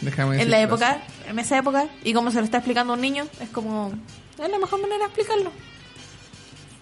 Déjame 0.00 0.40
En 0.40 0.50
la 0.50 0.60
época, 0.60 1.02
en 1.28 1.38
esa 1.38 1.58
época, 1.58 1.88
y 2.04 2.14
como 2.14 2.30
se 2.30 2.38
lo 2.38 2.44
está 2.44 2.58
explicando 2.58 2.92
a 2.92 2.96
un 2.96 3.02
niño, 3.02 3.26
es 3.40 3.48
como. 3.50 3.92
Es 4.42 4.48
la 4.50 4.58
mejor 4.58 4.80
manera 4.80 5.00
de 5.00 5.04
explicarlo. 5.04 5.52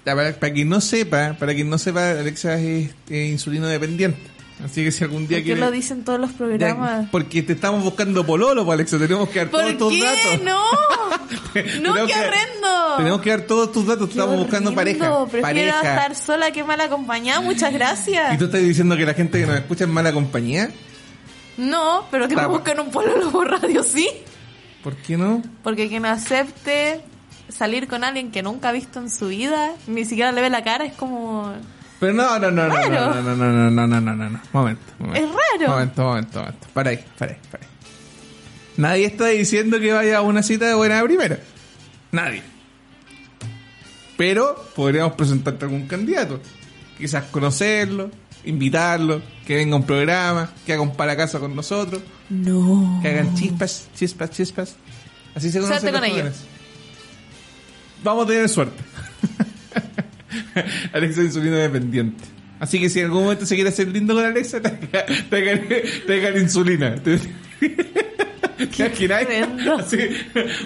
Ya, 0.06 0.14
Para, 0.14 0.32
para 0.32 0.52
quien 0.52 0.68
no 0.68 0.80
sepa, 0.80 1.34
para 1.38 1.54
quien 1.54 1.68
no 1.68 1.78
sepa, 1.78 2.10
Alexa 2.10 2.54
es 2.54 2.90
eh, 3.10 3.26
insulino 3.26 3.66
dependiente. 3.66 4.37
Así 4.64 4.82
que 4.82 4.90
si 4.90 5.04
algún 5.04 5.28
día 5.28 5.36
¿Por 5.38 5.38
qué 5.38 5.44
quiere... 5.44 5.60
lo 5.60 5.70
dicen 5.70 6.02
todos 6.04 6.18
los 6.18 6.30
Ya, 6.32 6.36
programas? 6.36 7.06
porque 7.12 7.42
te 7.44 7.52
estamos 7.52 7.84
buscando 7.84 8.26
pololo, 8.26 8.64
pues, 8.64 8.74
Alexa. 8.74 8.98
Tenemos 8.98 9.28
que 9.28 9.38
dar 9.38 9.50
¿Por 9.50 9.60
todos 9.60 9.78
tus 9.78 10.00
datos. 10.00 10.42
¡No! 10.42 10.60
¡No, 11.82 11.94
qué 11.94 12.12
que- 12.12 12.18
horrendo! 12.18 12.96
Tenemos 12.96 13.20
que 13.20 13.30
dar 13.30 13.40
todos 13.42 13.70
tus 13.72 13.86
datos. 13.86 14.08
Qué 14.08 14.18
Estamos 14.18 14.36
buscando 14.36 14.74
pareja. 14.74 15.24
Prefiero 15.26 15.42
pareja. 15.42 15.80
estar 15.80 16.14
sola 16.16 16.50
que 16.50 16.64
mal 16.64 16.80
acompañada. 16.80 17.40
Muchas 17.40 17.72
gracias. 17.72 18.34
¿Y 18.34 18.38
tú 18.38 18.46
estás 18.46 18.60
diciendo 18.60 18.96
que 18.96 19.06
la 19.06 19.14
gente 19.14 19.38
que 19.40 19.46
nos 19.46 19.56
escucha 19.56 19.84
es 19.84 19.90
mala 19.90 20.12
compañía? 20.12 20.70
No, 21.56 22.06
pero 22.10 22.26
que 22.28 22.34
me 22.34 22.42
Está- 22.42 22.52
busquen 22.52 22.80
un 22.80 22.90
pololo 22.90 23.30
por 23.30 23.48
radio, 23.50 23.82
sí. 23.84 24.08
¿Por 24.82 24.96
qué 24.96 25.16
no? 25.16 25.42
Porque 25.62 25.88
quien 25.88 26.04
acepte 26.06 27.00
salir 27.48 27.88
con 27.88 28.04
alguien 28.04 28.30
que 28.30 28.42
nunca 28.42 28.68
ha 28.68 28.72
visto 28.72 28.98
en 29.00 29.10
su 29.10 29.28
vida, 29.28 29.72
ni 29.86 30.04
siquiera 30.04 30.32
le 30.32 30.40
ve 30.40 30.50
la 30.50 30.62
cara, 30.64 30.84
es 30.84 30.92
como... 30.94 31.52
Pero 32.00 32.12
no, 32.12 32.38
no, 32.38 32.50
no, 32.50 32.68
no, 32.68 32.88
no, 32.88 32.88
no, 32.88 33.22
no, 33.22 33.34
no, 33.34 33.70
no, 33.70 33.86
no, 33.86 34.00
no, 34.00 34.14
no, 34.14 34.30
no. 34.30 34.40
Momento, 34.52 34.82
momento. 34.98 35.28
Es 35.28 35.34
raro. 35.34 35.72
Momento, 35.72 36.02
momento, 36.02 36.38
momento. 36.40 36.66
Para 36.72 36.90
ahí, 36.90 37.04
para 37.18 37.32
ahí, 37.32 37.38
para 37.50 37.64
ahí. 37.64 37.70
Nadie 38.76 39.06
está 39.06 39.26
diciendo 39.26 39.80
que 39.80 39.92
vaya 39.92 40.18
a 40.18 40.22
una 40.22 40.42
cita 40.42 40.66
de 40.68 40.74
buena 40.74 41.02
primera. 41.02 41.38
Nadie. 42.12 42.42
Pero 44.16 44.54
podríamos 44.76 45.14
presentarte 45.14 45.64
algún 45.64 45.86
candidato. 45.88 46.40
Quizás 46.96 47.24
conocerlo, 47.24 48.10
invitarlo, 48.44 49.20
que 49.46 49.56
venga 49.56 49.74
a 49.74 49.78
un 49.78 49.86
programa, 49.86 50.50
que 50.64 50.72
haga 50.72 50.82
un 50.82 50.94
para 50.94 51.16
casa 51.16 51.38
con 51.40 51.54
nosotros, 51.56 52.02
No. 52.28 53.00
que 53.02 53.08
hagan 53.08 53.34
chispas, 53.34 53.88
chispas, 53.96 54.30
chispas. 54.30 54.76
Así 55.34 55.50
se 55.50 55.60
conocen 55.60 55.80
Suerte 55.80 56.00
los 56.00 56.10
con 56.10 56.18
ellos. 56.18 56.36
Vamos 58.04 58.24
a 58.24 58.28
tener 58.28 58.48
suerte. 58.48 58.82
Alexa 60.92 61.20
es 61.20 61.26
insulino 61.26 61.56
dependiente. 61.56 62.24
Así 62.60 62.80
que 62.80 62.88
si 62.88 62.98
en 63.00 63.06
algún 63.06 63.22
momento 63.24 63.46
se 63.46 63.54
quiere 63.54 63.70
hacer 63.70 63.88
lindo 63.88 64.14
con 64.14 64.24
Alexa, 64.24 64.60
traigan, 64.62 65.28
traigan, 65.30 65.68
traigan 66.06 66.36
insulina. 66.38 66.94
Horrendo. 69.26 69.76
Así, 69.76 69.98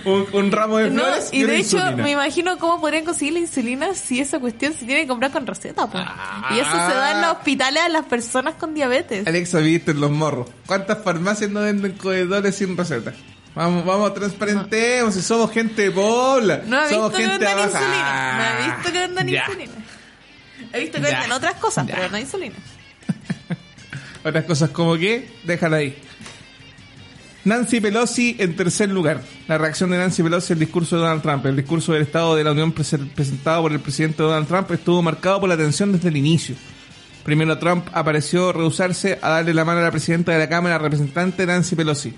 un, 0.07 0.27
un 0.33 0.51
ramo 0.53 0.79
de 0.79 0.91
No, 0.91 1.03
flores 1.03 1.29
y 1.33 1.43
de 1.43 1.57
hecho 1.57 1.77
insulina. 1.77 2.03
me 2.03 2.11
imagino 2.13 2.59
cómo 2.59 2.81
podrían 2.81 3.05
conseguir 3.05 3.35
la 3.35 3.41
insulina 3.41 3.95
si 3.95 4.21
esa 4.21 4.39
cuestión 4.41 4.73
se 4.73 4.87
tiene 4.87 5.03
que 5.03 5.09
comprar 5.09 5.31
con 5.31 5.47
receta, 5.47 5.87
pues. 5.91 6.03
Ah. 6.07 6.55
Y 6.57 6.61
eso 6.61 6.71
se 6.71 6.77
da 6.95 7.13
en 7.13 7.21
los 7.21 7.33
hospitales 7.33 7.83
a 7.83 7.89
las 7.91 8.07
personas 8.07 8.55
con 8.55 8.73
diabetes. 8.75 9.27
Alexa, 9.27 9.59
viste 9.59 9.91
en 9.91 10.01
los 10.01 10.11
morros. 10.11 10.49
¿Cuántas 10.67 11.03
farmacias 11.03 11.51
no 11.51 11.61
venden 11.61 11.93
comedores 11.93 12.55
sin 12.57 12.77
receta? 12.77 13.13
Vamos, 13.55 13.85
vamos, 13.85 14.15
transparentemos. 14.15 15.15
Si 15.15 15.23
somos 15.23 15.51
gente 15.53 15.83
de 15.83 15.91
Pobla. 15.91 16.63
No 16.67 16.79
he 16.79 16.83
visto 16.89 16.95
somos 16.95 17.13
que 17.13 17.27
gente 17.27 17.47
abajo. 17.47 17.69
insulina. 17.69 18.39
No 18.39 18.45
he 18.45 18.67
visto 18.77 18.93
que 18.93 18.99
vendan 18.99 19.29
Ya. 19.29 19.45
insulina. 19.47 19.73
He 20.73 20.81
visto 20.81 20.99
que 20.99 21.03
Ya. 21.05 21.11
venden 21.11 21.33
otras 21.33 21.55
cosas, 21.57 21.87
Ya. 21.87 21.95
pero 21.97 22.09
no 22.11 22.19
insulina. 22.19 22.55
Otras 24.25 24.45
cosas 24.45 24.71
como 24.71 24.97
que, 24.97 25.29
déjala 25.45 25.79
ahí. 25.79 25.97
Nancy 27.45 27.81
Pelosi 27.81 28.37
en 28.39 28.55
tercer 28.55 28.89
lugar. 28.89 29.21
La 29.49 29.59
reacción 29.59 29.91
de 29.91 29.99
Nancy 29.99 30.23
Pelosi 30.23 30.53
al 30.53 30.61
discurso 30.61 30.95
de 30.97 31.03
Donald 31.03 31.23
Trump. 31.23 31.45
El 31.47 31.57
discurso 31.57 31.93
del 31.93 32.03
Estado 32.03 32.37
de 32.37 32.45
la 32.45 32.53
Unión 32.53 32.73
prese- 32.73 32.99
presentado 33.15 33.63
por 33.63 33.73
el 33.73 33.81
presidente 33.81 34.23
Donald 34.23 34.47
Trump 34.47 34.71
estuvo 34.71 35.03
marcado 35.03 35.41
por 35.41 35.49
la 35.49 35.57
tensión 35.57 35.91
desde 35.93 36.09
el 36.09 36.17
inicio. 36.17 36.55
Primero 37.25 37.59
Trump 37.59 37.89
apareció 37.93 38.53
rehusarse 38.53 39.19
a 39.21 39.29
darle 39.31 39.55
la 39.55 39.65
mano 39.65 39.81
a 39.81 39.83
la 39.83 39.91
presidenta 39.91 40.31
de 40.33 40.39
la 40.39 40.49
Cámara 40.49 40.79
representante 40.79 41.45
Nancy 41.45 41.75
Pelosi. 41.75 42.15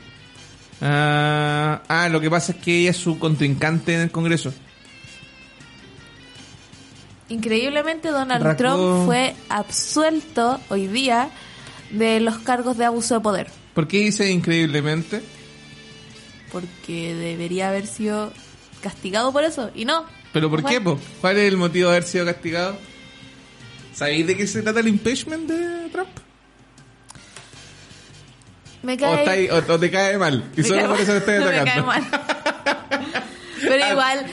Ah, 0.81 1.83
ah, 1.89 2.09
lo 2.09 2.21
que 2.21 2.31
pasa 2.31 2.53
es 2.53 2.59
que 2.59 2.81
ella 2.81 2.91
es 2.91 2.97
su 2.97 3.19
contrincante 3.19 3.95
en 3.95 4.01
el 4.03 4.11
Congreso. 4.11 4.53
Increíblemente, 7.29 8.09
Donald 8.09 8.57
Trump 8.57 9.07
fue 9.07 9.35
absuelto 9.49 10.61
hoy 10.69 10.87
día 10.89 11.31
de 11.91 12.21
los 12.21 12.39
cargos 12.39 12.77
de 12.77 12.85
abuso 12.85 13.15
de 13.15 13.21
poder. 13.21 13.47
¿Por 13.75 13.89
qué 13.89 13.99
dice 14.01 14.31
increíblemente? 14.31 15.23
Porque 16.53 17.15
debería 17.15 17.69
haber 17.69 17.87
sido 17.87 18.33
castigado 18.83 19.33
por 19.33 19.45
eso. 19.45 19.71
Y 19.75 19.85
no. 19.85 20.05
¿Pero 20.33 20.51
por 20.51 20.65
qué, 20.65 20.81
po? 20.81 20.99
¿Cuál 21.21 21.39
es 21.39 21.49
el 21.49 21.57
motivo 21.57 21.89
de 21.89 21.97
haber 21.97 22.09
sido 22.09 22.27
castigado? 22.27 22.77
¿Sabéis 23.95 24.27
de 24.27 24.37
qué 24.37 24.47
se 24.47 24.63
trata 24.63 24.81
el 24.81 24.89
impeachment 24.89 25.49
de 25.49 25.89
Trump? 25.91 26.09
Me 28.85 28.95
O, 28.95 28.99
cae, 28.99 29.19
está 29.21 29.31
ahí- 29.33 29.49
o- 29.49 29.73
o 29.73 29.79
te 29.81 29.91
cae 29.91 30.19
mal. 30.19 30.45
Y 30.57 30.61
me 30.63 30.69
solo 30.69 30.89
por 30.89 31.01
eso 31.01 31.13
te 31.13 31.19
estoy 31.19 31.35
No 31.39 31.47
me 31.47 31.59
atacando. 31.59 31.87
cae 31.91 32.01
mal. 32.01 32.11
Pero 33.61 33.91
igual, 33.93 34.27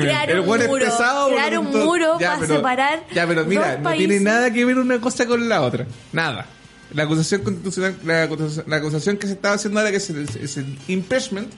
crear 0.00 0.30
El 0.30 0.40
un 0.40 0.48
weón 0.48 0.62
es 0.62 0.68
muro, 0.68 0.84
pesado, 0.86 1.28
crear 1.28 1.58
un 1.58 1.70
muro 1.70 2.18
Ya, 2.18 2.28
para 2.28 2.40
pero- 2.40 2.56
separar 2.56 3.04
Ya, 3.14 3.26
pero 3.26 3.44
mira, 3.44 3.76
no 3.78 3.92
tiene 3.92 4.18
nada 4.20 4.50
que 4.52 4.64
ver 4.64 4.78
una 4.78 4.98
cosa 5.00 5.26
con 5.26 5.46
la 5.48 5.60
otra. 5.62 5.86
Nada. 6.12 6.46
La 6.94 7.02
acusación 7.02 7.42
constitucional, 7.42 7.96
la 8.04 8.22
acusación, 8.22 8.64
la 8.66 8.76
acusación 8.76 9.16
que 9.18 9.26
se 9.26 9.34
estaba 9.34 9.56
haciendo 9.56 9.78
ahora, 9.78 9.90
que 9.90 9.98
es 9.98 10.08
el, 10.08 10.22
es 10.40 10.56
el 10.56 10.78
impeachment 10.88 11.52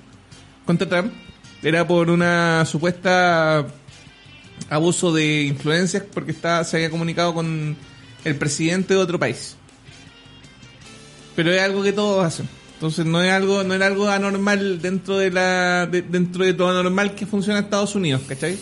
contra 0.67 0.89
Trump, 0.89 1.13
era 1.63 1.87
por 1.87 2.11
una 2.11 2.65
supuesta 2.65 3.65
abuso 4.69 5.13
de 5.13 5.43
influencias 5.43 6.03
porque 6.13 6.33
estaba, 6.33 6.65
se 6.65 6.79
había 6.79 6.91
comunicado 6.91 7.33
con 7.33 7.77
el 8.25 8.35
presidente 8.37 8.95
de 8.95 9.01
otro 9.01 9.21
país. 9.21 9.57
Pero 11.37 11.53
es 11.53 11.61
algo 11.63 11.83
que 11.83 11.93
todos 11.93 12.25
hacen. 12.25 12.49
Entonces 12.75 13.05
no 13.05 13.23
es 13.23 13.31
algo, 13.31 13.63
no 13.63 13.75
era 13.75 13.87
algo 13.87 14.09
anormal 14.09 14.81
dentro 14.81 15.19
de 15.19 15.31
la, 15.31 15.87
de- 15.87 16.03
dentro 16.03 16.45
de 16.45 16.55
todo 16.55 16.71
anormal 16.71 17.15
que 17.15 17.27
funciona 17.27 17.59
en 17.59 17.65
Estados 17.67 17.95
Unidos, 17.95 18.23
¿cachai? 18.27 18.59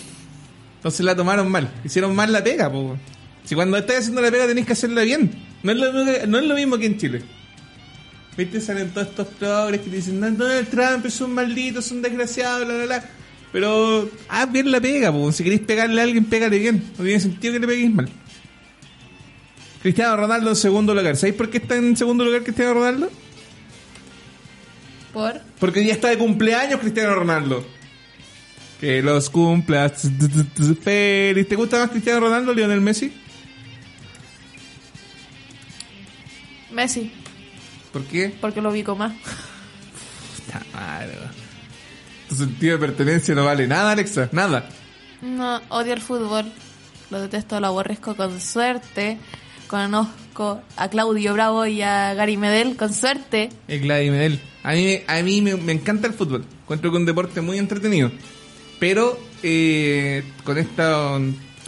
Entonces 0.77 1.01
la 1.07 1.15
tomaron 1.15 1.51
mal, 1.51 1.71
hicieron 1.85 2.15
mal 2.17 2.33
la 2.33 2.43
pega, 2.43 2.71
po. 2.71 2.97
Si 3.45 3.55
cuando 3.55 3.77
estás 3.79 3.99
haciendo 3.99 4.21
la 4.21 4.31
pega 4.31 4.47
tenés 4.47 4.67
que 4.67 4.73
hacerla 4.73 5.03
bien. 5.03 5.31
No 5.63 5.73
es 5.73 5.79
lo, 5.79 5.93
no 6.27 6.39
es 6.39 6.45
lo 6.45 6.55
mismo 6.55 6.79
que 6.79 6.87
en 6.87 6.99
Chile. 6.99 7.23
¿Viste? 8.37 8.61
Salen 8.61 8.91
todos 8.91 9.09
estos 9.09 9.27
progres 9.29 9.81
que 9.81 9.91
te 9.91 9.97
dicen, 9.97 10.21
no, 10.21 10.31
Donald 10.31 10.69
Trump 10.69 11.05
es 11.07 11.21
un 11.21 11.35
maldito, 11.35 11.81
es 11.81 11.91
un 11.91 12.03
desgraciado, 12.03 12.65
bla, 12.65 12.75
bla, 12.75 12.85
bla. 12.87 13.05
Pero 13.51 14.09
haz 14.29 14.53
bien 14.53 14.71
la 14.71 14.81
pega, 14.81 15.11
po. 15.13 15.33
si 15.33 15.43
queréis 15.43 15.63
pegarle 15.63 16.01
a 16.01 16.05
alguien, 16.05 16.25
pégale 16.27 16.59
bien. 16.59 16.85
No 16.99 17.05
tiene 17.05 17.19
sentido 17.19 17.55
que 17.55 17.61
le 17.61 17.67
peguéis 17.67 17.93
mal. 17.95 18.09
Cristiano 19.83 20.17
Ronaldo 20.17 20.51
en 20.51 20.57
segundo 20.57 20.95
lugar. 20.95 21.17
¿Sabéis 21.17 21.37
por 21.37 21.51
qué 21.51 21.59
está 21.59 21.77
en 21.77 21.97
segundo 21.97 22.25
lugar 22.25 22.43
Cristiano 22.43 22.75
Ronaldo? 22.75 23.11
Por. 25.13 25.41
Porque 25.59 25.85
ya 25.85 25.93
está 25.93 26.09
de 26.09 26.19
cumpleaños 26.19 26.81
Cristiano 26.81 27.15
Ronaldo. 27.15 27.65
Que 28.81 29.03
los 29.03 29.31
cumplas 29.31 30.03
feliz. 30.83 31.49
¿Te 31.49 31.57
gusta 31.57 31.79
más 31.79 31.91
Cristiano 31.91 32.21
Ronaldo 32.21 32.53
o 32.53 32.55
Lionel 32.55 32.81
Messi? 32.81 33.13
Messi, 36.71 37.11
¿Por 37.93 38.05
qué? 38.05 38.35
porque 38.41 38.61
lo 38.61 38.71
ubico 38.71 38.95
más. 38.95 39.13
Madre, 40.75 41.17
weón. 41.17 41.31
Tu 42.29 42.35
sentido 42.35 42.79
de 42.79 42.87
pertenencia 42.87 43.35
no 43.35 43.45
vale 43.47 43.67
nada, 43.67 43.93
Alexa. 43.93 44.29
Nada. 44.33 44.69
No, 45.23 45.61
odio 45.71 45.95
el 45.95 46.01
fútbol. 46.03 46.53
Lo 47.11 47.21
detesto, 47.23 47.59
lo 47.59 47.69
aborrezco 47.69 48.15
con 48.17 48.39
suerte. 48.41 49.19
Conozco 49.69 50.63
a 50.77 50.89
Claudio 50.89 51.35
Bravo 51.35 51.67
y 51.67 51.83
a 51.83 52.15
Gary 52.15 52.39
Medel 52.39 52.77
con 52.77 52.93
suerte. 52.93 53.51
Gladys 53.69 54.11
Medel. 54.11 54.41
A 54.63 54.73
mí, 54.73 55.01
a 55.07 55.23
mí 55.23 55.43
me, 55.43 55.57
me 55.57 55.73
encanta 55.73 56.07
el 56.07 56.15
fútbol. 56.15 56.45
Encuentro 56.63 56.91
que 56.91 56.97
es 56.97 57.01
un 57.01 57.07
deporte 57.07 57.41
muy 57.43 57.59
entretenido. 57.59 58.11
Pero 58.81 59.19
eh, 59.43 60.25
con 60.45 60.59
esta... 60.59 61.17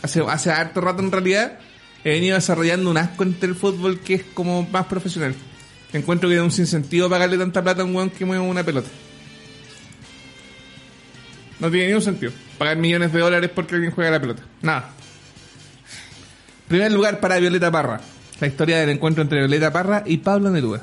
Hace, 0.02 0.22
hace 0.22 0.50
harto 0.50 0.80
rato 0.80 1.02
en 1.02 1.12
realidad 1.12 1.58
he 2.02 2.12
venido 2.12 2.36
desarrollando 2.36 2.90
un 2.90 2.96
asco 2.96 3.22
entre 3.22 3.50
el 3.50 3.54
fútbol 3.54 4.00
que 4.00 4.14
es 4.14 4.22
como 4.32 4.62
más 4.62 4.86
profesional. 4.86 5.34
Encuentro 5.92 6.28
que 6.30 6.36
es 6.36 6.40
un 6.40 6.50
sinsentido 6.50 7.10
pagarle 7.10 7.36
tanta 7.36 7.62
plata 7.62 7.82
a 7.82 7.84
un 7.84 7.94
weón 7.94 8.08
que 8.08 8.24
mueve 8.24 8.42
una 8.42 8.64
pelota. 8.64 8.88
No 11.58 11.70
tiene 11.70 11.88
ningún 11.88 12.02
sentido. 12.02 12.32
Pagar 12.56 12.78
millones 12.78 13.12
de 13.12 13.20
dólares 13.20 13.50
porque 13.54 13.74
alguien 13.74 13.92
juega 13.92 14.10
la 14.10 14.20
pelota. 14.20 14.42
Nada. 14.62 14.94
Primer 16.70 16.92
lugar 16.92 17.18
para 17.18 17.40
Violeta 17.40 17.68
Parra. 17.68 18.00
La 18.38 18.46
historia 18.46 18.78
del 18.78 18.90
encuentro 18.90 19.22
entre 19.24 19.40
Violeta 19.40 19.72
Parra 19.72 20.04
y 20.06 20.18
Pablo 20.18 20.50
Neruda. 20.50 20.80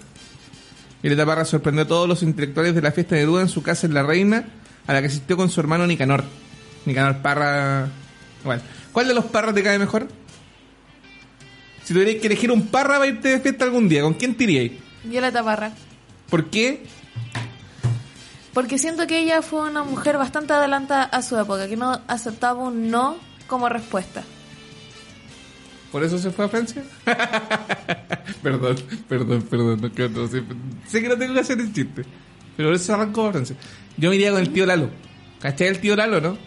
Violeta 1.01 1.25
Parra 1.25 1.45
sorprendió 1.45 1.85
a 1.85 1.87
todos 1.87 2.09
los 2.09 2.23
intelectuales 2.23 2.75
de 2.75 2.81
la 2.81 2.91
fiesta 2.91 3.15
de 3.15 3.21
Neruda 3.21 3.43
en 3.43 3.47
su 3.47 3.63
casa 3.63 3.87
en 3.87 3.93
La 3.93 4.03
Reina, 4.03 4.49
a 4.85 4.91
la 4.91 4.99
que 4.99 5.07
asistió 5.07 5.37
con 5.37 5.49
su 5.49 5.61
hermano 5.61 5.87
Nicanor. 5.87 6.25
Nicanor 6.85 7.21
Parra. 7.21 7.87
Igual. 8.41 8.61
¿Cuál 8.91 9.07
de 9.07 9.13
los 9.13 9.23
Parras 9.27 9.55
te 9.55 9.63
cae 9.63 9.79
mejor? 9.79 10.09
Si 11.85 11.93
tuvierais 11.93 12.19
que 12.19 12.27
elegir 12.27 12.51
un 12.51 12.67
Parra 12.67 12.95
para 12.95 13.07
irte 13.07 13.29
de 13.29 13.39
fiesta 13.39 13.63
algún 13.63 13.87
día, 13.87 14.01
¿con 14.01 14.15
quién 14.15 14.35
te 14.35 14.43
iríais? 14.43 14.73
Violeta 15.05 15.41
Parra. 15.41 15.71
¿Por 16.29 16.49
qué? 16.49 16.85
Porque 18.53 18.77
siento 18.77 19.07
que 19.07 19.19
ella 19.19 19.41
fue 19.41 19.61
una 19.61 19.83
mujer 19.83 20.17
bastante 20.17 20.51
adelantada 20.51 21.03
a 21.03 21.21
su 21.21 21.39
época, 21.39 21.65
que 21.69 21.77
no 21.77 22.01
aceptaba 22.09 22.61
un 22.61 22.91
no 22.91 23.15
como 23.47 23.69
respuesta. 23.69 24.25
¿Por 25.97 26.03
eso 26.05 26.19
se 26.19 26.29
fue 26.29 26.45
a 26.45 26.47
Francia? 26.47 26.83
perdón, 28.43 28.75
perdón, 29.09 29.41
perdón. 29.49 29.81
No, 29.81 30.09
no 30.21 30.27
sé, 30.27 30.43
sé 30.87 31.01
que 31.01 31.09
no 31.09 31.17
tengo 31.17 31.33
que 31.33 31.39
hacer 31.39 31.59
el 31.59 31.73
chiste. 31.73 32.03
Pero 32.55 32.69
por 32.69 32.75
eso 32.75 32.83
se 32.85 32.93
arrancó 32.93 33.25
a 33.25 33.31
Francia. 33.31 33.55
Yo 33.97 34.11
me 34.11 34.15
iría 34.15 34.29
con 34.29 34.39
el 34.39 34.53
tío 34.53 34.67
Lalo. 34.67 34.91
¿Cachai 35.41 35.69
el 35.69 35.79
tío 35.79 35.95
Lalo, 35.95 36.21
no? 36.21 36.37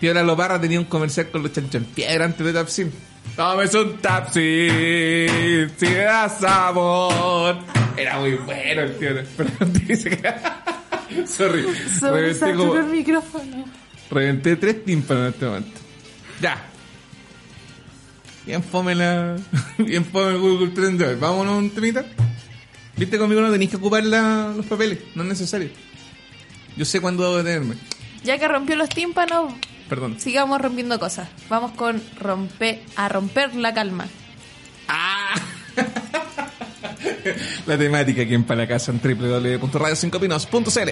Tío 0.00 0.14
Lalo 0.14 0.36
Parra 0.36 0.60
tenía 0.60 0.80
un 0.80 0.86
comercial 0.86 1.30
con 1.30 1.44
los 1.44 1.52
chanchón 1.52 1.84
piedra 1.84 2.24
antes 2.24 2.44
de 2.44 2.52
Tapsin. 2.52 2.90
Tomes 3.36 3.72
un 3.74 3.98
Tapsin, 3.98 4.42
si 5.76 5.86
me 5.86 5.94
das 5.98 6.42
amor. 6.42 7.56
Era 7.96 8.18
muy 8.18 8.32
bueno 8.34 8.82
el 8.82 8.96
tío. 8.98 9.10
Perdón, 9.36 9.72
dice 9.86 10.10
que... 10.10 11.24
Sorry. 11.28 11.66
Reventé 12.00 12.52
como- 12.52 12.74
el 12.74 12.86
micrófono. 12.86 13.64
Reventé 14.10 14.56
tres 14.56 14.84
tímpanos 14.84 15.22
en 15.22 15.28
este 15.34 15.46
momento. 15.46 15.80
Ya. 16.40 16.70
Bien 18.46 18.62
fome 18.62 18.94
la... 18.94 19.36
Bien 19.78 20.04
fome 20.04 20.30
el 20.30 20.38
Google 20.38 20.68
Trend 20.68 21.00
de 21.00 21.06
hoy. 21.08 21.14
Vámonos 21.16 21.54
a 21.54 21.58
un 21.58 21.70
temita. 21.70 22.04
Viste 22.96 23.18
conmigo 23.18 23.40
no 23.40 23.50
tenéis 23.50 23.70
que 23.70 23.76
ocupar 23.76 24.04
la- 24.04 24.52
los 24.56 24.64
papeles. 24.66 25.00
No 25.14 25.22
es 25.24 25.28
necesario. 25.28 25.68
Yo 26.76 26.84
sé 26.84 27.00
cuándo 27.00 27.24
debo 27.24 27.36
detenerme. 27.38 27.74
Ya 28.24 28.38
que 28.38 28.48
rompió 28.48 28.76
los 28.76 28.88
tímpanos, 28.88 29.52
Perdón. 29.88 30.18
sigamos 30.18 30.60
rompiendo 30.60 30.98
cosas. 30.98 31.28
Vamos 31.48 31.72
con 31.72 32.02
romper, 32.18 32.82
a 32.96 33.08
romper 33.08 33.54
la 33.56 33.72
calma. 33.74 34.06
La 37.66 37.76
temática 37.76 38.22
aquí 38.22 38.34
en 38.34 38.44
Palacasa 38.44 38.92
en 38.92 39.00
www.radio5pinos.cl 39.00 40.90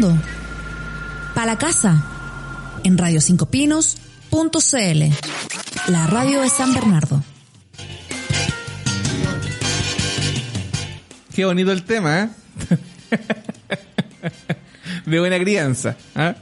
escuchando 0.00 0.16
Pa' 1.34 1.44
la 1.46 1.58
casa 1.58 2.02
en 2.82 2.96
radio5pinos.cl, 2.98 5.92
la 5.92 6.06
radio 6.06 6.40
de 6.40 6.48
San 6.48 6.72
Bernardo. 6.74 7.22
Qué 11.34 11.44
bonito 11.44 11.72
el 11.72 11.82
tema, 11.84 12.22
¿eh? 12.22 12.30
de 15.06 15.20
buena 15.20 15.38
crianza. 15.38 15.96
¿ah? 16.16 16.34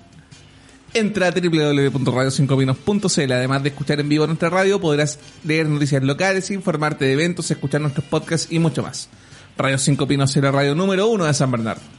Entra 0.95 1.27
a 1.27 1.33
www.radio5pinos.cl. 1.33 3.33
Además 3.33 3.63
de 3.63 3.69
escuchar 3.69 4.01
en 4.01 4.09
vivo 4.09 4.27
nuestra 4.27 4.49
radio, 4.49 4.81
podrás 4.81 5.19
leer 5.45 5.69
noticias 5.69 6.03
locales, 6.03 6.51
informarte 6.51 7.05
de 7.05 7.13
eventos, 7.13 7.51
escuchar 7.51 7.83
nuestros 7.83 8.07
podcasts 8.07 8.51
y 8.51 8.59
mucho 8.59 8.83
más. 8.83 9.11
Radio 9.59 9.77
5 9.77 10.07
Pinos 10.07 10.35
es 10.35 10.43
la 10.43 10.51
radio 10.51 10.75
número 10.75 11.09
uno 11.09 11.27
de 11.27 11.35
San 11.35 11.51
Bernardo. 11.51 11.98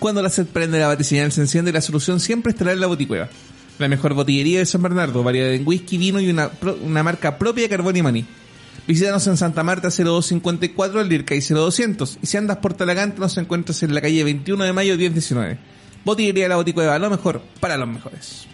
Cuando 0.00 0.22
la 0.22 0.30
sed 0.30 0.46
prende, 0.46 0.80
la 0.80 0.88
batiseñal 0.88 1.30
se 1.30 1.42
enciende 1.42 1.70
y 1.70 1.74
la 1.74 1.82
solución 1.82 2.20
siempre 2.20 2.52
estará 2.52 2.72
en 2.72 2.80
la 2.80 2.86
boticueva. 2.86 3.28
La 3.78 3.86
mejor 3.86 4.14
botillería 4.14 4.58
de 4.58 4.66
San 4.66 4.82
Bernardo, 4.82 5.22
variedad 5.22 5.52
en 5.52 5.66
whisky, 5.66 5.98
vino 5.98 6.18
y 6.20 6.30
una, 6.30 6.50
una 6.82 7.02
marca 7.02 7.36
propia 7.36 7.64
de 7.64 7.68
carbón 7.68 7.96
y 7.98 8.02
maní. 8.02 8.24
Visítanos 8.86 9.26
en 9.26 9.36
Santa 9.36 9.62
Marta 9.62 9.90
0254 9.90 11.00
al 11.00 11.08
Dircay 11.10 11.40
0200 11.42 12.18
y 12.22 12.26
si 12.26 12.36
andas 12.38 12.56
por 12.56 12.72
Talagante 12.72 13.20
nos 13.20 13.36
encuentras 13.36 13.82
en 13.82 13.94
la 13.94 14.00
calle 14.00 14.24
21 14.24 14.64
de 14.64 14.72
mayo 14.72 14.96
1019. 14.96 15.58
Botillería 16.02 16.44
de 16.44 16.48
la 16.48 16.56
Boticueva, 16.56 16.98
lo 16.98 17.10
mejor 17.10 17.42
para 17.60 17.76
los 17.76 17.86
mejores. 17.86 18.46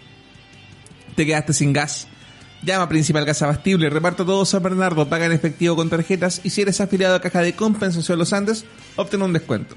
¿Te 1.15 1.25
quedaste 1.25 1.53
sin 1.53 1.71
gas? 1.71 2.07
Llama 2.61 2.83
a 2.83 2.89
Principal 2.89 3.23
Gas 3.23 3.41
Abastible, 3.41 3.89
reparto 3.89 4.25
todo 4.25 4.45
San 4.45 4.63
Bernardo, 4.63 5.07
paga 5.07 5.27
en 5.27 5.31
efectivo 5.31 5.77
con 5.77 5.89
tarjetas 5.89 6.41
y 6.43 6.49
si 6.49 6.61
eres 6.61 6.81
afiliado 6.81 7.15
a 7.15 7.21
Caja 7.21 7.41
de 7.41 7.55
Compensación 7.55 8.19
Los 8.19 8.33
Andes, 8.33 8.65
obtén 8.97 9.21
un 9.21 9.31
descuento. 9.31 9.75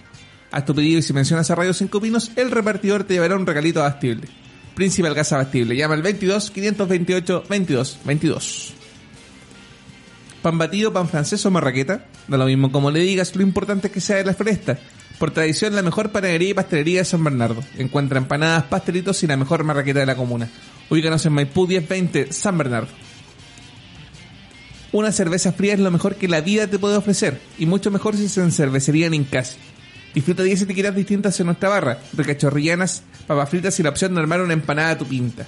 Haz 0.50 0.64
tu 0.64 0.74
pedido 0.74 0.98
y 0.98 1.02
si 1.02 1.12
mencionas 1.12 1.50
a 1.50 1.54
Radio 1.54 1.72
5 1.72 2.00
Pinos, 2.00 2.32
el 2.36 2.50
repartidor 2.50 3.04
te 3.04 3.14
llevará 3.14 3.36
un 3.36 3.46
regalito 3.46 3.80
abastible. 3.80 4.28
Principal 4.74 5.14
Gas 5.14 5.32
Abastible, 5.32 5.76
llama 5.76 5.94
al 5.94 6.02
22 6.02 6.50
528 6.50 7.44
22 7.48 7.98
22. 8.04 8.74
Pan 10.42 10.58
batido, 10.58 10.92
pan 10.92 11.08
francés 11.08 11.44
o 11.44 11.50
marraqueta. 11.50 12.06
Da 12.26 12.38
lo 12.38 12.46
mismo 12.46 12.72
como 12.72 12.90
le 12.90 13.00
digas, 13.00 13.36
lo 13.36 13.42
importante 13.42 13.88
es 13.88 13.92
que 13.92 14.00
sea 14.00 14.16
de 14.16 14.24
la 14.24 14.34
floresta. 14.34 14.78
Por 15.18 15.32
tradición, 15.32 15.76
la 15.76 15.82
mejor 15.82 16.12
panadería 16.12 16.48
y 16.48 16.54
pastelería 16.54 17.00
de 17.00 17.04
San 17.04 17.22
Bernardo. 17.22 17.62
Encuentra 17.76 18.18
empanadas, 18.18 18.64
pastelitos 18.64 19.22
y 19.22 19.26
la 19.26 19.36
mejor 19.36 19.64
marraqueta 19.64 20.00
de 20.00 20.06
la 20.06 20.16
comuna. 20.16 20.48
Ubícanos 20.88 21.24
en 21.26 21.34
Maipú 21.34 21.66
1020, 21.66 22.32
San 22.32 22.56
Bernardo. 22.56 22.88
Una 24.92 25.12
cerveza 25.12 25.52
fría 25.52 25.74
es 25.74 25.80
lo 25.80 25.90
mejor 25.90 26.16
que 26.16 26.26
la 26.26 26.40
vida 26.40 26.66
te 26.66 26.78
puede 26.78 26.96
ofrecer. 26.96 27.38
Y 27.58 27.66
mucho 27.66 27.90
mejor 27.90 28.16
si 28.16 28.24
es 28.24 28.38
en 28.38 28.50
cervecería 28.50 29.10
Nincasi. 29.10 29.56
Disfruta 30.14 30.42
10 30.42 30.62
etiquetas 30.62 30.94
distintas 30.94 31.38
en 31.38 31.46
nuestra 31.46 31.68
barra. 31.68 31.98
Recachorrillanas, 32.12 33.02
papas 33.26 33.48
fritas 33.48 33.78
y 33.78 33.82
la 33.82 33.90
opción 33.90 34.14
de 34.14 34.20
armar 34.20 34.40
una 34.40 34.52
empanada 34.52 34.90
a 34.90 34.98
tu 34.98 35.06
pinta. 35.06 35.46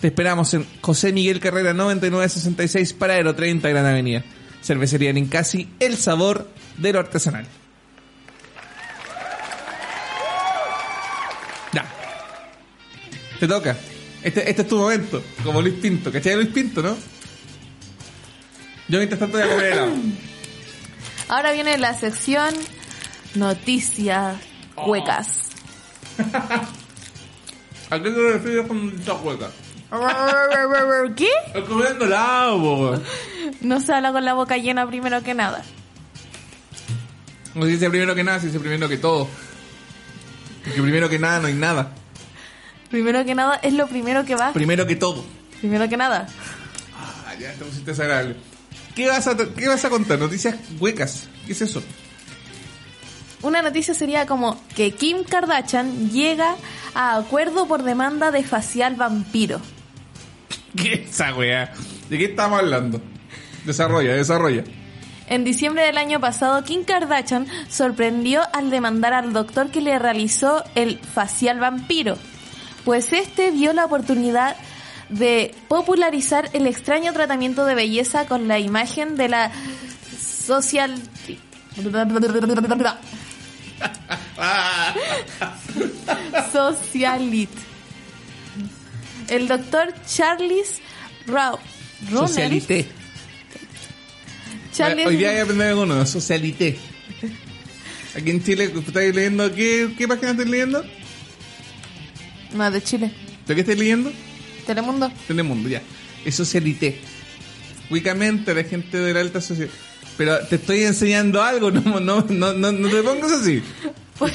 Te 0.00 0.08
esperamos 0.08 0.52
en 0.52 0.66
José 0.82 1.12
Miguel 1.12 1.40
Carrera 1.40 1.72
9966 1.72 2.92
Paradero 2.92 3.34
30 3.34 3.68
Gran 3.68 3.86
Avenida. 3.86 4.22
Cervecería 4.62 5.12
Nincasi, 5.12 5.68
el 5.80 5.96
sabor 5.96 6.50
de 6.76 6.92
lo 6.92 6.98
artesanal. 6.98 7.46
Ya. 11.72 11.86
Te 13.40 13.48
toca. 13.48 13.76
Este, 14.22 14.50
este 14.50 14.62
es 14.62 14.68
tu 14.68 14.76
momento, 14.76 15.22
como 15.44 15.62
Luis 15.62 15.74
Pinto. 15.74 16.12
¿Cachai 16.12 16.34
Luis 16.34 16.48
Pinto, 16.48 16.82
no? 16.82 16.96
Yo 18.88 18.98
mientras 18.98 19.18
tanto 19.18 19.38
voy 19.38 19.46
a 19.46 19.50
comer. 19.50 19.80
Ahora 21.28 21.52
viene 21.52 21.78
la 21.78 21.94
sección 21.94 22.54
noticias 23.36 24.36
huecas. 24.76 25.50
¿A 27.90 28.02
qué 28.02 28.10
te 28.10 28.32
refieres 28.32 28.66
con 28.66 28.92
esta 28.98 29.14
hueca? 29.14 29.50
¿Qué? 31.16 31.28
Estoy 31.46 31.62
comiendo. 31.62 33.02
No 33.60 33.80
se 33.80 33.92
habla 33.94 34.12
con 34.12 34.24
la 34.24 34.34
boca 34.34 34.56
llena 34.56 34.86
primero 34.86 35.22
que 35.22 35.34
nada. 35.34 35.62
No 37.54 37.64
se 37.64 37.70
dice 37.70 37.88
primero 37.88 38.14
que 38.14 38.24
nada, 38.24 38.40
se 38.40 38.46
dice 38.46 38.60
primero 38.60 38.88
que 38.88 38.98
todo. 38.98 39.28
Porque 40.64 40.82
primero 40.82 41.08
que 41.08 41.18
nada 41.18 41.40
no 41.40 41.46
hay 41.46 41.54
nada. 41.54 41.92
Primero 42.90 43.24
que 43.24 43.34
nada 43.34 43.56
es 43.62 43.72
lo 43.72 43.86
primero 43.86 44.24
que 44.24 44.34
va. 44.34 44.52
Primero 44.52 44.86
que 44.86 44.96
todo. 44.96 45.24
Primero 45.60 45.88
que 45.88 45.96
nada. 45.96 46.26
Ah, 46.94 47.34
ya 47.38 47.52
te 47.52 47.64
pusiste 47.64 47.92
desagradable. 47.92 48.36
¿Qué 48.94 49.08
vas, 49.08 49.26
a, 49.26 49.36
¿Qué 49.36 49.68
vas 49.68 49.84
a 49.84 49.90
contar? 49.90 50.18
Noticias 50.18 50.56
huecas. 50.80 51.28
¿Qué 51.46 51.52
es 51.52 51.62
eso? 51.62 51.82
Una 53.46 53.62
noticia 53.62 53.94
sería 53.94 54.26
como 54.26 54.60
que 54.74 54.90
Kim 54.90 55.22
Kardashian 55.22 56.10
llega 56.10 56.56
a 56.96 57.16
acuerdo 57.16 57.68
por 57.68 57.84
demanda 57.84 58.32
de 58.32 58.42
facial 58.42 58.96
vampiro. 58.96 59.60
¿Qué 60.74 60.94
es 60.94 61.10
esa 61.10 61.32
weá? 61.32 61.72
¿De 62.10 62.18
qué 62.18 62.24
estamos 62.24 62.58
hablando? 62.58 63.00
Desarrolla, 63.64 64.14
desarrolla. 64.14 64.64
En 65.28 65.44
diciembre 65.44 65.84
del 65.84 65.96
año 65.96 66.18
pasado, 66.18 66.64
Kim 66.64 66.82
Kardashian 66.82 67.46
sorprendió 67.68 68.42
al 68.52 68.70
demandar 68.70 69.14
al 69.14 69.32
doctor 69.32 69.70
que 69.70 69.80
le 69.80 69.96
realizó 69.96 70.64
el 70.74 70.98
facial 70.98 71.60
vampiro, 71.60 72.18
pues 72.84 73.12
este 73.12 73.52
vio 73.52 73.72
la 73.72 73.84
oportunidad 73.84 74.56
de 75.08 75.54
popularizar 75.68 76.50
el 76.52 76.66
extraño 76.66 77.12
tratamiento 77.12 77.64
de 77.64 77.76
belleza 77.76 78.26
con 78.26 78.48
la 78.48 78.58
imagen 78.58 79.14
de 79.14 79.28
la 79.28 79.52
social 80.18 80.96
socialite. 86.52 87.52
El 89.28 89.48
doctor 89.48 89.92
Charles 90.06 90.80
Rao 91.26 91.58
Runner- 92.10 92.28
Socialité. 92.28 92.86
Charles 94.72 95.06
Hoy 95.06 95.16
día 95.16 95.30
voy 95.30 95.38
a 95.38 95.42
aprender 95.42 95.68
alguno. 95.68 96.06
Socialité. 96.06 96.78
Aquí 98.14 98.30
en 98.30 98.42
Chile, 98.42 98.72
¿estáis 98.86 99.14
leyendo? 99.14 99.52
¿Qué, 99.54 99.92
qué 99.98 100.08
página 100.08 100.30
estáis 100.30 100.48
leyendo? 100.48 100.84
No, 102.54 102.70
de 102.70 102.82
Chile. 102.82 103.10
¿De 103.46 103.54
qué 103.54 103.60
estáis 103.62 103.78
leyendo? 103.78 104.12
Telemundo. 104.66 105.10
Telemundo, 105.26 105.68
ya. 105.68 105.82
Es 106.24 106.34
socialité. 106.34 106.98
Únicamente 107.90 108.54
la 108.54 108.64
gente 108.64 108.98
de 108.98 109.12
la 109.14 109.20
alta 109.20 109.40
sociedad. 109.40 109.70
Pero 110.16 110.38
te 110.46 110.56
estoy 110.56 110.82
enseñando 110.82 111.42
algo, 111.42 111.70
no, 111.72 112.00
no, 112.00 112.24
no, 112.28 112.52
no, 112.52 112.72
no 112.72 112.88
te 112.88 113.02
pongas 113.02 113.32
así. 113.32 113.62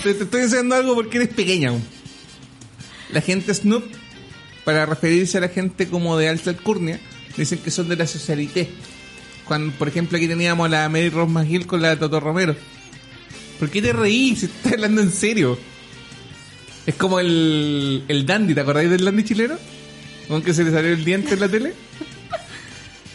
Te, 0.03 0.13
te 0.13 0.23
estoy 0.23 0.41
enseñando 0.41 0.75
algo 0.75 0.95
porque 0.95 1.17
eres 1.17 1.29
pequeña 1.29 1.69
aún. 1.69 1.83
La 3.11 3.21
gente 3.21 3.53
Snoop, 3.53 3.83
para 4.63 4.85
referirse 4.85 5.37
a 5.37 5.41
la 5.41 5.49
gente 5.49 5.87
como 5.87 6.17
de 6.17 6.29
alta 6.29 6.49
alcurnia, 6.49 6.99
dicen 7.35 7.59
que 7.59 7.71
son 7.71 7.89
de 7.89 7.95
la 7.95 8.07
socialité. 8.07 8.69
Cuando, 9.45 9.73
por 9.73 9.87
ejemplo, 9.87 10.17
aquí 10.17 10.27
teníamos 10.27 10.65
a 10.65 10.69
la 10.69 10.89
Mary 10.89 11.09
Rose 11.09 11.31
McGill 11.31 11.67
con 11.67 11.81
la 11.81 11.97
Toto 11.97 12.19
Romero. 12.19 12.55
¿Por 13.59 13.69
qué 13.69 13.81
te 13.81 13.91
reís? 13.91 14.39
Si 14.39 14.45
estás 14.45 14.73
hablando 14.73 15.01
en 15.01 15.11
serio. 15.11 15.57
Es 16.85 16.95
como 16.95 17.19
el, 17.19 18.03
el 18.07 18.25
dandy, 18.25 18.55
¿te 18.55 18.61
acordáis 18.61 18.89
del 18.89 19.05
dandy 19.05 19.23
chileno? 19.23 19.55
Aunque 20.29 20.53
se 20.53 20.63
le 20.63 20.71
salió 20.71 20.91
el 20.93 21.03
diente 21.03 21.33
en 21.33 21.39
la 21.39 21.49
tele. 21.49 21.73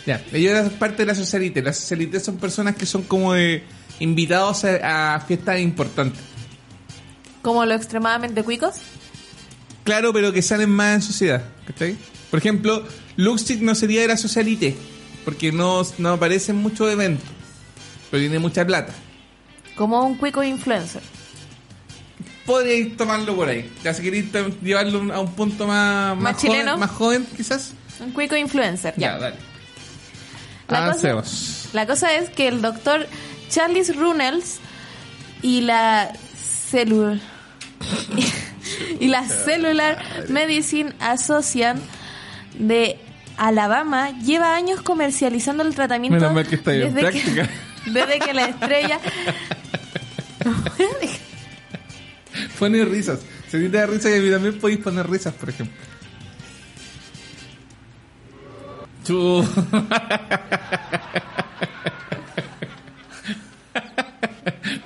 Ya, 0.07 0.23
ellos 0.33 0.53
eran 0.53 0.71
parte 0.71 0.99
de 1.03 1.07
la 1.07 1.15
socialité. 1.15 1.63
Las 1.63 1.79
socialité 1.79 2.21
son 2.21 2.37
personas 2.37 2.77
que 2.77 2.87
son 2.87 3.03
como 3.03 3.33
de 3.35 3.65
invitados 3.99 4.65
a, 4.65 5.17
a 5.17 5.21
fiestas 5.21 5.59
importantes. 5.61 6.21
Como 7.43 7.65
lo 7.65 7.75
extremadamente 7.75 8.43
cuicos. 8.45 8.77
Claro, 9.85 10.13
pero 10.13 10.33
que 10.33 10.43
salen 10.43 10.71
más 10.71 10.95
en 10.95 11.03
sociedad. 11.03 11.45
¿cachai? 11.67 11.97
Por 12.31 12.39
ejemplo, 12.39 12.85
Luxig 13.17 13.63
no 13.63 13.75
sería 13.75 14.03
de 14.03 14.09
la 14.09 14.17
socialité, 14.17 14.77
porque 15.25 15.53
no, 15.53 15.83
no 15.99 16.11
aparece 16.11 16.53
en 16.53 16.59
muchos 16.59 16.91
eventos, 16.91 17.29
pero 18.11 18.21
tiene 18.21 18.39
mucha 18.39 18.65
plata. 18.67 18.93
Como 19.77 20.05
un 20.05 20.17
cuico 20.17 20.43
influencer. 20.43 21.03
Podríais 22.45 22.97
tomarlo 22.97 23.35
por 23.35 23.49
ahí. 23.49 23.71
Ya 23.83 23.93
si 23.93 24.03
queréis 24.03 24.27
llevarlo 24.63 25.13
a 25.13 25.21
un 25.21 25.33
punto 25.33 25.67
más, 25.67 26.17
Más 26.17 26.37
joven, 26.37 26.51
chileno. 26.53 26.79
más 26.79 26.91
joven, 26.91 27.27
quizás. 27.37 27.73
Un 28.01 28.13
cuico 28.13 28.37
influencer, 28.37 28.95
ya. 28.97 29.13
Ya, 29.15 29.19
dale. 29.19 29.37
La 30.69 30.79
cosa, 30.79 30.85
Avancemos. 30.85 31.69
la 31.73 31.87
cosa 31.87 32.15
es 32.17 32.31
que 32.31 32.49
el 32.49 32.61
doctor 32.61 33.07
Charles 33.49 33.97
Runnels 33.97 34.59
y 35.43 35.61
la 35.61 36.13
célula 36.37 37.21
y 39.01 39.07
la 39.09 39.25
Cellular 39.29 40.03
Medicine 40.29 40.93
Association 41.01 41.81
de 42.59 42.99
Alabama 43.37 44.11
lleva 44.21 44.57
años 44.57 44.83
comercializando 44.83 45.63
el 45.63 45.75
tratamiento 45.75 46.35
que 46.49 46.57
está 46.57 46.71
ahí 46.73 46.83
en 46.83 46.95
desde, 46.95 47.11
práctica. 47.11 47.49
que, 47.85 47.91
desde 47.91 48.19
que 48.19 48.35
la 48.35 48.47
estrella 48.47 49.01
Pone 52.59 52.85
risas. 52.85 53.21
Si 53.51 53.59
ti 53.59 53.69
te 53.69 53.77
da 53.77 53.87
risa 53.87 54.11
y 54.11 54.19
a 54.19 54.21
mí 54.21 54.31
también 54.31 54.59
podéis 54.59 54.81
poner 54.81 55.09
risas, 55.09 55.35
por 55.35 55.51
ejemplo. 55.51 55.77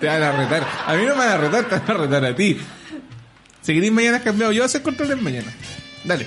Te 0.00 0.06
van 0.06 0.22
a 0.22 0.32
retar. 0.32 0.66
A 0.86 0.94
mí 0.94 1.02
no 1.04 1.14
me 1.14 1.24
van 1.26 1.28
a 1.28 1.36
retar, 1.36 1.64
te 1.68 1.76
van 1.78 1.90
a 1.90 1.94
retar 2.04 2.24
a 2.24 2.34
ti. 2.34 2.56
Si 3.62 3.74
queréis 3.74 3.92
mañana 3.92 4.18
has 4.18 4.22
cambiado, 4.22 4.52
yo 4.52 4.58
voy 4.60 4.64
a 4.64 4.66
hacer 4.66 4.82
controles 4.82 5.20
mañana. 5.20 5.52
Dale. 6.04 6.26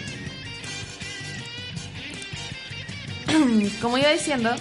como 3.82 3.98
iba 3.98 4.10
diciendo, 4.10 4.52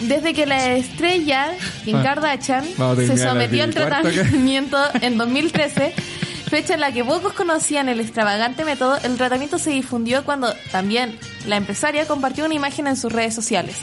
desde 0.00 0.34
que 0.34 0.46
la 0.46 0.74
estrella 0.74 1.52
Kim 1.84 1.96
Ah. 1.96 2.02
Kardashian 2.02 2.64
se 2.96 3.16
sometió 3.16 3.62
al 3.64 3.72
tratamiento 3.72 4.78
en 5.00 5.16
2013, 5.16 5.94
fecha 6.48 6.74
en 6.74 6.80
la 6.80 6.92
que 6.92 7.04
pocos 7.04 7.32
conocían 7.32 7.88
el 7.88 8.00
extravagante 8.00 8.64
método, 8.64 8.96
el 9.02 9.16
tratamiento 9.16 9.58
se 9.58 9.70
difundió 9.70 10.24
cuando 10.24 10.52
también 10.70 11.18
la 11.46 11.56
empresaria 11.56 12.06
compartió 12.06 12.44
una 12.44 12.54
imagen 12.54 12.86
en 12.86 12.96
sus 12.96 13.12
redes 13.12 13.34
sociales, 13.34 13.76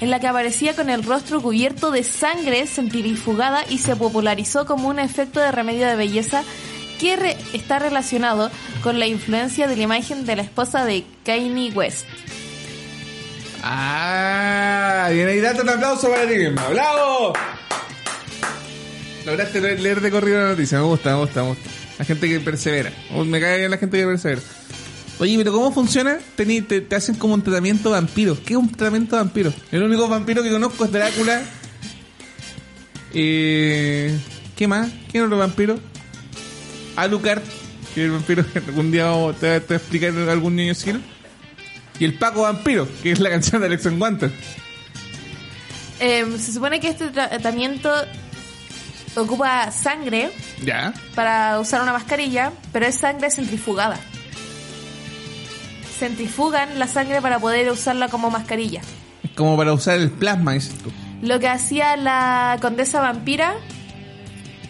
en 0.00 0.10
la 0.10 0.20
que 0.20 0.26
aparecía 0.28 0.74
con 0.76 0.90
el 0.90 1.02
rostro 1.02 1.40
cubierto 1.40 1.90
de 1.90 2.02
sangre 2.04 2.66
centrifugada 2.66 3.64
y 3.68 3.78
se 3.78 3.96
popularizó 3.96 4.64
como 4.66 4.88
un 4.88 4.98
efecto 4.98 5.40
de 5.40 5.50
remedio 5.52 5.86
de 5.86 5.96
belleza 5.96 6.42
que 7.00 7.16
re- 7.16 7.36
está 7.52 7.78
relacionado 7.80 8.50
con 8.82 8.98
la 9.00 9.06
influencia 9.06 9.66
de 9.66 9.76
la 9.76 9.82
imagen 9.82 10.24
de 10.26 10.36
la 10.36 10.42
esposa 10.42 10.84
de 10.84 11.04
Kanye 11.24 11.72
West. 11.72 12.06
Ah, 13.62 15.08
bien 15.12 15.26
ahí, 15.26 15.40
date 15.40 15.62
un 15.62 15.68
aplauso 15.70 16.08
para 16.10 16.28
ti 16.28 16.34
misma. 16.36 16.68
¡Bravo! 16.68 17.32
Lograste 19.24 19.60
le- 19.60 19.78
leer 19.78 20.00
de 20.00 20.10
corrido 20.10 20.42
la 20.42 20.48
noticia. 20.50 20.78
Me 20.78 20.84
gusta, 20.84 21.10
me 21.14 21.20
gusta, 21.20 21.42
me 21.42 21.48
gusta. 21.48 21.70
La 21.98 22.04
gente 22.04 22.28
que 22.28 22.40
persevera. 22.40 22.92
Oh, 23.12 23.24
Me 23.24 23.40
cae 23.40 23.58
bien 23.58 23.70
la 23.70 23.78
gente 23.78 23.96
que 23.98 24.04
persevera. 24.06 24.40
Oye, 25.20 25.36
pero 25.38 25.52
¿cómo 25.52 25.72
funciona? 25.72 26.18
Tení- 26.36 26.66
te, 26.66 26.94
hacen 26.96 27.14
como 27.14 27.34
un 27.34 27.42
tratamiento 27.42 27.90
vampiro. 27.90 28.36
¿Qué 28.44 28.54
es 28.54 28.58
un 28.58 28.68
tratamiento 28.70 29.14
vampiro? 29.16 29.52
El 29.70 29.82
único 29.84 30.08
vampiro 30.08 30.42
que 30.42 30.50
conozco 30.50 30.84
es 30.86 30.92
Drácula. 30.92 31.42
Eh, 33.12 34.16
¿Qué 34.56 34.66
más? 34.66 34.88
¿Quién 35.10 35.22
es 35.22 35.26
otro 35.26 35.38
vampiro? 35.38 35.78
Alucard, 36.96 37.42
que 37.94 38.00
es 38.02 38.06
el 38.06 38.10
vampiro 38.12 38.44
que 38.52 38.58
algún 38.58 38.90
día 38.90 39.06
vamos- 39.06 39.38
te, 39.38 39.60
te 39.60 39.74
a 39.74 39.76
explicar 39.76 40.10
algún 40.28 40.56
niño 40.56 40.74
Sil. 40.78 40.98
Y 42.00 42.04
el 42.04 42.14
Paco 42.14 42.42
Vampiro, 42.42 42.88
que 43.04 43.12
es 43.12 43.20
la 43.20 43.30
canción 43.30 43.60
de 43.60 43.68
Alex 43.68 43.86
Guanter. 43.96 44.32
Eh, 46.00 46.26
se 46.38 46.52
supone 46.52 46.80
que 46.80 46.88
este 46.88 47.08
tratamiento 47.10 47.88
ocupa 49.16 49.70
sangre 49.72 50.30
Ya. 50.62 50.92
para 51.14 51.58
usar 51.60 51.82
una 51.82 51.92
mascarilla, 51.92 52.52
pero 52.72 52.86
es 52.86 52.96
sangre 52.96 53.30
centrifugada. 53.30 53.98
Centrifugan 55.98 56.78
la 56.78 56.88
sangre 56.88 57.22
para 57.22 57.38
poder 57.38 57.70
usarla 57.70 58.08
como 58.08 58.30
mascarilla. 58.30 58.80
Es 59.22 59.30
como 59.32 59.56
para 59.56 59.72
usar 59.72 59.98
el 59.98 60.10
plasma, 60.10 60.52
dices 60.52 60.74
tú. 60.82 60.90
Lo 61.22 61.38
que 61.38 61.48
hacía 61.48 61.96
la 61.96 62.58
condesa 62.60 63.00
vampira, 63.00 63.54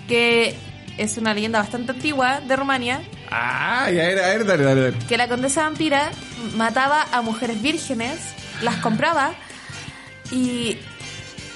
que 0.07 0.55
es 0.99 1.17
una 1.17 1.35
leyenda 1.35 1.59
bastante 1.61 1.93
antigua 1.93 2.41
de 2.41 2.57
Rumania, 2.57 3.03
Ah, 3.31 3.91
ya 3.91 4.05
era, 4.05 4.27
a 4.27 4.29
ver, 4.29 4.45
dale, 4.47 4.63
dale, 4.63 4.81
dale. 4.83 4.99
que 5.09 5.17
la 5.17 5.27
condesa 5.29 5.63
vampira 5.63 6.11
mataba 6.57 7.05
a 7.11 7.23
mujeres 7.23 7.61
vírgenes, 7.63 8.21
las 8.63 8.77
compraba 8.77 9.33
y 10.31 10.77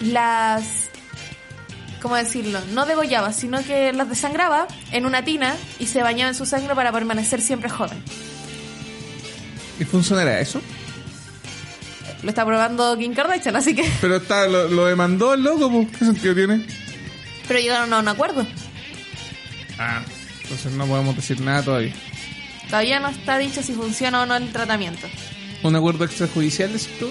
las 0.00 0.87
¿cómo 2.00 2.16
decirlo? 2.16 2.60
No 2.72 2.86
degollaba, 2.86 3.32
sino 3.32 3.62
que 3.64 3.92
las 3.92 4.08
desangraba 4.08 4.66
en 4.92 5.06
una 5.06 5.24
tina 5.24 5.56
y 5.78 5.86
se 5.86 6.02
bañaba 6.02 6.30
en 6.30 6.34
su 6.34 6.46
sangre 6.46 6.74
para 6.74 6.92
permanecer 6.92 7.40
siempre 7.40 7.68
joven. 7.68 8.02
¿Y 9.80 9.84
funcionará 9.84 10.40
eso? 10.40 10.60
Lo 12.22 12.30
está 12.30 12.44
probando 12.44 12.96
Kim 12.98 13.14
Kardashian, 13.14 13.54
así 13.56 13.74
que... 13.74 13.88
Pero 14.00 14.16
está, 14.16 14.46
lo, 14.48 14.68
lo 14.68 14.86
demandó 14.86 15.34
el 15.34 15.42
loco. 15.44 15.86
¿qué 15.98 16.04
sentido 16.04 16.34
tiene? 16.34 16.66
Pero 17.46 17.60
llegaron 17.60 17.92
a 17.92 18.00
un 18.00 18.08
acuerdo. 18.08 18.46
Ah, 19.78 20.02
entonces 20.42 20.72
no 20.72 20.86
podemos 20.86 21.14
decir 21.14 21.40
nada 21.40 21.62
todavía. 21.62 21.94
Todavía 22.66 23.00
no 23.00 23.08
está 23.08 23.38
dicho 23.38 23.62
si 23.62 23.72
funciona 23.72 24.22
o 24.22 24.26
no 24.26 24.36
el 24.36 24.50
tratamiento. 24.52 25.06
¿Un 25.62 25.76
acuerdo 25.76 26.04
extrajudicial, 26.04 26.72
decís 26.72 26.90
tú? 26.98 27.10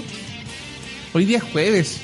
Hoy 1.13 1.25
día 1.25 1.37
es 1.37 1.43
jueves. 1.45 2.01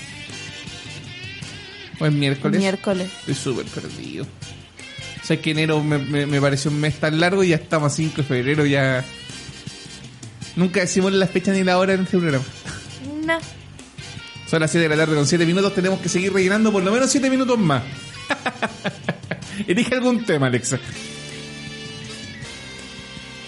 ¿O 2.03 2.05
es 2.05 2.11
miércoles? 2.11 2.59
Miércoles. 2.59 3.09
Estoy 3.19 3.33
súper 3.35 3.65
perdido. 3.67 4.25
O 4.25 5.25
sea, 5.25 5.41
que 5.41 5.51
enero 5.51 5.81
me, 5.81 5.97
me, 5.99 6.25
me 6.25 6.41
pareció 6.41 6.69
un 6.69 6.81
mes 6.81 6.99
tan 6.99 7.17
largo 7.17 7.45
y 7.45 7.49
ya 7.49 7.55
estamos 7.55 7.93
a 7.93 7.95
5 7.95 8.17
de 8.17 8.23
febrero, 8.23 8.65
ya... 8.65 9.05
Nunca 10.57 10.81
decimos 10.81 11.13
la 11.13 11.27
fecha 11.27 11.53
ni 11.53 11.63
la 11.63 11.77
hora 11.77 11.93
en 11.93 12.01
este 12.01 12.17
programa. 12.17 12.43
No. 13.25 13.39
Son 14.49 14.59
las 14.59 14.69
7 14.71 14.83
de 14.83 14.89
la 14.93 15.01
tarde 15.01 15.15
con 15.15 15.25
7 15.25 15.45
minutos, 15.45 15.73
tenemos 15.73 16.01
que 16.01 16.09
seguir 16.09 16.33
rellenando 16.33 16.73
por 16.73 16.83
lo 16.83 16.91
menos 16.91 17.09
7 17.09 17.29
minutos 17.29 17.57
más. 17.57 17.83
Elige 19.67 19.95
algún 19.95 20.25
tema, 20.25 20.47
Alexa. 20.47 20.79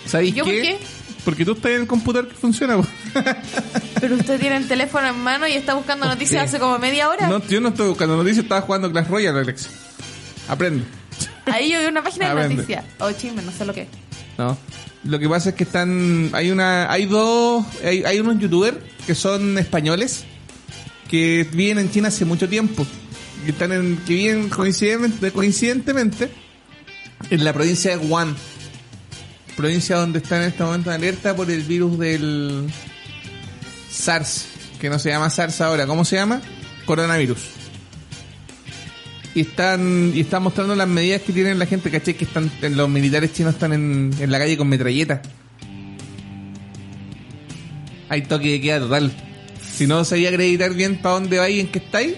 ¿Sabéis 0.06 0.34
¿Yo 0.34 0.45
por 0.45 0.53
qué? 0.53 0.62
qué? 0.62 0.78
Porque 1.26 1.43
tú 1.43 1.53
estás 1.53 1.71
en 1.71 1.82
el 1.82 1.88
computador 1.88 2.30
que 2.30 2.36
funciona. 2.36 2.78
Pero 3.99 4.15
usted 4.15 4.39
tiene 4.39 4.57
el 4.57 4.67
teléfono 4.67 5.07
en 5.07 5.17
mano 5.17 5.47
y 5.47 5.53
está 5.53 5.73
buscando 5.73 6.05
noticias 6.05 6.43
hace 6.43 6.59
como 6.59 6.78
media 6.78 7.09
hora. 7.09 7.28
No, 7.28 7.45
yo 7.47 7.59
no 7.59 7.69
estoy 7.69 7.89
buscando 7.89 8.15
noticias, 8.15 8.43
estaba 8.43 8.61
jugando 8.61 8.91
Clash 8.91 9.07
Royale, 9.07 9.39
Alexa. 9.39 9.69
Aprende. 10.47 10.84
Ahí 11.47 11.71
yo 11.71 11.80
vi 11.80 11.86
una 11.88 12.03
página 12.03 12.34
de 12.34 12.49
noticias. 12.49 12.86
O 12.99 13.11
chisme, 13.11 13.41
no 13.41 13.51
sé 13.51 13.65
lo 13.65 13.73
que 13.73 13.82
es. 13.82 13.88
No. 14.38 14.55
Lo 15.03 15.19
que 15.19 15.28
pasa 15.28 15.49
es 15.49 15.55
que 15.55 15.63
están. 15.63 16.30
Hay 16.34 16.51
una. 16.51 16.91
Hay 16.91 17.05
dos. 17.05 17.65
Hay, 17.84 18.03
hay 18.03 18.19
unos 18.19 18.39
youtubers 18.39 18.78
que 19.05 19.15
son 19.15 19.57
españoles 19.57 20.26
que 21.09 21.47
viven 21.51 21.80
en 21.80 21.91
China 21.91 22.07
hace 22.09 22.26
mucho 22.26 22.47
tiempo. 22.47 22.86
Que 23.45 23.51
están 23.51 23.71
en. 23.71 23.97
que 23.97 24.13
viven 24.13 24.49
coincidentemente, 24.49 25.32
coincidentemente 25.32 26.30
en 27.30 27.43
la 27.43 27.53
provincia 27.53 27.95
de 27.95 27.97
Wuhan. 27.97 28.36
Provincia 29.56 29.95
donde 29.97 30.20
está 30.20 30.38
en 30.38 30.49
este 30.49 30.64
momento 30.64 30.89
en 30.89 30.95
alerta 30.95 31.36
por 31.36 31.49
el 31.49 31.64
virus 31.64 31.97
del 31.97 32.68
SARS. 33.89 34.47
Que 34.80 34.89
no 34.89 34.99
se 34.99 35.10
llama 35.10 35.30
SARS 35.30 35.62
ahora. 35.62 35.88
¿Cómo 35.88 36.03
se 36.03 36.18
llama? 36.18 36.41
Coronavirus. 36.86 37.39
Y 39.34 39.41
están, 39.41 40.12
y 40.14 40.22
están 40.22 40.43
mostrando 40.43 40.76
las 40.76 40.88
medidas 40.88 41.22
que 41.22 41.34
tienen 41.34 41.60
la 41.60 41.66
gente, 41.66 41.91
¿cachai? 41.91 42.14
Que 42.14 42.26
están, 42.26 42.49
los 42.62 42.89
militares 42.89 43.34
chinos 43.34 43.53
están 43.53 43.74
en, 43.74 44.12
en 44.20 44.32
la 44.32 44.39
calle 44.39 44.58
con 44.58 44.68
metralleta. 44.68 45.22
Hay 48.10 48.22
toque 48.24 48.51
de 48.51 48.62
queda 48.62 48.80
total. 48.80 49.12
Si 49.74 49.88
no 49.88 50.06
sabía 50.06 50.30
acreditar 50.30 50.74
bien 50.74 50.97
para 50.97 51.16
dónde 51.16 51.38
vais 51.38 51.56
y 51.56 51.60
en 51.60 51.68
qué 51.68 51.80
estáis, 51.80 52.16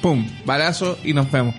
pum, 0.00 0.28
balazo 0.44 0.98
y 1.02 1.12
nos 1.12 1.30
vemos. 1.30 1.54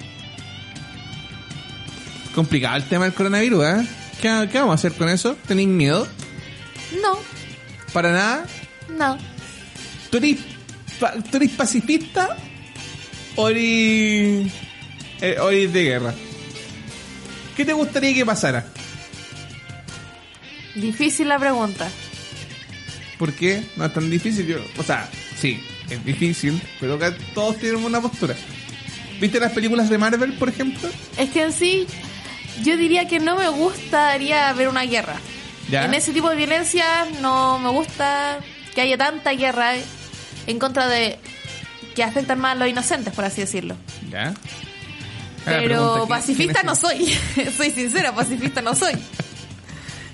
Complicado 2.34 2.78
el 2.78 2.84
tema 2.84 3.04
del 3.06 3.14
coronavirus, 3.14 3.66
¿eh? 3.66 3.88
¿Qué, 4.22 4.50
qué 4.52 4.60
vamos 4.60 4.72
a 4.72 4.76
hacer 4.76 4.94
con 4.94 5.10
eso? 5.10 5.36
¿Tenéis 5.48 5.68
miedo? 5.68 6.08
No, 7.02 7.20
¿Para 7.94 8.12
nada? 8.12 8.46
no. 8.90 9.18
¿Tú 10.10 10.18
eres, 10.18 10.38
tú 11.32 11.38
eres 11.38 11.52
pacifista 11.52 12.38
o 13.36 13.48
eres, 13.50 14.52
eh, 15.22 15.38
o 15.42 15.50
eres 15.50 15.72
de 15.74 15.84
guerra? 15.84 16.14
¿Qué 17.56 17.64
te 17.66 17.72
gustaría 17.74 18.14
que 18.14 18.26
pasara? 18.26 18.66
Difícil 20.76 21.30
la 21.30 21.40
pregunta. 21.40 21.90
¿Por 23.18 23.34
qué? 23.34 23.64
No 23.78 23.86
es 23.86 23.94
tan 23.94 24.10
difícil. 24.10 24.46
Yo, 24.48 24.58
o 24.78 24.84
sea, 24.84 25.10
sí, 25.38 25.62
es 25.90 26.04
difícil, 26.04 26.62
pero 26.80 26.96
acá 26.96 27.16
todos 27.34 27.58
tienen 27.58 27.84
una 27.84 28.02
postura. 28.02 28.36
¿Viste 29.20 29.40
las 29.40 29.52
películas 29.54 29.90
de 29.90 29.98
Marvel, 29.98 30.34
por 30.34 30.50
ejemplo? 30.50 30.90
Es 31.18 31.30
que 31.30 31.44
en 31.44 31.54
sí, 31.54 31.88
yo 32.64 32.78
diría 32.78 33.08
que 33.08 33.20
no 33.20 33.36
me 33.36 33.48
gustaría 33.50 34.52
ver 34.54 34.68
una 34.68 34.84
guerra. 34.84 35.16
Ya. 35.70 35.86
En 35.86 35.94
ese 35.94 36.12
tipo 36.12 36.30
de 36.30 36.36
violencia 36.36 36.86
no 37.22 37.60
me 37.60 37.70
gusta 37.70 38.40
que 38.76 38.82
haya 38.82 38.98
tanta 38.98 39.32
guerra 39.32 39.74
en 40.48 40.60
contra 40.60 40.88
de 40.88 41.18
que 41.96 42.04
afectan 42.04 42.40
más 42.40 42.54
a 42.54 42.56
los 42.56 42.68
inocentes, 42.68 43.14
por 43.14 43.26
así 43.26 43.42
decirlo. 43.42 43.76
Ya. 44.10 44.34
Pero 45.46 45.64
pregunta, 45.64 45.96
¿quién- 45.96 46.08
pacifista 46.10 46.64
no 46.64 46.76
soy. 46.76 47.18
soy 47.58 47.72
sincera, 47.72 48.14
pacifista 48.14 48.62
no 48.62 48.76
soy. 48.76 48.94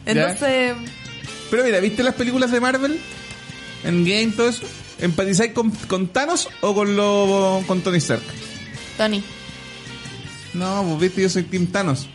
Entonces, 0.05 0.73
Pero 1.51 1.63
mira, 1.63 1.79
¿viste 1.79 2.01
las 2.03 2.13
películas 2.15 2.51
de 2.51 2.61
Marvel? 2.61 2.99
En 3.83 4.05
game, 4.05 4.31
todo 4.35 4.49
eso. 4.49 4.63
¿Empatizáis 4.99 5.51
con, 5.53 5.69
con 5.71 6.07
Thanos 6.07 6.49
o 6.61 6.73
con, 6.73 6.95
lo, 6.95 7.63
con 7.67 7.81
Tony 7.81 7.97
Stark? 7.97 8.23
Tony, 8.97 9.23
No, 10.53 10.83
pues 10.88 10.99
viste, 11.01 11.21
yo 11.23 11.29
soy 11.29 11.43
Team 11.43 11.67
Thanos. 11.67 12.07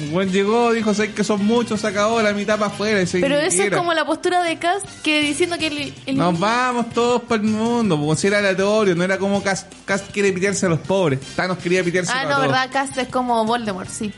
Un 0.00 0.12
buen 0.12 0.30
llegó, 0.30 0.72
dijo, 0.72 0.94
sé 0.94 1.12
que 1.12 1.24
son 1.24 1.44
muchos, 1.44 1.80
se 1.80 1.86
acabó 1.88 2.22
la 2.22 2.32
mitad 2.32 2.58
para 2.58 2.70
afuera. 2.72 3.04
pero 3.20 3.36
eso 3.38 3.62
es 3.64 3.70
como 3.74 3.92
la 3.94 4.04
postura 4.04 4.42
de 4.42 4.56
Cast 4.58 4.86
que 5.02 5.22
diciendo 5.22 5.58
que 5.58 5.66
el, 5.66 5.94
el- 6.06 6.16
Nos 6.16 6.38
vamos 6.38 6.90
todos 6.90 7.22
para 7.22 7.42
el 7.42 7.48
mundo, 7.48 8.00
pues 8.00 8.20
si 8.20 8.28
era 8.28 8.38
aleatorio, 8.38 8.94
no 8.94 9.02
era 9.02 9.18
como 9.18 9.42
Cast, 9.42 9.72
Cast 9.84 10.10
quiere 10.12 10.32
pitearse 10.32 10.66
a 10.66 10.68
los 10.68 10.78
pobres. 10.80 11.20
Thanos 11.34 11.58
quería 11.58 11.82
pitearse 11.82 12.12
Ah, 12.14 12.20
a 12.20 12.24
no, 12.24 12.28
todos. 12.30 12.42
verdad, 12.42 12.70
Cast 12.72 12.96
es 12.98 13.08
como 13.08 13.44
Voldemort, 13.44 13.88
sí. 13.90 14.12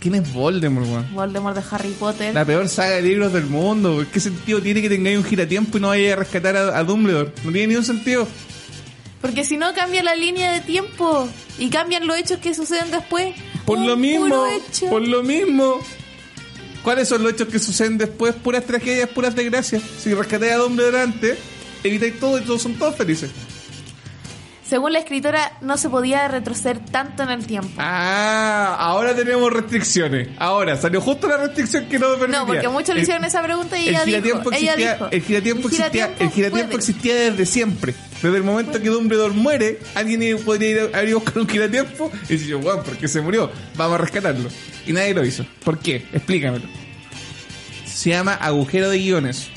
¿Quién 0.00 0.14
es 0.14 0.32
Voldemort, 0.32 0.86
weón? 0.86 1.12
Voldemort 1.12 1.56
de 1.56 1.62
Harry 1.72 1.90
Potter. 1.90 2.32
La 2.32 2.44
peor 2.44 2.68
saga 2.68 2.90
de 2.96 3.02
libros 3.02 3.32
del 3.32 3.46
mundo. 3.46 4.06
¿Qué 4.12 4.20
sentido 4.20 4.62
tiene 4.62 4.80
que 4.80 4.88
tengáis 4.88 5.18
un 5.18 5.24
giratiempo 5.24 5.76
y 5.76 5.80
no 5.80 5.88
vayáis 5.88 6.12
a 6.12 6.16
rescatar 6.16 6.56
a, 6.56 6.78
a 6.78 6.84
Dumbledore? 6.84 7.32
No 7.44 7.50
tiene 7.50 7.66
ni 7.66 7.74
un 7.74 7.84
sentido. 7.84 8.26
Porque 9.20 9.44
si 9.44 9.56
no 9.56 9.72
cambia 9.74 10.02
la 10.02 10.14
línea 10.14 10.52
de 10.52 10.60
tiempo 10.60 11.28
y 11.58 11.70
cambian 11.70 12.06
los 12.06 12.16
hechos 12.18 12.38
que 12.38 12.54
suceden 12.54 12.90
después. 12.90 13.34
Por 13.64 13.78
Un 13.78 13.86
lo 13.86 13.96
mismo, 13.96 14.46
hecho. 14.46 14.86
por 14.88 15.06
lo 15.06 15.22
mismo. 15.22 15.80
¿Cuáles 16.82 17.08
son 17.08 17.22
los 17.22 17.32
hechos 17.32 17.48
que 17.48 17.58
suceden 17.58 17.98
después? 17.98 18.34
Puras 18.34 18.64
tragedias, 18.64 19.08
puras 19.10 19.34
desgracias. 19.34 19.82
Si 20.02 20.14
rescatáis 20.14 20.52
a 20.52 20.56
Dumbledore 20.56 21.00
antes, 21.00 21.38
evitáis 21.82 22.18
todo 22.20 22.38
y 22.38 22.42
todos 22.42 22.62
son 22.62 22.74
todos 22.74 22.96
felices. 22.96 23.30
Según 24.68 24.92
la 24.92 24.98
escritora, 24.98 25.52
no 25.62 25.78
se 25.78 25.88
podía 25.88 26.28
retroceder 26.28 26.78
tanto 26.80 27.22
en 27.22 27.30
el 27.30 27.46
tiempo. 27.46 27.70
Ah, 27.78 28.76
ahora 28.78 29.14
tenemos 29.16 29.50
restricciones. 29.50 30.28
Ahora, 30.38 30.76
salió 30.76 31.00
justo 31.00 31.26
la 31.26 31.38
restricción 31.38 31.86
que 31.86 31.98
no 31.98 32.08
permitía. 32.18 32.40
no, 32.40 32.46
porque 32.46 32.68
muchos 32.68 32.88
le 32.90 32.96
El- 32.96 33.02
hicieron 33.02 33.24
esa 33.24 33.42
pregunta 33.42 33.78
y 33.78 33.88
el 33.88 33.94
ella 33.94 34.04
dijo, 34.20 34.40
ella 34.52 34.72
existía, 34.74 34.92
dijo, 34.94 35.08
el 35.10 35.22
giratiempo 35.22 35.68
"El 35.68 35.74
existía, 35.74 36.04
el 36.04 36.10
giratiempo 36.10 36.34
giratiempo 36.34 36.66
puede". 36.72 36.76
existía 36.76 37.14
desde 37.14 37.46
siempre. 37.46 37.94
Desde 38.22 38.36
el 38.36 38.42
momento 38.44 38.82
que 38.82 38.88
Dumbledore 38.90 39.32
muere, 39.32 39.78
alguien 39.94 40.38
podría 40.44 40.70
ir 40.70 40.90
a, 40.94 40.98
a 40.98 41.02
ir 41.04 41.12
a 41.12 41.14
buscar 41.14 41.38
un 41.38 41.48
giratiempo 41.48 42.10
y 42.28 42.32
decir, 42.34 42.54
wow, 42.56 42.82
¿por 42.82 42.96
qué 42.98 43.08
se 43.08 43.20
murió? 43.22 43.50
Vamos 43.76 43.94
a 43.94 43.98
rescatarlo. 43.98 44.50
Y 44.86 44.92
nadie 44.92 45.14
lo 45.14 45.24
hizo. 45.24 45.46
¿Por 45.64 45.78
qué? 45.78 46.04
Explícamelo. 46.12 46.66
Se 47.86 48.10
llama 48.10 48.34
agujero 48.34 48.90
de 48.90 48.98
guiones. 48.98 49.48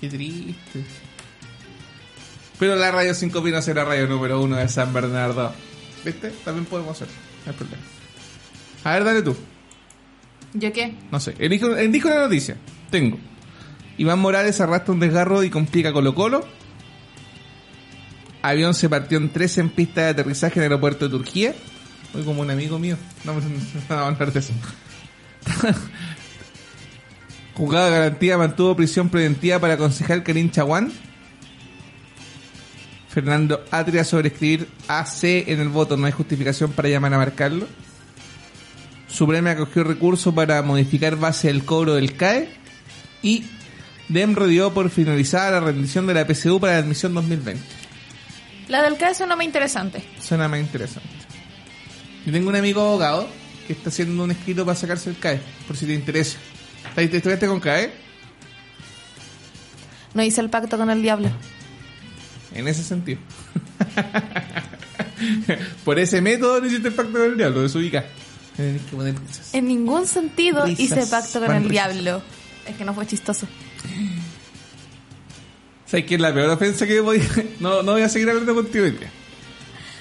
Qué 0.01 0.09
triste. 0.09 0.87
Pero 2.59 2.77
la 2.77 2.91
Radio 2.91 3.15
5 3.15 3.43
Pinos 3.43 3.69
era 3.69 3.85
radio 3.85 4.07
número 4.07 4.43
uno 4.43 4.57
de 4.57 4.69
San 4.69 4.93
Bernardo. 4.93 5.53
¿Viste? 6.05 6.33
También 6.45 6.65
podemos 6.67 6.93
hacer. 6.93 7.09
No 7.47 7.53
hay 7.53 7.57
problema. 7.57 7.83
A 8.85 8.93
ver, 8.95 9.05
dale 9.05 9.23
tú. 9.23 9.37
¿Yo 10.55 10.73
qué? 10.73 10.95
No 11.11 11.21
sé. 11.21 11.35
Elijo, 11.39 11.77
elijo 11.77 12.09
la 12.09 12.23
noticia. 12.23 12.57
Tengo. 12.91 13.19
Iván 13.97 14.19
Morales 14.19 14.61
arrastra 14.61 14.95
un 14.95 15.01
desgarro 15.01 15.43
y 15.43 15.51
complica 15.51 15.93
Colo 15.93 16.15
Colo. 16.15 16.47
Avión 18.43 18.75
se 18.75 18.89
partió 18.89 19.19
en 19.19 19.31
tres 19.31 19.59
en 19.59 19.69
pista 19.69 20.03
de 20.03 20.09
aterrizaje 20.09 20.61
en 20.61 20.65
el 20.65 20.73
aeropuerto 20.73 21.07
de 21.07 21.11
Turquía. 21.11 21.55
Hoy 22.15 22.23
como 22.23 22.43
un 22.43 22.51
amigo 22.51 22.79
mío. 22.79 22.97
No, 23.25 23.35
no, 23.41 23.41
no, 23.41 23.49
no 23.89 23.95
a 23.95 24.07
hablar 24.09 24.33
de 24.33 24.39
eso. 24.39 24.53
Juzgado 27.55 27.87
de 27.87 27.93
garantía 27.93 28.39
mantuvo 28.39 28.77
prisión 28.77 29.09
preventiva 29.09 29.59
para 29.59 29.77
concejal 29.77 30.23
Karim 30.23 30.51
Chaguán. 30.51 30.93
Fernando 33.09 33.65
Atria 33.71 34.05
sobre 34.05 34.29
escribir 34.29 34.69
AC 34.87 35.25
en 35.49 35.61
el 35.61 35.69
voto. 35.69 35.97
No 35.97 36.07
hay 36.07 36.13
justificación 36.13 36.73
para 36.73 36.89
llamar 36.89 37.15
a 37.15 37.19
marcarlo. 37.19 37.67
Suprema 39.09 39.53
acogió 39.53 39.85
recurso 39.85 40.35
para 40.35 40.63
modificar 40.63 41.17
base 41.17 41.49
del 41.49 41.65
cobro 41.65 41.95
del 41.95 42.17
CAE. 42.17 42.49
Y 43.23 43.45
DEM 44.09 44.35
dio 44.49 44.73
por 44.73 44.91
finalizada 44.91 45.53
la 45.53 45.61
rendición 45.61 46.07
de 46.07 46.15
la 46.15 46.27
PSU 46.27 46.61
para 46.61 46.75
la 46.75 46.79
admisión 46.81 47.15
2020. 47.15 47.61
La 48.69 48.83
del 48.83 48.99
caso 48.99 49.27
no 49.27 49.37
me 49.37 49.45
interesante. 49.45 50.03
Suena 50.21 50.47
más 50.47 50.61
interesante. 50.61 51.09
Yo 52.27 52.33
tengo 52.33 52.51
un 52.51 52.57
amigo 52.57 52.83
abogado 52.83 53.29
que 53.67 53.73
está 53.73 53.89
haciendo 53.89 54.23
un 54.23 54.31
escrito 54.31 54.65
para 54.65 54.77
sacarse 54.77 55.11
el 55.11 55.19
CAE, 55.19 55.41
por 55.67 55.77
si 55.77 55.87
te 55.87 55.95
interesa. 55.95 56.39
¿Te 56.95 57.05
estudiaste 57.05 57.47
con 57.47 57.61
CAE? 57.61 57.91
No 60.15 60.23
hice 60.23 60.41
el 60.41 60.51
pacto 60.51 60.77
con 60.77 60.91
el 60.91 61.03
diablo. 61.03 61.31
En 62.55 62.69
ese 62.69 62.83
sentido. 62.83 63.21
por 65.85 65.99
ese 65.99 66.21
método 66.21 66.61
no 66.61 66.67
hiciste 66.67 66.89
el 66.89 66.95
pacto 66.95 67.13
con 67.13 67.23
el 67.23 67.37
diablo, 67.37 67.63
desubica. 67.63 68.05
En 69.53 69.69
ningún 69.69 70.07
sentido 70.07 70.65
Risas, 70.65 70.81
hice 70.81 71.07
pacto 71.07 71.41
con 71.41 71.55
el 71.55 71.69
risas. 71.69 71.71
diablo. 71.71 72.23
Es 72.67 72.77
que 72.77 72.85
no 72.85 72.93
fue 72.93 73.07
chistoso. 73.07 73.47
¿Sabes 75.87 76.05
qué 76.05 76.17
es 76.17 76.21
la 76.21 76.35
peor 76.35 76.51
ofensa 76.51 76.87
que 76.87 77.01
voy 77.01 77.23
no, 77.61 77.83
no 77.83 77.93
voy 77.93 78.03
a 78.03 78.09
seguir 78.09 78.29
hablando 78.29 78.55
contigo 78.55 78.85
hoy 78.85 78.93
día. 78.93 79.11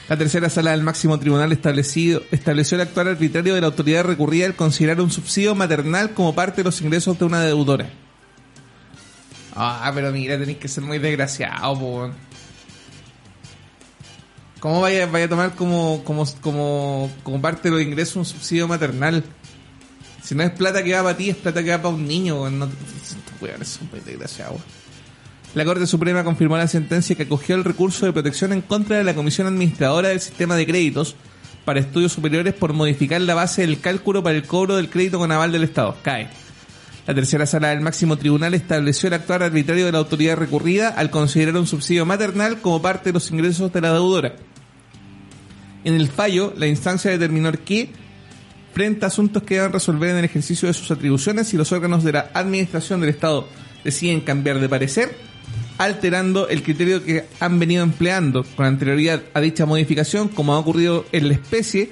La 0.10 0.18
tercera 0.18 0.50
sala 0.50 0.72
del 0.72 0.84
máximo 0.84 1.20
tribunal 1.20 1.52
establecido, 1.52 2.24
estableció 2.32 2.76
el 2.76 2.82
actual 2.82 3.10
arbitrario 3.10 3.56
de 3.56 3.62
la 3.62 3.68
autoridad 3.68 4.06
recurrida 4.06 4.46
al 4.46 4.56
considerar 4.56 5.02
un 5.02 5.12
subsidio 5.12 5.54
maternal 5.54 6.14
como 6.14 6.34
parte 6.34 6.58
de 6.58 6.64
los 6.64 6.82
ingresos 6.82 7.20
de 7.20 7.26
una 7.26 7.42
deudora. 7.42 7.90
Ah, 9.54 9.92
pero 9.94 10.12
mira, 10.12 10.38
tenéis 10.38 10.60
que 10.60 10.68
ser 10.68 10.84
muy 10.84 11.00
desgraciado, 11.00 11.78
po. 11.78 12.12
Weón. 14.58 14.60
¿Cómo 14.60 14.82
vaya, 14.82 15.06
vaya 15.08 15.26
a 15.26 15.30
tomar 15.30 15.56
como, 15.56 16.04
como, 16.04 16.26
como, 16.42 17.10
como 17.24 17.42
parte 17.42 17.70
de 17.70 17.76
los 17.76 17.82
ingresos 17.82 18.16
un 18.16 18.26
subsidio 18.26 18.68
maternal? 18.68 19.24
Si 20.24 20.36
no 20.36 20.44
es 20.44 20.52
plata 20.52 20.84
que 20.84 20.94
va 20.94 21.04
para 21.04 21.18
ti, 21.18 21.30
es 21.30 21.38
plata 21.38 21.64
que 21.64 21.72
va 21.72 21.78
para 21.78 21.96
un 21.96 22.08
niño, 22.08 22.42
weón. 22.42 22.60
No, 22.60 22.66
estos 22.66 23.42
weones 23.42 23.68
son 23.68 23.90
muy 23.92 24.00
desgraciados, 24.02 24.56
weón. 24.56 24.78
La 25.56 25.66
Corte 25.66 25.88
Suprema 25.88 26.24
confirmó 26.24 26.58
la 26.58 26.68
sentencia 26.68 27.16
que 27.16 27.24
acogió 27.24 27.56
el 27.56 27.64
recurso 27.64 28.06
de 28.06 28.14
protección 28.14 28.54
en 28.54 28.62
contra 28.62 28.98
de 28.98 29.04
la 29.04 29.16
Comisión 29.16 29.48
Administradora 29.48 30.10
del 30.10 30.20
Sistema 30.20 30.56
de 30.56 30.68
Créditos 30.68 31.16
para 31.66 31.80
Estudios 31.80 32.12
Superiores 32.12 32.54
por 32.54 32.74
modificar 32.74 33.20
la 33.22 33.34
base 33.34 33.62
del 33.62 33.80
cálculo 33.80 34.22
para 34.22 34.36
el 34.36 34.44
cobro 34.44 34.76
del 34.76 34.90
crédito 34.90 35.18
con 35.18 35.32
aval 35.32 35.52
del 35.52 35.64
Estado. 35.64 35.96
CAE. 36.04 36.30
La 37.08 37.16
tercera 37.16 37.46
sala 37.46 37.70
del 37.70 37.80
máximo 37.80 38.18
tribunal 38.18 38.54
estableció 38.54 39.08
el 39.08 39.14
actuar 39.14 39.42
arbitrario 39.42 39.86
de 39.86 39.94
la 39.94 40.00
autoridad 40.00 40.36
recurrida 40.36 40.90
al 40.90 41.10
considerar 41.10 41.56
un 41.56 41.66
subsidio 41.66 42.06
maternal 42.06 42.60
como 42.60 42.82
parte 42.82 43.10
de 43.10 43.14
los 43.14 43.32
ingresos 43.32 43.72
de 43.72 43.80
la 43.80 43.94
deudora. 43.94 44.36
En 45.86 45.94
el 45.94 46.10
fallo, 46.10 46.54
la 46.58 46.68
instancia 46.68 47.10
determinó 47.10 47.50
que, 47.54 47.92
frente 48.74 49.06
a 49.06 49.08
asuntos 49.08 49.44
que 49.44 49.56
deban 49.56 49.72
resolver 49.72 50.10
en 50.10 50.18
el 50.18 50.26
ejercicio 50.26 50.68
de 50.68 50.74
sus 50.74 50.92
atribuciones, 50.92 51.48
si 51.48 51.56
los 51.56 51.72
órganos 51.72 52.04
de 52.04 52.12
la 52.12 52.30
administración 52.34 53.00
del 53.00 53.12
Estado 53.12 53.48
deciden 53.86 54.20
cambiar 54.20 54.60
de 54.60 54.68
parecer, 54.68 55.16
alterando 55.78 56.50
el 56.50 56.62
criterio 56.62 57.06
que 57.06 57.24
han 57.40 57.58
venido 57.58 57.84
empleando 57.84 58.44
con 58.58 58.66
anterioridad 58.66 59.22
a 59.34 59.40
dicha 59.40 59.66
modificación, 59.66 60.28
como 60.28 60.54
ha 60.54 60.60
ocurrido 60.60 61.06
en 61.14 61.30
la 61.30 61.36
especie, 61.36 61.90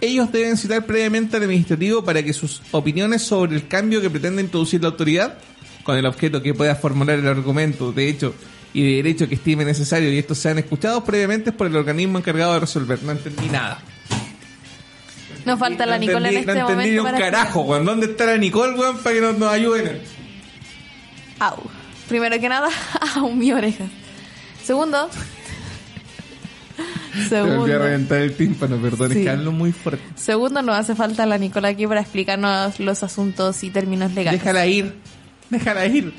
ellos 0.00 0.30
deben 0.32 0.56
citar 0.56 0.84
previamente 0.86 1.36
al 1.36 1.42
administrativo 1.42 2.04
para 2.04 2.22
que 2.22 2.32
sus 2.32 2.62
opiniones 2.70 3.22
sobre 3.22 3.56
el 3.56 3.66
cambio 3.68 4.00
que 4.00 4.10
pretende 4.10 4.42
introducir 4.42 4.82
la 4.82 4.88
autoridad, 4.88 5.38
con 5.82 5.96
el 5.96 6.06
objeto 6.06 6.42
que 6.42 6.54
pueda 6.54 6.74
formular 6.74 7.18
el 7.18 7.26
argumento 7.26 7.92
de 7.92 8.08
hecho 8.08 8.34
y 8.74 8.82
de 8.82 8.96
derecho 8.96 9.28
que 9.28 9.36
estime 9.36 9.64
necesario 9.64 10.12
y 10.12 10.18
estos 10.18 10.38
sean 10.38 10.58
escuchados 10.58 11.02
previamente 11.04 11.50
por 11.52 11.66
el 11.66 11.76
organismo 11.76 12.18
encargado 12.18 12.54
de 12.54 12.60
resolver. 12.60 13.02
No 13.02 13.12
entendí 13.12 13.48
nada. 13.48 13.80
Nos 15.46 15.58
falta 15.58 15.86
la 15.86 15.94
No 15.98 16.00
Nicola 16.00 16.28
en 16.28 16.36
este 16.36 16.54
no 16.54 16.60
entendí 16.68 16.96
momento. 16.96 17.14
un 17.14 17.18
carajo, 17.18 17.60
weón. 17.62 17.84
¿Dónde 17.86 18.06
está 18.06 18.26
la 18.26 18.36
Nicole, 18.36 18.74
weón, 18.78 18.98
para 18.98 19.14
que 19.14 19.20
nos, 19.22 19.38
nos 19.38 19.50
ayuden? 19.50 20.00
Au. 21.38 21.56
Primero 22.08 22.38
que 22.38 22.48
nada, 22.48 22.68
au, 23.16 23.32
mi 23.32 23.52
oreja. 23.52 23.84
Segundo. 24.62 25.08
Te 27.28 27.40
volví 27.40 27.50
a 27.50 27.54
Segundo. 27.54 27.78
reventar 27.78 28.18
el 28.20 28.34
tímpano, 28.36 28.76
perdón, 28.78 29.12
es 29.12 29.18
Sí. 29.18 29.24
que 29.24 29.30
hablo 29.30 29.52
muy 29.52 29.72
fuerte. 29.72 30.02
Segundo, 30.16 30.62
nos 30.62 30.76
hace 30.78 30.94
falta 30.94 31.26
la 31.26 31.38
Nicola 31.38 31.68
aquí 31.68 31.86
para 31.86 32.00
explicarnos 32.00 32.78
los 32.80 33.02
asuntos 33.02 33.62
y 33.64 33.70
términos 33.70 34.12
legales. 34.14 34.40
Déjala 34.40 34.66
ir. 34.66 34.94
Déjala 35.50 35.86
ir. 35.86 36.12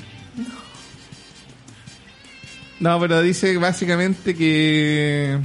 No, 2.78 2.98
pero 2.98 3.20
dice 3.20 3.56
básicamente 3.58 4.34
que 4.34 5.38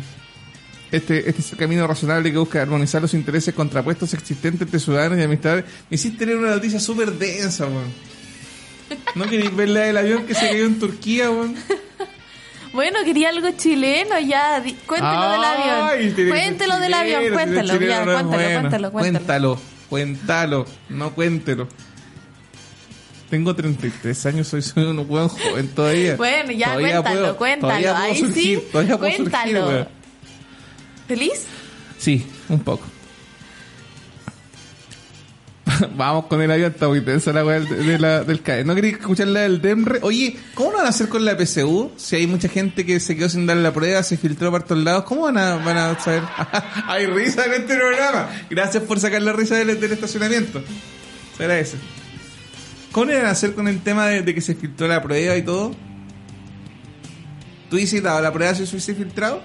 este, 0.91 1.30
este 1.30 1.41
es 1.41 1.51
el 1.51 1.58
camino 1.58 1.86
razonable 1.86 2.32
que 2.32 2.38
busca 2.38 2.62
armonizar 2.62 3.01
los 3.01 3.14
intereses 3.14 3.53
contrapuestos 3.53 4.14
existentes 4.14 4.62
entre 4.62 4.80
ciudadanos 4.80 5.18
y 5.18 5.22
administradores. 5.22 5.66
Me 5.89 5.95
hiciste 5.95 6.26
leer 6.26 6.38
una 6.38 6.51
noticia 6.51 6.80
súper 6.80 7.12
densa, 7.12 7.66
weón. 7.66 7.91
¿No 9.16 9.26
queréis 9.26 9.53
ver 9.56 9.70
la 9.70 9.80
del 9.82 9.97
avión 9.97 10.26
que 10.26 10.34
se 10.36 10.47
cayó 10.47 10.66
en 10.66 10.80
Turquía, 10.80 11.30
weón? 11.30 11.56
Bueno, 12.76 12.99
quería 13.05 13.30
algo 13.30 13.49
chileno 13.57 14.19
ya. 14.19 14.61
Cuéntelo 14.86 15.30
del 15.32 15.43
avión. 15.43 16.30
Cuéntelo 16.30 16.80
del 16.80 16.93
chileno, 16.93 16.97
avión, 16.97 17.21
no 17.21 17.28
es 17.28 17.34
cuéntalo. 17.34 17.73
chileno 17.73 17.89
Ya, 17.89 17.99
no 17.99 18.05
cuéntalo, 18.05 18.32
bueno. 18.32 18.59
cuéntalo, 18.61 18.91
cuéntalo. 18.91 19.19
Cuéntalo, 19.26 19.59
cuéntalo, 19.89 20.65
no 20.89 21.13
cuéntelo. 21.15 21.67
Tengo 23.30 23.55
33 23.55 24.26
años, 24.28 24.47
soy, 24.47 24.61
soy 24.61 24.84
un 24.84 25.07
buen 25.07 25.28
joven 25.30 25.67
todavía. 25.69 26.15
Bueno, 26.15 26.51
ya, 26.51 26.67
Todavía 26.67 27.01
cuéntalo, 27.01 27.19
puedo- 27.21 27.38
cuéntalo. 27.38 27.67
Todavía 27.71 27.91
puedo 27.93 28.05
Ahí 28.05 28.19
surgir, 28.19 28.59
sí, 28.59 28.67
todavía 28.71 28.97
puedo 28.97 29.11
surgir, 29.11 29.32
cuéntalo. 29.32 29.67
weón. 29.67 29.88
¿Feliz? 31.07 31.45
Sí, 31.97 32.28
un 32.49 32.59
poco. 32.59 32.84
Vamos 35.95 36.26
con 36.26 36.41
el 36.41 36.51
avión, 36.51 36.71
está 36.71 36.88
muy 36.88 37.01
tensa 37.01 37.34
la 37.34 37.45
weá 37.45 37.59
del, 37.59 38.41
CAE. 38.41 38.63
¿No 38.63 38.76
queréis 38.76 38.95
escuchar 38.95 39.28
la 39.28 39.41
del 39.41 39.61
DEMRE? 39.61 39.99
Oye, 40.01 40.38
¿cómo 40.53 40.71
lo 40.71 40.78
van 40.78 40.88
a 40.88 40.89
hacer 40.89 41.09
con 41.09 41.26
la 41.26 41.38
PSU? 41.38 41.91
Si 41.97 42.15
hay 42.15 42.28
mucha 42.28 42.47
gente 42.47 42.86
que 42.86 42.99
se 42.99 43.15
quedó 43.15 43.30
sin 43.30 43.45
dar 43.45 43.57
la 43.57 43.73
prueba, 43.73 44.01
se 44.03 44.17
filtró 44.17 44.51
para 44.51 44.63
todos 44.63 44.84
lados, 44.84 45.03
¿cómo 45.05 45.23
van 45.23 45.38
a, 45.38 45.55
van 45.57 45.78
a 45.78 45.99
saber? 45.99 46.23
hay 46.88 47.05
risa 47.07 47.45
en 47.45 47.53
este 47.53 47.76
programa. 47.76 48.30
Gracias 48.49 48.84
por 48.84 48.99
sacar 48.99 49.21
la 49.21 49.34
risa 49.34 49.55
del, 49.55 49.69
estacionamiento. 49.69 50.61
Se 51.38 51.43
agradece. 51.43 51.78
¿Cómo 52.91 53.11
van 53.11 53.26
a 53.26 53.32
hacer 53.32 53.53
con 53.53 53.67
el 53.67 53.82
tema 53.82 54.07
de, 54.07 54.34
que 54.34 54.41
se 54.41 54.55
filtró 54.55 54.88
la 54.88 55.01
prueba 55.01 55.36
y 55.36 55.41
todo? 55.41 55.76
¿Tú 57.69 57.78
hiciste 57.78 58.07
la 58.07 58.32
prueba 58.32 58.53
si 58.53 58.65
se 58.65 58.76
hubiese 58.76 58.95
filtrado? 58.95 59.41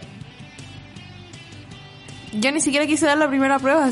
Yo 2.33 2.53
ni 2.53 2.61
siquiera 2.61 2.87
quise 2.87 3.07
dar 3.07 3.19
la 3.19 3.29
primera 3.29 3.59
prueba. 3.59 3.91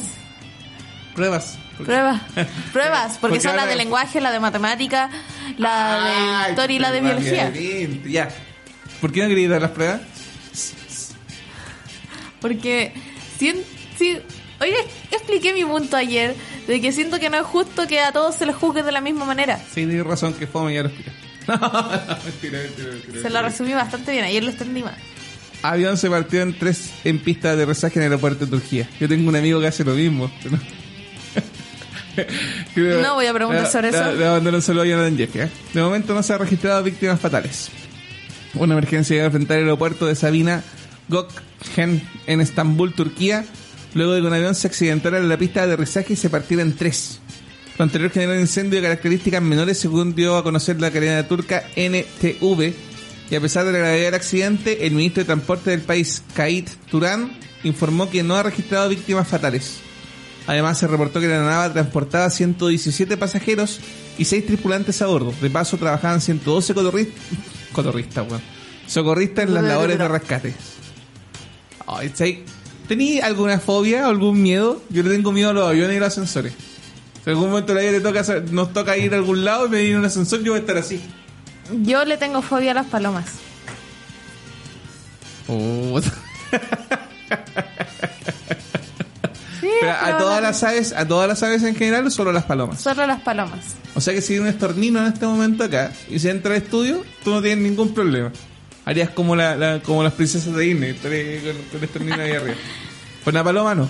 Pruebas. 1.19 1.59
Pruebas. 1.77 2.23
Pruebas, 2.73 3.19
porque, 3.21 3.37
Porque 3.37 3.41
son 3.41 3.57
la 3.57 3.66
de 3.66 3.75
lenguaje, 3.75 4.21
la 4.21 4.31
de 4.31 4.39
matemática, 4.39 5.11
la 5.57 6.45
de 6.45 6.51
historia 6.51 6.77
y 6.77 6.79
la 6.79 6.93
de 6.93 7.01
biología. 7.01 7.51
bien, 7.51 8.03
Ya. 8.07 8.29
¿Por 9.01 9.11
qué 9.12 9.23
no 9.23 9.29
querías 9.29 9.51
dar 9.51 9.62
las 9.62 9.71
pruebas? 9.73 10.01
Porque 12.41 12.93
si, 13.39 13.53
si 13.97 14.16
oye, 14.61 14.77
expliqué 15.11 15.53
mi 15.53 15.64
punto 15.64 15.97
ayer 15.97 16.35
de 16.66 16.81
que 16.81 16.93
siento 16.93 17.19
que 17.19 17.31
no 17.31 17.37
es 17.39 17.47
justo 17.47 17.87
que 17.87 18.01
a 18.01 18.12
todos 18.12 18.37
se 18.37 18.47
les 18.47 18.55
juzgue 18.55 18.83
de 18.83 18.93
la 18.93 19.01
misma 19.01 19.25
manera. 19.25 19.57
Sí, 19.59 19.87
tienes 19.87 20.05
razón, 20.07 20.35
que 20.35 20.47
fome, 20.47 20.75
ya 20.75 20.83
lo 20.83 20.89
expliqué. 20.89 21.11
mentira, 21.49 22.59
mentira, 22.61 22.89
mentira. 22.93 23.23
Se 23.23 23.31
lo 23.31 23.43
resumí 23.43 23.73
bastante 23.73 24.12
bien, 24.12 24.25
ayer 24.25 24.45
lo 24.45 24.51
entendí 24.51 24.83
mal. 24.83 24.97
Avión 25.62 25.97
se 25.97 26.09
partió 26.09 26.43
en 26.43 26.57
tres 26.57 26.91
en 27.03 27.19
pista 27.19 27.49
de 27.57 27.62
aterrizaje 27.64 27.99
en 27.99 28.05
el 28.07 28.12
aeropuerto 28.12 28.45
de 28.45 28.51
Turquía. 28.53 28.89
Yo 29.01 29.09
tengo 29.09 29.29
un 29.29 29.35
amigo 29.35 29.61
que 29.61 29.66
hace 29.66 29.83
lo 29.85 29.95
mismo. 29.95 30.31
pero- 30.43 30.59
No 32.77 33.14
voy 33.14 33.27
a 33.27 33.35
preguntar 33.35 33.71
sobre 33.71 33.89
eso. 33.89 34.12
Le 34.12 34.27
abandono 34.27 34.57
un 34.57 34.62
saludo 34.62 34.83
a 34.83 34.87
Jonathan 34.87 35.16
Jeffy, 35.16 35.41
¿eh? 35.41 35.51
De 35.73 35.83
momento 35.83 36.14
no 36.14 36.23
se 36.23 36.33
han 36.33 36.39
registrado 36.39 36.83
víctimas 36.83 37.21
fatales. 37.21 37.71
Una 38.55 38.75
emergencia 38.75 39.14
llega 39.14 39.25
a 39.25 39.27
enfrentar 39.27 39.59
el 39.59 39.64
aeropuerto 39.64 40.07
de 40.07 40.14
Sabina 40.14 40.62
Gökçen 41.09 42.03
en 42.27 42.41
Estambul, 42.41 42.93
Turquía, 42.95 43.45
luego 43.95 44.12
de 44.12 44.21
que 44.21 44.27
un 44.27 44.33
avión 44.33 44.55
se 44.55 44.66
accidentara 44.66 45.19
en 45.19 45.29
la 45.29 45.37
pista 45.37 45.66
de 45.66 45.73
aterrizaje 45.73 46.14
y 46.14 46.16
se 46.16 46.31
partiera 46.31 46.62
en 46.62 46.75
tres. 46.75 47.21
Lo 47.79 47.85
anterior 47.85 48.11
generó 48.11 48.33
un 48.33 48.41
incendio 48.41 48.81
de 48.81 48.89
características 48.89 49.41
menores 49.41 49.79
según 49.79 50.14
dio 50.14 50.37
a 50.37 50.43
conocer 50.43 50.81
la 50.81 50.91
cadena 50.91 51.27
turca 51.29 51.64
NTV. 51.77 52.75
Y 53.31 53.35
a 53.35 53.41
pesar 53.41 53.66
de 53.66 53.73
la 53.73 53.79
gravedad 53.79 54.07
del 54.07 54.14
accidente, 54.14 54.87
el 54.87 54.95
ministro 54.95 55.23
de 55.23 55.27
Transporte 55.27 55.71
del 55.71 55.83
país, 55.83 56.23
Kait 56.35 56.69
Turan, 56.91 57.31
informó 57.62 58.11
que 58.11 58.23
no 58.23 58.37
ha 58.37 58.43
registrado 58.43 58.89
víctimas 58.89 59.29
fatales. 59.29 59.81
Además, 60.49 60.79
se 60.79 60.89
reportó 60.89 61.21
que 61.21 61.29
la 61.29 61.43
nave 61.43 61.75
transportaba 61.75 62.29
117 62.31 63.17
pasajeros 63.17 63.79
y 64.19 64.25
6 64.25 64.47
tripulantes 64.47 65.01
a 65.03 65.07
bordo. 65.07 65.33
De 65.41 65.51
paso, 65.51 65.77
trabajaban 65.77 66.21
112 66.21 66.75
cotorri- 66.75 67.13
cotorristas, 67.73 68.27
weón. 68.27 68.43
Socorristas 68.87 69.45
en 69.47 69.55
las 69.55 69.63
labores 69.63 69.99
de 69.99 70.09
rescate. 70.09 70.55
Ay, 71.87 72.11
¿sabes? 72.15 72.39
¿Tení 72.89 73.21
alguna 73.21 73.61
fobia 73.61 74.07
o 74.07 74.11
algún 74.11 74.41
miedo? 74.41 74.83
Yo 74.89 75.03
le 75.03 75.11
tengo 75.11 75.31
miedo 75.33 75.51
a 75.51 75.53
los 75.53 75.69
aviones 75.69 75.97
y 75.97 76.01
los 76.01 76.09
ascensores. 76.09 76.55
Si 76.55 77.31
en 77.31 77.37
algún 77.37 77.51
momento 77.51 77.75
la 77.75 77.81
vida 77.83 77.93
le 77.93 78.01
toca, 78.01 78.23
nos 78.51 78.73
toca 78.73 78.97
ir 78.97 79.13
a 79.13 79.19
algún 79.19 79.45
lado 79.45 79.67
y 79.67 79.69
me 79.69 79.83
viene 79.83 79.99
un 79.99 80.05
ascensor, 80.07 80.43
yo 80.43 80.53
voy 80.53 80.59
a 80.59 80.61
estar 80.63 80.79
así. 80.79 81.03
Yo 81.83 82.03
le 82.07 82.17
tengo 82.17 82.41
fobia 82.41 82.71
a 82.71 82.75
las 82.75 82.87
palomas. 82.87 83.27
Puta. 85.47 86.11
Pero 89.95 90.14
a 90.14 90.18
todas 90.18 90.41
la- 90.43 90.49
las 90.49 90.62
aves, 90.62 90.93
a 90.93 91.07
todas 91.07 91.28
las 91.28 91.43
aves 91.43 91.62
en 91.62 91.74
general 91.76 92.07
o 92.07 92.11
solo 92.11 92.32
las 92.32 92.45
palomas. 92.45 92.80
Solo 92.80 93.07
las 93.07 93.20
palomas. 93.20 93.76
O 93.95 94.01
sea 94.01 94.14
que 94.14 94.20
si 94.20 94.34
hay 94.34 94.39
un 94.41 94.47
estornino 94.49 95.01
en 95.01 95.12
este 95.12 95.26
momento 95.26 95.64
acá 95.64 95.93
y 96.09 96.18
se 96.18 96.30
entra 96.30 96.53
al 96.55 96.62
estudio, 96.62 97.05
tú 97.24 97.30
no 97.30 97.43
tienes 97.43 97.59
ningún 97.64 97.93
problema. 97.95 98.32
Harías 98.84 99.11
como 99.11 99.36
la, 99.36 99.57
la- 99.57 99.80
como 99.80 100.03
las 100.03 100.12
princesas 100.14 100.55
de 100.55 100.62
Disney, 100.64 100.93
con, 100.95 101.11
con 101.11 101.78
el 101.78 101.84
estornino 101.84 102.22
ahí 102.22 102.32
arriba. 102.32 102.57
Con 103.24 103.34
una 103.34 103.45
paloma 103.45 103.74
no. 103.74 103.89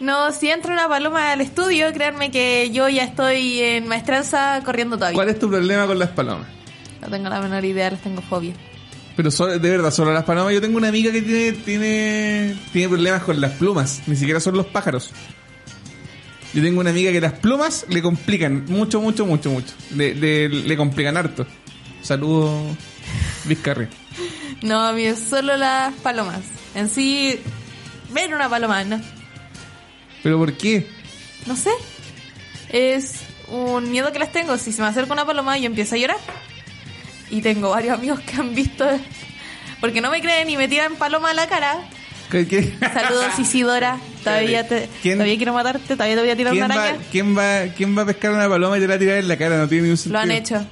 No, 0.00 0.30
si 0.32 0.48
entra 0.48 0.72
una 0.72 0.88
paloma 0.88 1.32
al 1.32 1.40
estudio, 1.40 1.92
créanme 1.92 2.30
que 2.30 2.70
yo 2.70 2.88
ya 2.88 3.02
estoy 3.04 3.60
en 3.60 3.88
maestranza 3.88 4.62
corriendo 4.64 4.96
todavía. 4.96 5.16
¿Cuál 5.16 5.28
es 5.28 5.38
tu 5.38 5.48
problema 5.50 5.86
con 5.86 5.98
las 5.98 6.10
palomas? 6.10 6.46
No 7.02 7.08
tengo 7.08 7.28
la 7.28 7.40
menor 7.40 7.64
idea, 7.64 7.90
les 7.90 8.00
tengo 8.00 8.22
fobia. 8.22 8.54
Pero 9.18 9.32
solo- 9.32 9.58
de 9.58 9.68
verdad, 9.68 9.90
solo 9.90 10.12
las 10.12 10.22
palomas. 10.22 10.54
Yo 10.54 10.60
tengo 10.60 10.76
una 10.76 10.86
amiga 10.88 11.10
que 11.10 11.20
tiene, 11.22 11.50
tiene, 11.52 12.56
tiene 12.72 12.88
problemas 12.88 13.24
con 13.24 13.40
las 13.40 13.50
plumas. 13.54 14.00
Ni 14.06 14.14
siquiera 14.14 14.38
son 14.38 14.56
los 14.56 14.66
pájaros. 14.66 15.10
Yo 16.54 16.62
tengo 16.62 16.78
una 16.78 16.90
amiga 16.90 17.10
que 17.10 17.20
las 17.20 17.32
plumas 17.32 17.84
le 17.88 18.00
complican 18.00 18.66
mucho, 18.68 19.00
mucho, 19.00 19.26
mucho, 19.26 19.50
mucho. 19.50 19.74
Le, 19.96 20.14
le, 20.14 20.48
le 20.48 20.76
complican 20.76 21.16
harto. 21.16 21.44
Saludos, 22.00 22.76
Vizcarri. 23.46 23.88
No, 24.62 24.86
a 24.86 24.92
mí 24.92 25.02
es 25.02 25.18
solo 25.18 25.56
las 25.56 25.92
palomas. 25.94 26.38
En 26.76 26.88
sí, 26.88 27.40
ver 28.12 28.32
una 28.32 28.48
paloma, 28.48 28.84
no. 28.84 29.00
¿Pero 30.22 30.38
por 30.38 30.52
qué? 30.52 30.86
No 31.46 31.56
sé. 31.56 31.70
Es 32.68 33.14
un 33.48 33.90
miedo 33.90 34.12
que 34.12 34.20
les 34.20 34.30
tengo. 34.30 34.56
Si 34.58 34.70
se 34.70 34.80
me 34.80 34.86
acerca 34.86 35.12
una 35.12 35.26
paloma, 35.26 35.58
yo 35.58 35.66
empiezo 35.66 35.96
a 35.96 35.98
llorar. 35.98 36.18
Y 37.30 37.42
tengo 37.42 37.70
varios 37.70 37.96
amigos 37.98 38.20
que 38.20 38.36
han 38.36 38.54
visto. 38.54 38.86
Porque 39.80 40.00
no 40.00 40.10
me 40.10 40.20
creen 40.20 40.48
y 40.50 40.56
me 40.56 40.68
tiran 40.68 40.96
paloma 40.96 41.30
a 41.30 41.34
la 41.34 41.48
cara. 41.48 41.78
¿Qué- 42.30 42.46
qué? 42.46 42.74
Saludos, 42.92 43.38
Isidora. 43.38 43.98
Todavía, 44.24 44.66
te, 44.68 44.88
¿Quién- 45.02 45.14
todavía 45.16 45.36
quiero 45.36 45.52
matarte. 45.54 45.94
Todavía 45.94 46.16
te 46.16 46.20
voy 46.22 46.30
a 46.30 46.36
tirar 46.36 46.52
una 46.52 46.66
¿Quién 46.66 46.78
va, 46.78 46.84
araña. 46.84 47.04
quién, 47.10 47.38
va, 47.38 47.74
¿Quién 47.74 47.96
va 47.96 48.02
a 48.02 48.06
pescar 48.06 48.32
una 48.32 48.48
paloma 48.48 48.76
y 48.76 48.80
te 48.80 48.86
la 48.86 48.94
va 48.94 48.96
a 48.96 48.98
tirar 48.98 49.16
en 49.18 49.28
la 49.28 49.36
cara? 49.38 49.56
No 49.58 49.68
tiene 49.68 49.84
ni 49.84 49.88
un 49.90 49.92
Lo 49.92 49.96
sentido. 49.98 50.18
han 50.20 50.30
hecho. 50.30 50.66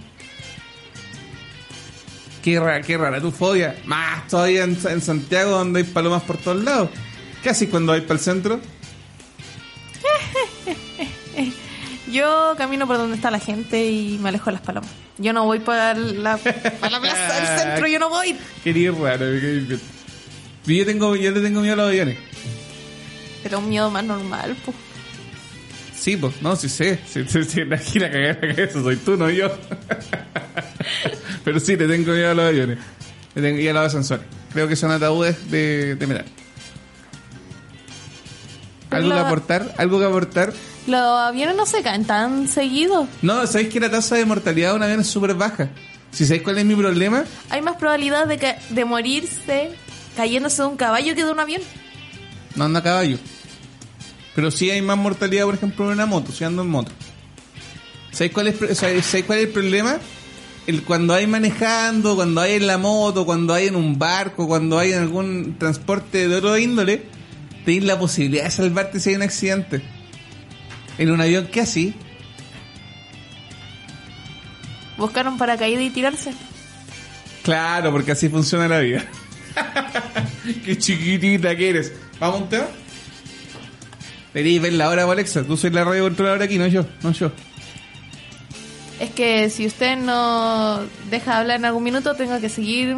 Qué 2.42 2.60
rara, 2.60 2.80
qué 2.82 2.96
rara 2.96 3.20
tu 3.20 3.32
fobia. 3.32 3.76
Más 3.86 4.28
todavía 4.28 4.64
en, 4.64 4.78
en 4.88 5.00
Santiago 5.00 5.50
donde 5.52 5.80
hay 5.80 5.84
palomas 5.84 6.22
por 6.22 6.36
todos 6.36 6.62
lados. 6.62 6.90
¿Qué 7.42 7.50
haces 7.50 7.68
cuando 7.68 7.92
vais 7.92 8.02
para 8.04 8.14
el 8.14 8.20
centro? 8.20 8.60
Yo 12.10 12.54
camino 12.56 12.86
por 12.86 12.98
donde 12.98 13.16
está 13.16 13.30
la 13.30 13.40
gente 13.40 13.84
y 13.90 14.18
me 14.18 14.28
alejo 14.28 14.46
de 14.46 14.52
las 14.52 14.62
palomas. 14.62 14.90
Yo 15.18 15.32
no 15.32 15.44
voy 15.44 15.58
para 15.60 15.94
la, 15.94 16.36
para 16.36 16.90
la 16.90 17.00
plaza 17.00 17.34
del 17.34 17.58
centro, 17.58 17.86
yo 17.88 17.98
no 17.98 18.10
voy. 18.10 18.36
Qué 18.62 18.92
raro. 18.96 19.26
Yo, 20.66 20.86
tengo, 20.86 21.16
yo 21.16 21.30
le 21.30 21.40
tengo 21.40 21.60
miedo 21.60 21.74
a 21.74 21.76
los 21.76 21.88
aviones. 21.88 22.18
Pero 23.42 23.58
un 23.58 23.68
miedo 23.68 23.90
más 23.90 24.04
normal, 24.04 24.56
pues. 24.64 24.76
Sí, 25.94 26.16
pues, 26.16 26.40
no, 26.42 26.54
sí 26.54 26.68
sé. 26.68 27.00
Sí, 27.08 27.24
sí, 27.26 27.42
sí, 27.44 27.64
la 27.64 27.78
gira 27.78 28.10
cagar 28.10 28.38
la 28.40 28.54
cabeza 28.54 28.82
soy 28.82 28.96
tú, 28.96 29.16
no 29.16 29.28
yo. 29.30 29.50
Pero 31.44 31.58
sí, 31.58 31.76
le 31.76 31.88
tengo 31.88 32.12
miedo 32.12 32.30
a 32.30 32.34
los 32.34 32.44
aviones. 32.44 32.78
Le 33.34 33.42
tengo 33.42 33.58
y 33.58 33.66
a 33.68 33.72
los 33.72 33.86
ascensores. 33.86 34.24
Creo 34.52 34.68
que 34.68 34.76
son 34.76 34.92
ataúdes 34.92 35.50
de, 35.50 35.96
de 35.96 36.06
metal. 36.06 36.24
¿Algo 38.90 39.10
que 39.10 39.18
aportar? 39.18 39.74
¿Algo 39.78 39.98
que 39.98 40.04
aportar? 40.06 40.52
Los 40.86 41.00
aviones 41.00 41.56
no 41.56 41.66
se 41.66 41.82
caen 41.82 42.04
tan 42.04 42.48
seguido. 42.48 43.08
No, 43.22 43.46
¿sabéis 43.46 43.70
que 43.70 43.80
la 43.80 43.90
tasa 43.90 44.16
de 44.16 44.24
mortalidad 44.24 44.70
de 44.70 44.76
un 44.76 44.82
avión 44.82 45.00
es 45.00 45.08
súper 45.08 45.34
baja? 45.34 45.70
Si 46.12 46.24
sabéis 46.24 46.42
cuál 46.42 46.58
es 46.58 46.64
mi 46.64 46.74
problema, 46.76 47.24
Hay 47.50 47.60
más 47.62 47.76
probabilidad 47.76 48.26
de, 48.26 48.38
que, 48.38 48.54
de 48.70 48.84
morirse 48.84 49.70
cayéndose 50.16 50.62
de 50.62 50.68
un 50.68 50.76
caballo 50.76 51.14
que 51.14 51.24
de 51.24 51.30
un 51.30 51.40
avión. 51.40 51.60
no 52.54 52.64
anda 52.64 52.80
a 52.80 52.82
caballo. 52.82 53.18
Pero 54.34 54.50
sí 54.50 54.70
hay 54.70 54.80
más 54.82 54.96
mortalidad, 54.96 55.44
por 55.46 55.54
ejemplo, 55.54 55.86
en 55.86 55.92
una 55.92 56.06
moto, 56.06 56.30
si 56.32 56.44
ando 56.44 56.62
en 56.62 56.68
moto. 56.68 56.92
¿Sabéis 58.12 58.32
cuál 58.32 58.46
es, 58.48 58.60
sabéis- 58.78 59.02
sabéis 59.04 59.26
cuál 59.26 59.38
es 59.40 59.46
el 59.46 59.50
problema? 59.52 59.98
El, 60.66 60.82
cuando 60.82 61.14
hay 61.14 61.26
manejando, 61.26 62.16
cuando 62.16 62.40
hay 62.40 62.54
en 62.54 62.66
la 62.66 62.78
moto, 62.78 63.24
cuando 63.26 63.52
hay 63.54 63.66
en 63.66 63.76
un 63.76 63.98
barco, 63.98 64.46
cuando 64.48 64.78
hay 64.78 64.92
en 64.92 65.00
algún 65.00 65.56
transporte 65.58 66.28
de 66.28 66.36
otro 66.36 66.56
índole, 66.58 67.04
tenéis 67.66 67.84
la 67.84 67.98
posibilidad 67.98 68.44
de 68.44 68.50
salvarte 68.50 68.98
si 69.00 69.10
hay 69.10 69.16
un 69.16 69.22
accidente. 69.22 69.82
En 70.96 71.10
un 71.10 71.20
avión, 71.20 71.48
¿qué 71.52 71.60
así? 71.60 71.92
Buscar 74.96 75.28
un 75.28 75.36
paracaídas 75.36 75.82
y 75.82 75.90
tirarse. 75.90 76.32
Claro, 77.42 77.92
porque 77.92 78.12
así 78.12 78.28
funciona 78.30 78.66
la 78.66 78.80
vida. 78.80 79.04
Qué 80.64 80.78
chiquitita 80.78 81.54
que 81.54 81.68
eres. 81.70 81.92
¿Vamos 82.18 82.40
a 82.40 82.42
un 82.44 82.48
tema? 82.48 82.66
Deberíais 84.32 84.62
ver 84.62 84.72
la 84.72 84.88
hora, 84.88 85.04
Alexa. 85.04 85.44
Tú 85.44 85.56
soy 85.56 85.70
la 85.70 85.84
radio 85.84 86.04
controladora 86.04 86.44
aquí, 86.46 86.58
no 86.58 86.66
yo, 86.66 86.86
no 87.02 87.12
yo. 87.12 87.30
Es 88.98 89.10
que 89.10 89.50
si 89.50 89.66
usted 89.66 89.96
no 89.98 90.80
deja 91.10 91.32
de 91.34 91.36
hablar 91.40 91.58
en 91.58 91.66
algún 91.66 91.84
minuto, 91.84 92.14
tengo 92.14 92.40
que 92.40 92.48
seguir 92.48 92.96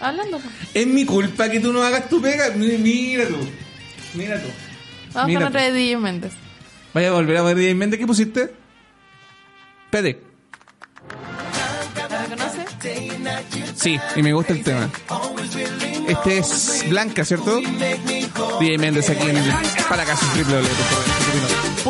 hablando. 0.00 0.40
Es 0.74 0.86
mi 0.86 1.04
culpa 1.04 1.48
que 1.48 1.60
tú 1.60 1.72
no 1.72 1.82
hagas 1.82 2.08
tu 2.08 2.20
pega. 2.20 2.50
Mi- 2.50 2.76
Mira 2.78 3.28
tú. 3.28 3.36
Mira 4.14 4.40
tú. 4.40 4.48
Vamos 5.14 5.28
Mira 5.28 5.40
con 5.40 5.48
otra 5.48 5.62
de 5.62 5.72
DJ 5.72 5.96
Méndez. 5.98 6.32
Vaya 6.94 7.08
a 7.08 7.12
volver 7.12 7.36
a 7.36 7.42
ver 7.42 7.56
DJ 7.56 7.74
Méndez. 7.74 8.00
¿Qué 8.00 8.06
pusiste? 8.06 8.54
Pede. 9.90 10.22
¿La 11.96 12.08
reconoce? 12.22 12.64
Sí, 13.74 13.98
y 14.14 14.22
me 14.22 14.32
gusta 14.32 14.52
el 14.52 14.62
tema. 14.62 14.88
Este 16.08 16.38
es 16.38 16.84
Blanca, 16.88 17.24
¿cierto? 17.24 17.60
DJ 18.60 18.78
Méndez 18.78 19.10
aquí 19.10 19.28
en 19.28 19.36
el 19.36 19.52
para 19.88 20.04
casa 20.04 20.26
www.cl. 20.34 21.86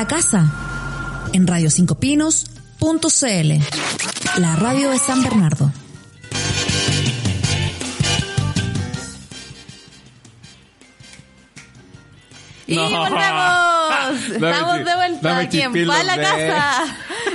la 0.00 0.06
casa 0.06 0.50
en 1.34 1.46
Radio 1.46 1.68
5 1.68 1.96
Pinos.cl, 1.96 3.52
la 4.40 4.56
radio 4.56 4.88
de 4.88 4.98
San 4.98 5.22
Bernardo. 5.22 5.70
¡Y 12.66 12.76
No. 12.76 12.88
volvemos! 12.88 13.18
Dame 14.38 14.50
estamos 14.50 14.84
de 14.84 14.94
vuelta 14.96 15.38
aquí 15.38 15.60
en 15.60 15.86
Pa' 15.86 16.02
la 16.04 16.16
casa. 16.16 16.84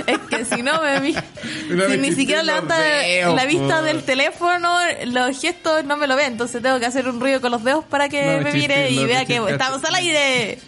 Es 0.06 0.18
que 0.30 0.44
si 0.44 0.62
no 0.62 0.80
me 0.80 1.00
vi- 1.00 1.14
Dame 1.70 1.90
si 1.94 1.98
ni 1.98 2.12
siquiera 2.12 2.42
levanta 2.42 2.76
la 2.78 3.44
vista 3.44 3.82
del 3.82 4.02
teléfono, 4.02 4.78
los 5.06 5.40
gestos 5.40 5.84
no 5.84 5.96
me 5.96 6.06
lo 6.06 6.16
ve, 6.16 6.26
entonces 6.26 6.62
tengo 6.62 6.78
que 6.80 6.86
hacer 6.86 7.06
un 7.08 7.20
ruido 7.20 7.40
con 7.40 7.50
los 7.50 7.62
dedos 7.62 7.84
para 7.84 8.08
que 8.08 8.24
Dame 8.24 8.44
me 8.44 8.52
mire 8.52 8.90
y 8.90 9.04
vea 9.04 9.24
que 9.24 9.36
estamos 9.50 9.84
al 9.84 9.94
aire. 9.96 10.58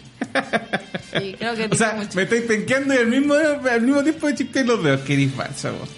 Sí, 1.19 1.35
creo 1.37 1.55
que 1.55 1.65
O 1.71 1.75
sea, 1.75 1.93
mucho. 1.93 2.09
me 2.15 2.23
estáis 2.23 2.43
penqueando 2.43 2.93
y 2.93 2.97
al 2.97 3.07
mismo, 3.07 3.33
al 3.33 3.81
mismo 3.81 4.03
tiempo 4.03 4.27
de 4.27 4.35
chispear 4.35 4.65
los 4.65 4.83
dedos. 4.83 5.01
Qué 5.01 5.27
falsa, 5.29 5.71
vos. 5.71 5.89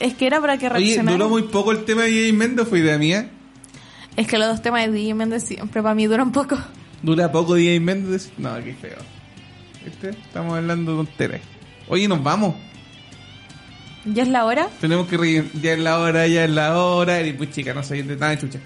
Es 0.00 0.14
que 0.14 0.26
era 0.26 0.40
para 0.40 0.58
que 0.58 0.66
Oye, 0.66 0.74
reaccionara. 0.78 1.16
duró 1.16 1.28
muy 1.28 1.42
poco 1.44 1.72
el 1.72 1.84
tema 1.84 2.02
de 2.02 2.10
DJ 2.10 2.32
Mendo, 2.34 2.66
fue 2.66 2.80
idea 2.80 2.98
mía. 2.98 3.30
Es 4.16 4.26
que 4.26 4.38
los 4.38 4.48
dos 4.48 4.62
temas 4.62 4.82
de 4.86 4.92
DJ 4.92 5.14
Méndez 5.14 5.44
siempre 5.44 5.82
para 5.82 5.94
mí 5.94 6.06
duran 6.06 6.30
poco. 6.32 6.58
Dura 7.02 7.30
poco 7.32 7.54
DJ 7.54 7.80
Méndez. 7.80 8.30
No, 8.38 8.54
qué 8.62 8.74
feo. 8.74 8.98
¿Viste? 9.84 10.10
Estamos 10.10 10.56
hablando 10.56 10.96
tonteras. 10.96 11.40
Oye, 11.88 12.06
nos 12.08 12.22
vamos. 12.22 12.54
¿Ya 14.04 14.22
es 14.22 14.28
la 14.28 14.44
hora? 14.44 14.68
Tenemos 14.80 15.06
que 15.08 15.16
re- 15.16 15.44
Ya 15.60 15.72
es 15.72 15.78
la 15.78 15.98
hora, 15.98 16.26
ya 16.26 16.44
es 16.44 16.50
la 16.50 16.78
hora. 16.78 17.20
Y 17.26 17.32
pues 17.32 17.50
chica, 17.50 17.74
no 17.74 17.82
sé 17.82 18.02
de 18.02 18.16
nada, 18.16 18.38
chucha. 18.38 18.58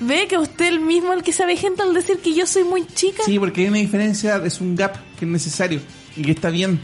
Ve 0.00 0.26
que 0.28 0.38
usted 0.38 0.66
el 0.66 0.80
mismo 0.80 1.12
el 1.12 1.22
que 1.22 1.32
sabe 1.32 1.56
gente 1.56 1.82
al 1.82 1.92
decir 1.92 2.18
que 2.18 2.34
yo 2.34 2.46
soy 2.46 2.64
muy 2.64 2.86
chica. 2.86 3.22
Sí, 3.24 3.38
porque 3.38 3.62
hay 3.62 3.68
una 3.68 3.78
diferencia, 3.78 4.36
es 4.44 4.60
un 4.60 4.74
gap 4.74 4.96
que 5.18 5.26
es 5.26 5.30
necesario. 5.30 5.80
Y 6.16 6.22
que 6.22 6.30
está 6.30 6.48
bien. 6.50 6.80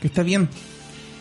Que 0.00 0.06
está 0.06 0.22
bien. 0.22 0.48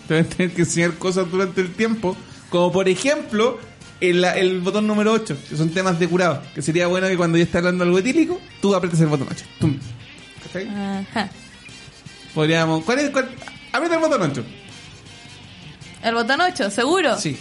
Te 0.07 0.13
van 0.13 0.25
a 0.25 0.29
tener 0.29 0.53
que 0.53 0.61
enseñar 0.61 0.93
cosas 0.93 1.29
durante 1.29 1.61
el 1.61 1.73
tiempo. 1.73 2.15
Como 2.49 2.71
por 2.71 2.87
ejemplo, 2.87 3.59
el, 3.99 4.23
el 4.23 4.61
botón 4.61 4.85
número 4.85 5.11
8, 5.11 5.37
que 5.49 5.57
son 5.57 5.71
temas 5.71 5.99
de 5.99 6.07
curado. 6.07 6.43
Que 6.53 6.61
sería 6.61 6.85
bueno 6.85 7.07
que 7.07 7.17
cuando 7.17 7.37
ya 7.39 7.43
está 7.45 7.57
hablando 7.57 7.83
algo 7.83 7.97
etílico, 7.97 8.39
tú 8.61 8.75
apretes 8.75 8.99
el 9.01 9.07
botón 9.07 9.27
8. 9.31 9.45
Tum. 9.59 9.77
¿Cachai? 10.43 10.67
Ajá. 10.67 11.29
Podríamos. 12.35 12.83
¿Cuál 12.83 12.99
es? 12.99 13.09
Cuál? 13.09 13.29
Aprieta 13.73 13.95
el 13.95 14.01
botón 14.01 14.21
8. 14.21 14.43
El 16.03 16.13
botón 16.13 16.41
8, 16.41 16.69
seguro. 16.69 17.17
Sí. 17.17 17.35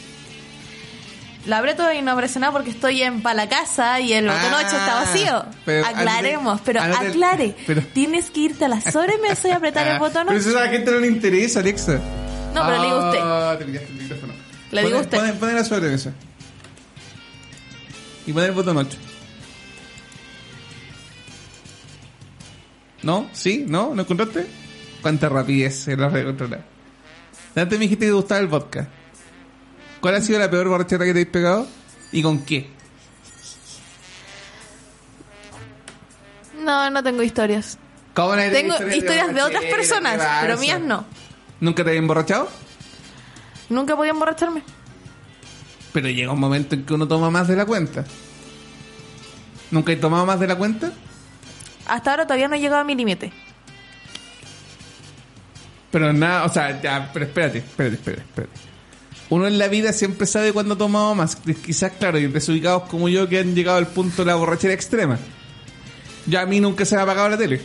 La 1.47 1.59
aprieto 1.59 1.93
y 1.93 2.03
no 2.03 2.11
aparece 2.13 2.41
nada 2.41 2.53
porque 2.53 2.71
estoy 2.71 3.03
en 3.03 3.23
pa' 3.23 3.33
la 3.33 3.49
casa 3.49 4.01
y 4.01 4.13
el 4.13 4.27
botón 4.27 4.41
Ah, 4.53 4.63
8 4.67 4.77
está 4.77 4.95
vacío. 4.95 5.45
pero 5.65 5.87
Aclaremos, 5.87 6.61
pero 6.65 6.81
antes- 6.81 7.11
aclare. 7.11 7.55
pero- 7.67 7.83
Tienes 7.93 8.31
que 8.31 8.41
irte 8.41 8.65
a 8.65 8.69
la 8.69 8.81
sobremesa 8.81 9.49
y 9.49 9.53
apretar 9.53 9.87
el 9.87 9.99
botón 10.01 10.27
Pero 10.27 10.39
8. 10.41 10.49
eso 10.51 10.59
a 10.59 10.63
la 10.65 10.69
gente 10.71 10.91
no 10.91 10.99
le 10.99 11.07
interesa, 11.07 11.61
Alexa. 11.61 12.01
No, 12.53 12.67
pero 12.67 12.79
le 12.81 12.85
digo 12.87 12.97
a 13.01 13.07
usted. 13.11 13.21
Ah, 13.23 13.55
te 13.59 13.65
el 13.65 13.71
micrófono. 13.71 14.33
Le 14.73 14.85
digo 14.85 14.99
a 14.99 15.01
usted. 15.03 15.19
Pone, 15.19 15.33
pone 15.35 15.53
la 15.53 15.65
sobremesa. 15.65 16.13
Y 18.27 18.33
pone 18.33 18.47
el 18.47 18.53
botón 18.53 18.77
8. 18.79 18.99
¿No? 23.03 23.29
¿Sí? 23.33 23.65
¿No? 23.69 23.95
¿No 23.95 24.03
encontraste? 24.03 24.47
Cuánta 25.03 25.29
rapidez 25.29 25.77
se 25.79 25.97
lo 25.97 26.09
recontrolar. 26.09 26.65
Antes 27.55 27.79
me 27.79 27.85
dijiste 27.85 28.07
que 28.07 28.11
te 28.11 28.15
gustaba 28.17 28.41
el 28.41 28.49
vodka. 28.49 28.89
¿Cuál 30.01 30.15
ha 30.15 30.21
sido 30.21 30.39
la 30.39 30.51
peor 30.51 30.69
borrachera 30.69 31.05
que 31.05 31.13
te 31.13 31.19
habéis 31.19 31.27
pegado? 31.29 31.67
¿Y 32.13 32.23
con 32.23 32.45
qué? 32.45 32.69
No, 36.63 36.91
no 36.91 37.03
tengo 37.03 37.23
historias. 37.23 37.79
¿Cómo 38.15 38.35
no 38.35 38.43
Tengo 38.43 38.75
historias 38.75 38.97
historias 38.97 39.35
de 39.35 39.43
otras 39.43 39.65
personas, 39.65 40.19
¿Qué 40.19 40.27
pero 40.41 40.59
mías 40.59 40.81
no. 40.81 41.05
¿Nunca 41.61 41.85
te 41.85 41.91
habías 41.91 42.03
emborrachado? 42.03 42.49
Nunca 43.69 43.97
podía 43.97 44.13
emborracharme. 44.13 44.63
Pero 45.93 46.09
llega 46.09 46.33
un 46.33 46.41
momento 46.41 46.75
en 46.75 46.85
que 46.85 46.95
uno 46.95 47.07
toma 47.09 47.31
más 47.31 47.49
de 47.49 47.57
la 47.57 47.67
cuenta. 47.67 48.05
¿Nunca 49.71 49.93
he 49.93 49.97
tomado 49.97 50.25
más 50.27 50.39
de 50.39 50.47
la 50.47 50.57
cuenta? 50.57 50.93
Hasta 51.87 52.11
ahora 52.11 52.25
todavía 52.25 52.49
no 52.49 52.55
he 52.55 52.61
llegado 52.61 52.81
a 52.81 52.85
mi 52.85 52.95
límite. 52.95 53.33
Pero 55.91 56.13
nada, 56.13 56.45
o 56.45 56.49
sea, 56.49 56.81
ya, 56.81 57.11
pero 57.13 57.27
espérate, 57.27 57.59
espérate, 57.59 57.97
espérate, 57.97 58.23
espérate. 58.23 58.61
Uno 59.29 59.47
en 59.47 59.59
la 59.59 59.69
vida 59.69 59.93
siempre 59.93 60.27
sabe 60.27 60.53
cuándo 60.53 60.75
ha 60.75 60.79
tomado 60.79 61.15
más. 61.15 61.37
Quizás, 61.37 61.93
claro, 61.93 62.19
hay 62.19 62.29
desubicados 62.29 62.85
como 62.85 63.09
yo 63.09 63.29
que 63.29 63.41
han 63.41 63.55
llegado 63.55 63.79
al 63.79 63.89
punto 63.89 64.23
de 64.23 64.27
la 64.27 64.37
borrachera 64.37 64.73
extrema. 64.73 65.19
Ya 66.27 66.43
a 66.43 66.47
mí 66.47 66.61
nunca 66.61 66.85
se 66.85 66.95
me 66.95 67.01
ha 67.01 67.05
apagado 67.05 67.31
la 67.31 67.39
tele. 67.39 67.61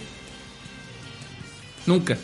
Nunca. 1.85 2.17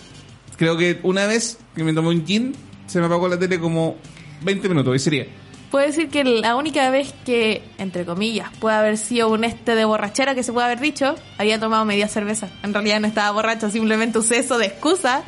Creo 0.55 0.75
que 0.75 0.99
una 1.03 1.27
vez 1.27 1.59
que 1.75 1.83
me 1.83 1.93
tomé 1.93 2.09
un 2.09 2.25
gin, 2.25 2.55
se 2.87 2.99
me 2.99 3.05
apagó 3.05 3.27
la 3.27 3.37
tele 3.37 3.59
como 3.59 3.95
20 4.41 4.69
minutos, 4.69 4.95
y 4.95 4.99
sería. 4.99 5.27
Puedo 5.69 5.85
decir 5.85 6.09
que 6.09 6.23
la 6.23 6.55
única 6.55 6.89
vez 6.89 7.13
que, 7.25 7.61
entre 7.77 8.05
comillas, 8.05 8.49
puede 8.59 8.77
haber 8.77 8.97
sido 8.97 9.29
un 9.29 9.43
este 9.43 9.75
de 9.75 9.85
borrachera 9.85 10.33
que 10.33 10.41
se 10.41 10.53
puede 10.53 10.65
haber 10.65 10.79
dicho, 10.79 11.15
había 11.37 11.59
tomado 11.59 11.85
media 11.85 12.07
cerveza. 12.07 12.49
En 12.63 12.73
realidad 12.73 13.01
no 13.01 13.07
estaba 13.07 13.29
borracho, 13.31 13.69
simplemente 13.69 14.17
usé 14.17 14.39
eso 14.39 14.57
de 14.57 14.67
excusa 14.67 15.23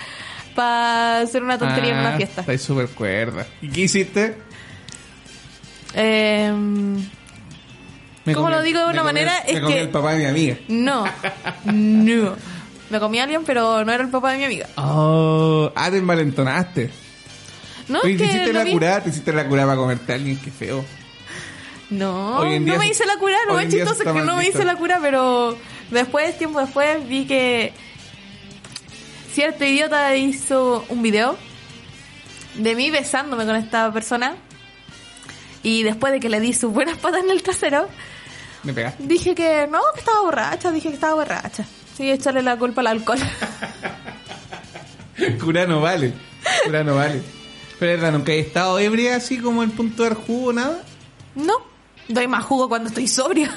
para 0.56 1.22
hacer 1.22 1.44
una 1.44 1.58
tontería 1.58 1.92
en 1.92 1.98
Ah, 1.98 2.02
una 2.10 2.18
fiesta. 2.18 2.42
Estáis 2.42 2.62
súper 2.62 2.88
cuerda. 2.90 3.46
¿Y 3.62 3.70
qué 3.70 3.82
hiciste? 3.82 4.38
Eh, 5.94 6.52
Me 8.26 8.34
¿Cómo 8.36 8.48
comí- 8.48 8.56
lo 8.58 8.62
digo 8.62 8.80
de 8.82 8.86
me 8.88 8.92
una 8.94 9.02
comí- 9.02 9.06
manera? 9.06 9.44
Me 9.46 9.52
Es 9.54 9.60
comí 9.62 9.74
que- 9.74 9.82
el 9.82 9.90
papá 9.90 10.12
de 10.14 10.20
mi 10.20 10.26
amiga. 10.26 10.58
no, 10.68 11.06
no. 11.66 12.36
Me 12.90 13.00
comí 13.00 13.20
a 13.20 13.24
alguien, 13.24 13.44
pero 13.46 13.84
no 13.86 13.92
era 13.92 14.04
el 14.04 14.10
papá 14.10 14.32
de 14.32 14.38
mi 14.40 14.44
amiga. 14.46 14.68
Oh, 14.76 15.72
ah, 15.76 15.90
te 15.92 15.98
envalentonaste. 15.98 16.90
No, 17.88 18.00
Oye, 18.02 18.14
es 18.14 18.18
te 18.20 18.24
que 18.24 18.30
hiciste 18.30 18.54
lo 18.54 18.60
la 18.60 18.66
vi- 18.66 18.72
curada, 18.72 19.04
te 19.04 19.10
hiciste 19.10 19.34
la 19.34 19.48
curada 19.48 19.68
para 19.70 19.78
comerte 19.80 20.12
a 20.12 20.16
alguien, 20.16 20.38
qué 20.38 20.52
feo. 20.52 20.86
No, 21.90 22.38
Hoy 22.38 22.54
en 22.54 22.66
día 22.66 22.74
no 22.76 22.80
me 22.80 22.88
hice 22.88 23.06
la 23.08 23.16
cura, 23.18 23.36
chistoso 23.68 23.94
es 23.94 24.00
está 24.00 24.14
que 24.14 24.22
no 24.22 24.38
me 24.38 24.48
hice 24.48 24.64
la 24.64 24.76
cura, 24.76 25.00
pero 25.02 25.58
después, 25.90 26.38
tiempo 26.38 26.60
después, 26.60 27.08
vi 27.08 27.26
que 27.26 27.74
cierto 29.40 29.64
idiota 29.64 30.18
hizo 30.18 30.84
un 30.90 31.02
video 31.02 31.38
de 32.56 32.76
mí 32.76 32.92
besándome 32.92 33.46
con 33.46 33.56
esta 33.56 33.90
persona 33.94 34.36
y 35.64 35.84
después 35.84 36.12
de 36.12 36.20
que 36.20 36.28
le 36.28 36.42
di 36.42 36.52
sus 36.52 36.74
buenas 36.74 36.98
patas 36.98 37.24
en 37.24 37.30
el 37.30 37.42
trasero, 37.42 37.88
Me 38.64 38.74
pegaste. 38.74 39.02
dije 39.02 39.34
que 39.36 39.66
no, 39.72 39.80
que 39.94 40.00
estaba 40.02 40.20
borracha, 40.24 40.72
dije 40.74 40.90
que 40.90 40.96
estaba 40.96 41.14
borracha. 41.14 41.64
Sí, 41.96 42.12
echarle 42.12 42.42
la 42.42 42.58
culpa 42.58 42.82
al 42.82 42.88
alcohol. 42.88 43.18
Cura 45.42 45.66
no 45.66 45.80
vale. 45.80 46.12
Cura 46.66 46.84
no 46.84 46.96
vale. 46.96 47.22
Pero 47.80 47.94
verdad, 47.94 48.12
nunca 48.12 48.34
he 48.34 48.40
estado 48.40 48.78
ebria 48.78 49.16
así 49.16 49.38
como 49.38 49.64
en 49.64 49.72
punto 49.72 50.04
de 50.04 50.10
dar 50.10 50.18
jugo, 50.18 50.52
nada. 50.52 50.84
no, 51.36 51.54
doy 52.10 52.28
más 52.28 52.44
jugo 52.44 52.68
cuando 52.68 52.90
estoy 52.90 53.08
sobria. 53.08 53.56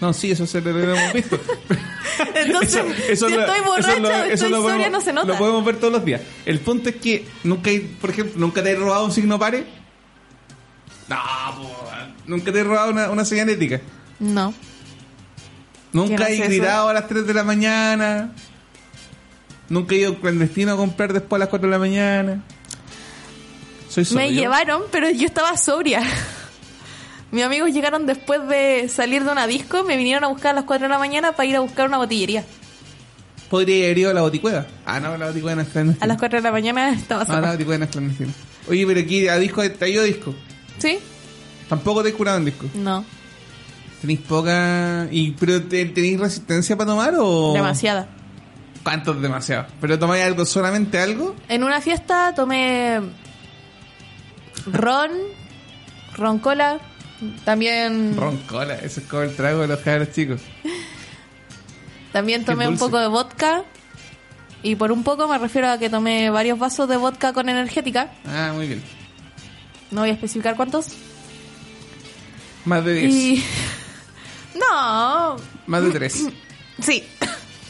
No, 0.00 0.12
sí, 0.12 0.32
eso 0.32 0.44
se 0.44 0.60
lo 0.60 0.70
hemos 0.76 1.12
visto. 1.12 1.38
Entonces, 2.34 2.82
si 3.06 3.12
estoy 3.12 3.60
borracha 3.64 4.26
estoy 4.26 4.50
sobria 4.50 4.60
podemos- 4.60 4.90
no 4.92 5.00
se 5.00 5.12
nota. 5.12 5.26
Lo 5.28 5.38
podemos 5.38 5.64
ver 5.64 5.76
todos 5.76 5.92
los 5.92 6.04
días. 6.04 6.20
El 6.46 6.60
punto 6.60 6.88
es 6.90 6.96
que 6.96 7.26
nunca, 7.44 7.70
hay- 7.70 7.80
por 8.00 8.10
ejemplo, 8.10 8.34
nunca 8.38 8.62
te 8.62 8.70
he 8.72 8.76
robado 8.76 9.04
un 9.04 9.12
signo 9.12 9.38
pare. 9.38 9.64
No, 11.08 11.16
nunca 12.26 12.50
te 12.52 12.60
he 12.60 12.64
robado 12.64 12.90
una, 12.90 13.10
una 13.10 13.24
señal 13.24 13.48
ética. 13.50 13.80
No. 14.18 14.54
Nunca 15.92 16.26
¿Quién 16.26 16.28
he 16.28 16.34
eso? 16.36 16.44
gritado 16.48 16.88
a 16.88 16.92
las 16.94 17.06
3 17.08 17.26
de 17.26 17.34
la 17.34 17.44
mañana. 17.44 18.32
Nunca 19.68 19.94
he 19.94 19.98
ido 19.98 20.18
clandestino 20.20 20.72
a 20.72 20.76
comprar 20.76 21.12
después 21.12 21.38
a 21.38 21.44
las 21.44 21.48
4 21.48 21.68
de 21.68 21.72
la 21.72 21.78
mañana. 21.78 22.42
Soy 23.88 24.04
sobrio. 24.04 24.26
Me 24.28 24.34
llevaron, 24.34 24.82
pero 24.90 25.08
yo 25.10 25.26
estaba 25.26 25.56
sobria. 25.56 26.02
Mis 27.34 27.42
amigos 27.44 27.72
llegaron 27.72 28.06
después 28.06 28.46
de 28.48 28.88
salir 28.88 29.24
de 29.24 29.32
una 29.32 29.46
disco, 29.46 29.82
me 29.84 29.96
vinieron 29.96 30.22
a 30.24 30.28
buscar 30.28 30.52
a 30.52 30.54
las 30.54 30.64
4 30.64 30.86
de 30.86 30.92
la 30.92 30.98
mañana 30.98 31.32
para 31.32 31.46
ir 31.48 31.56
a 31.56 31.60
buscar 31.60 31.88
una 31.88 31.98
botillería. 31.98 32.44
Podría 33.50 33.84
haber 33.86 33.98
ido 33.98 34.10
a 34.10 34.14
la 34.14 34.20
boticueva. 34.22 34.66
Ah, 34.86 35.00
no, 35.00 35.16
la 35.18 35.26
boticueva 35.26 35.56
no 35.56 35.62
es 35.62 35.68
clandestina. 35.68 36.04
A 36.04 36.08
las 36.08 36.18
4 36.18 36.38
de 36.38 36.42
la 36.42 36.52
mañana 36.52 36.90
estaba 36.94 37.24
No, 37.24 37.28
la 37.32 37.34
sola. 37.40 37.52
boticueva 37.52 37.78
no 37.78 37.84
es 37.86 37.90
clandestina. 37.90 38.32
Oye, 38.68 38.86
pero 38.86 39.00
aquí 39.00 39.28
a 39.28 39.36
disco, 39.36 39.68
¿te 39.68 39.84
ha 39.84 39.88
ido 39.88 40.02
a 40.02 40.04
disco? 40.06 40.34
¿Sí? 40.78 40.98
Tampoco 41.68 42.02
te 42.02 42.10
he 42.10 42.12
curado 42.12 42.38
en 42.38 42.44
disco. 42.46 42.66
No, 42.74 43.04
¿Tenéis 44.00 44.20
poca... 44.20 45.08
Y, 45.10 45.32
¿Pero 45.32 45.62
te- 45.62 45.86
tenéis 45.86 46.20
resistencia 46.20 46.76
para 46.76 46.90
tomar 46.90 47.14
o...? 47.18 47.52
demasiada. 47.54 48.06
¿Cuántos 48.82 49.20
demasiado? 49.20 49.66
¿Pero 49.80 49.98
tomáis 49.98 50.24
algo, 50.24 50.44
solamente 50.44 50.98
algo? 51.00 51.34
En 51.48 51.64
una 51.64 51.80
fiesta 51.80 52.32
tomé 52.36 53.00
ron, 54.66 55.10
ron 56.16 56.38
cola, 56.38 56.80
también 57.44 58.16
Ron 58.16 58.38
cola, 58.38 58.74
eso 58.76 59.00
es 59.00 59.06
como 59.06 59.22
el 59.22 59.34
trago 59.36 59.62
de 59.62 59.68
los 59.68 59.80
cabros 59.80 60.12
chicos. 60.12 60.40
también 62.12 62.44
tomé 62.44 62.68
un 62.68 62.78
poco 62.78 62.98
de 62.98 63.08
vodka. 63.08 63.64
Y 64.62 64.76
por 64.76 64.92
un 64.92 65.04
poco 65.04 65.28
me 65.28 65.36
refiero 65.36 65.68
a 65.68 65.76
que 65.78 65.90
tomé 65.90 66.30
varios 66.30 66.58
vasos 66.58 66.88
de 66.88 66.96
vodka 66.96 67.34
con 67.34 67.48
energética. 67.50 68.10
Ah, 68.24 68.52
muy 68.54 68.66
bien. 68.66 68.82
No 69.90 70.00
voy 70.00 70.10
a 70.10 70.14
especificar 70.14 70.56
cuántos. 70.56 70.88
Más 72.64 72.84
de 72.84 72.94
10. 72.94 73.12
Y... 73.14 73.44
No, 74.54 75.36
Más 75.66 75.82
de 75.82 75.90
3. 75.90 76.28
Sí. 76.80 77.04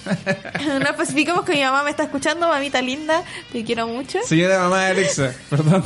no 0.80 0.88
especificamos 0.88 1.44
que 1.44 1.52
mi 1.52 1.62
mamá 1.62 1.82
me 1.82 1.90
está 1.90 2.04
escuchando, 2.04 2.48
mamita 2.48 2.80
linda, 2.82 3.22
te 3.52 3.64
quiero 3.64 3.86
mucho. 3.86 4.18
Señora 4.26 4.58
mamá 4.60 4.80
de 4.84 4.90
Alexa, 4.92 5.34
perdón. 5.50 5.84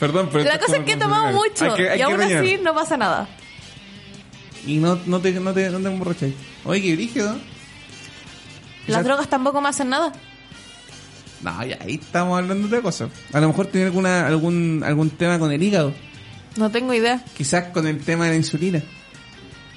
perdón, 0.00 0.28
pero 0.32 0.44
La 0.44 0.58
cosa 0.58 0.76
es 0.78 0.84
que 0.84 0.92
he 0.92 0.96
tomado 0.96 1.32
mucho 1.32 1.74
que- 1.74 1.96
y 1.96 2.02
aún 2.02 2.18
rellenar. 2.18 2.44
así 2.44 2.58
no 2.62 2.74
pasa 2.74 2.96
nada. 2.96 3.28
Y 4.66 4.76
no, 4.76 4.98
no 5.06 5.20
te, 5.20 5.32
no 5.32 5.52
te, 5.54 5.70
no 5.70 5.78
te 5.80 5.86
emborracháis. 5.88 6.34
Oye, 6.64 6.82
qué 6.82 6.94
brígido. 6.94 7.36
Las 8.86 9.04
drogas 9.04 9.28
tampoco 9.28 9.60
me 9.60 9.68
hacen 9.68 9.88
nada. 9.90 10.12
No, 11.42 11.64
ya 11.64 11.78
ahí 11.80 11.94
estamos 12.02 12.36
hablando 12.38 12.66
de 12.68 12.82
cosas. 12.82 13.10
A 13.32 13.40
lo 13.40 13.48
mejor 13.48 13.66
tiene 13.66 13.86
alguna, 13.86 14.26
algún, 14.26 14.82
algún 14.84 15.10
tema 15.10 15.38
con 15.38 15.52
el 15.52 15.62
hígado. 15.62 15.94
No 16.56 16.70
tengo 16.70 16.92
idea. 16.92 17.22
Quizás 17.36 17.66
con 17.68 17.86
el 17.86 18.00
tema 18.02 18.24
de 18.24 18.30
la 18.30 18.36
insulina. 18.36 18.82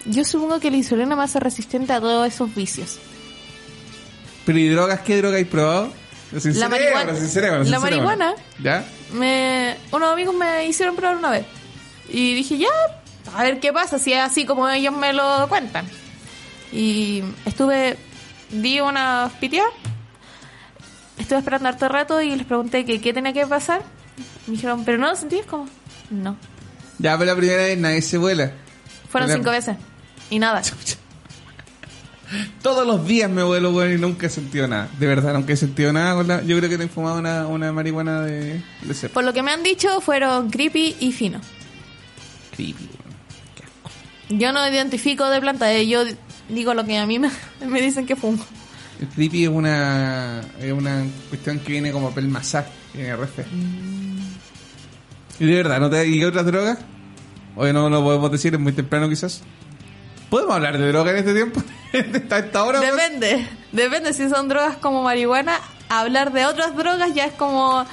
Yo 0.05 0.23
supongo 0.23 0.59
que 0.59 0.71
la 0.71 0.77
insulina 0.77 1.15
me 1.15 1.23
hace 1.23 1.39
resistente 1.39 1.93
a 1.93 1.99
todos 1.99 2.27
esos 2.27 2.53
vicios. 2.55 2.97
Pero 4.51 4.59
¿y 4.59 4.67
drogas? 4.67 4.99
¿Qué 4.99 5.15
droga 5.15 5.37
hay 5.37 5.45
probado? 5.45 5.93
La 6.43 6.67
marihuana. 6.67 7.13
La 7.63 7.79
marihuana. 7.79 8.33
¿Ya? 8.61 8.85
Me, 9.13 9.77
unos 9.93 10.11
amigos 10.11 10.35
me 10.35 10.65
hicieron 10.65 10.97
probar 10.97 11.15
una 11.15 11.29
vez. 11.29 11.45
Y 12.09 12.33
dije, 12.33 12.57
ya, 12.57 12.67
a 13.33 13.43
ver 13.43 13.61
qué 13.61 13.71
pasa, 13.71 13.97
si 13.97 14.11
es 14.11 14.19
así 14.19 14.45
como 14.45 14.67
ellos 14.67 14.93
me 14.93 15.13
lo 15.13 15.47
cuentan. 15.47 15.85
Y 16.73 17.23
estuve, 17.45 17.95
di 18.49 18.81
una 18.81 19.31
piteada. 19.39 19.69
Estuve 21.17 21.39
esperando 21.39 21.69
harto 21.69 21.87
rato 21.87 22.21
y 22.21 22.35
les 22.35 22.45
pregunté 22.45 22.83
que 22.83 22.99
qué 22.99 23.13
tenía 23.13 23.31
que 23.31 23.47
pasar. 23.47 23.83
Me 24.47 24.55
dijeron, 24.55 24.83
pero 24.83 24.97
no 24.97 25.07
lo 25.07 25.15
sentí, 25.15 25.39
como, 25.49 25.69
no. 26.09 26.35
Ya, 26.99 27.17
pero 27.17 27.31
la 27.31 27.37
primera 27.37 27.63
vez 27.63 27.77
nadie 27.77 28.01
se 28.01 28.17
vuela. 28.17 28.51
Fueron 29.09 29.31
cinco 29.31 29.51
veces. 29.51 29.77
Y 30.29 30.39
nada. 30.39 30.61
Todos 32.61 32.85
los 32.87 33.05
días 33.05 33.29
me 33.29 33.43
vuelo, 33.43 33.71
weón, 33.71 33.93
y 33.93 33.97
nunca 33.97 34.27
he 34.27 34.29
sentido 34.29 34.67
nada. 34.67 34.89
De 34.99 35.07
verdad, 35.07 35.33
nunca 35.33 35.53
he 35.53 35.57
sentido 35.57 35.91
nada 35.91 36.15
con 36.15 36.27
la... 36.27 36.41
Yo 36.43 36.57
creo 36.57 36.69
que 36.69 36.77
te 36.77 36.85
he 36.85 36.87
fumado 36.87 37.19
una, 37.19 37.47
una 37.47 37.71
marihuana 37.71 38.21
de, 38.21 38.61
de 38.81 38.93
cepa. 38.93 39.13
Por 39.13 39.23
lo 39.23 39.33
que 39.33 39.43
me 39.43 39.51
han 39.51 39.63
dicho, 39.63 40.01
fueron 40.01 40.49
creepy 40.49 40.95
y 40.99 41.11
fino. 41.11 41.41
Creepy, 42.55 42.83
weón. 42.83 44.39
Yo 44.39 44.53
no 44.53 44.65
identifico 44.67 45.29
de 45.29 45.41
planta, 45.41 45.73
eh, 45.73 45.87
yo 45.87 46.03
digo 46.47 46.73
lo 46.73 46.85
que 46.85 46.97
a 46.97 47.05
mí 47.05 47.19
me, 47.19 47.29
me 47.67 47.81
dicen 47.81 48.05
que 48.05 48.15
fumo. 48.15 48.43
El 49.01 49.07
creepy 49.07 49.43
es 49.43 49.49
una, 49.49 50.41
es 50.59 50.71
una 50.71 51.03
cuestión 51.29 51.59
que 51.59 51.71
viene 51.73 51.91
como 51.91 52.11
pel 52.11 52.27
masaje, 52.27 52.69
viene 52.93 53.15
re 53.15 53.27
fea. 53.27 53.45
Y 55.39 55.45
de 55.45 55.55
verdad, 55.55 55.79
¿no 55.79 55.89
te 55.89 56.07
¿y 56.07 56.19
qué 56.19 56.25
otras 56.25 56.45
drogas? 56.45 56.77
Hoy 57.55 57.73
no 57.73 57.89
lo 57.89 58.03
podemos 58.03 58.31
decir, 58.31 58.53
es 58.53 58.59
muy 58.59 58.71
temprano 58.71 59.09
quizás. 59.09 59.41
¿Podemos 60.31 60.55
hablar 60.55 60.77
de 60.77 60.87
droga 60.87 61.11
en 61.11 61.17
este 61.17 61.33
tiempo? 61.33 61.61
¿A 62.33 62.37
esta 62.39 62.63
hora? 62.63 62.79
Depende, 62.79 63.45
depende 63.73 64.13
si 64.13 64.29
son 64.29 64.47
drogas 64.47 64.77
como 64.77 65.03
marihuana. 65.03 65.59
Hablar 65.89 66.31
de 66.31 66.45
otras 66.45 66.73
drogas 66.77 67.13
ya 67.13 67.25
es 67.25 67.33
como... 67.33 67.85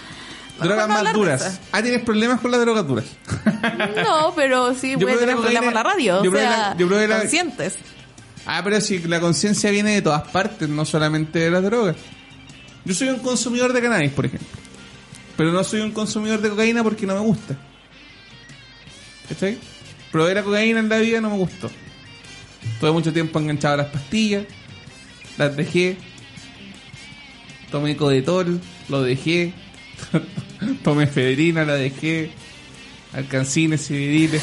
Drogas 0.61 0.89
más 0.89 1.13
duras. 1.13 1.61
Ah, 1.73 1.83
¿tienes 1.83 2.03
problemas 2.03 2.41
con 2.41 2.53
las 2.53 2.61
drogas 2.61 2.87
duras? 2.87 3.07
No, 4.05 4.33
pero 4.37 4.73
sí 4.73 4.93
Yo 4.93 5.01
puede 5.09 5.19
tener 5.19 5.35
problemas 5.37 5.65
en 5.69 5.75
la 5.75 5.83
radio. 5.83 6.23
yo 6.23 6.31
O 6.31 6.35
sea, 6.35 6.51
la- 6.51 6.77
yo 6.77 6.87
la- 6.89 7.19
conscientes. 7.19 7.75
Ah, 8.47 8.61
pero 8.63 8.81
si 8.81 9.01
la 9.01 9.19
conciencia 9.19 9.73
viene 9.73 9.95
de 9.95 10.03
todas 10.03 10.23
partes, 10.29 10.69
no 10.69 10.85
solamente 10.85 11.41
de 11.41 11.51
las 11.51 11.65
drogas. 11.65 11.97
Yo 12.85 12.95
soy 12.95 13.09
un 13.09 13.19
consumidor 13.19 13.73
de 13.73 13.83
cannabis, 13.83 14.13
por 14.13 14.27
ejemplo. 14.27 14.47
Pero 15.37 15.51
no 15.51 15.65
soy 15.65 15.81
un 15.81 15.91
consumidor 15.91 16.41
de 16.41 16.51
cocaína 16.51 16.85
porque 16.85 17.05
no 17.05 17.15
me 17.15 17.21
gusta. 17.21 17.57
¿Cachai? 19.29 19.59
Probé 20.13 20.35
la 20.35 20.45
cocaína 20.45 20.79
en 20.79 20.89
la 20.89 20.99
vida 20.99 21.21
no 21.21 21.31
me 21.31 21.37
gustó. 21.37 21.69
Tuve 22.81 22.93
mucho 22.93 23.13
tiempo 23.13 23.39
enganchado 23.39 23.75
a 23.75 23.77
las 23.79 23.87
pastillas. 23.87 24.45
Las 25.37 25.57
dejé. 25.57 25.97
Tomé 27.71 27.97
codetol, 27.97 28.61
lo 28.89 29.03
dejé. 29.03 29.53
Tomé 30.85 31.07
federina, 31.07 31.65
la 31.65 31.75
dejé. 31.75 32.31
Alcancines, 33.13 33.87
civililes. 33.87 34.43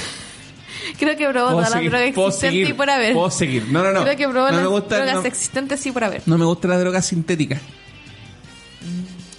Creo 0.99 1.17
que 1.17 1.27
probó 1.27 1.49
todas 1.51 1.71
las 1.71 1.81
drogas 1.81 2.01
existentes 2.01 2.39
seguir, 2.39 2.69
y 2.69 2.73
por 2.73 2.89
haber. 2.89 3.13
Puedo 3.13 3.31
seguir. 3.31 3.67
No, 3.69 3.83
no, 3.83 3.91
no. 3.91 4.03
Creo 4.03 4.17
que 4.17 4.27
probó 4.27 4.47
no 4.47 4.51
las 4.51 4.61
me 4.61 4.67
gusta, 4.67 4.95
drogas 4.97 5.15
no- 5.15 5.25
existentes 5.25 5.85
y 5.85 5.91
por 5.91 6.03
haber. 6.03 6.21
no 6.25 6.37
me 6.37 6.45
gustan 6.45 6.71
las 6.71 6.79
drogas 6.79 7.05
sintéticas. 7.05 7.61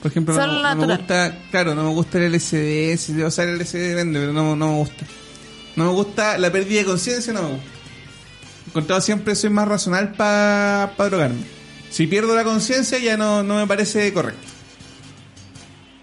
Por 0.02 0.10
ejemplo, 0.10 0.34
no, 0.34 0.76
me 0.76 0.86
gusta, 0.96 1.36
claro, 1.50 1.74
no 1.74 1.82
me 1.82 1.90
gusta 1.90 2.18
el 2.18 2.32
LSD, 2.32 2.96
si 2.96 3.20
o 3.22 3.30
sea, 3.30 3.44
el 3.44 3.58
LSD 3.58 3.94
vende, 3.94 4.20
pero 4.20 4.32
no, 4.32 4.54
no 4.54 4.68
me 4.68 4.74
gusta. 4.78 5.04
No 5.74 5.84
me 5.86 5.90
gusta 5.90 6.38
la 6.38 6.50
pérdida 6.52 6.80
de 6.80 6.84
conciencia, 6.84 7.32
no 7.32 7.42
me 7.42 7.48
gusta. 7.54 7.70
Encontrado 8.76 9.00
siempre 9.00 9.34
soy 9.34 9.48
más 9.48 9.66
racional 9.66 10.12
para 10.12 10.92
drogarme. 10.98 11.40
Si 11.88 12.06
pierdo 12.06 12.34
la 12.36 12.44
conciencia 12.44 12.98
ya 12.98 13.16
no, 13.16 13.42
no 13.42 13.56
me 13.56 13.66
parece 13.66 14.12
correcto. 14.12 14.46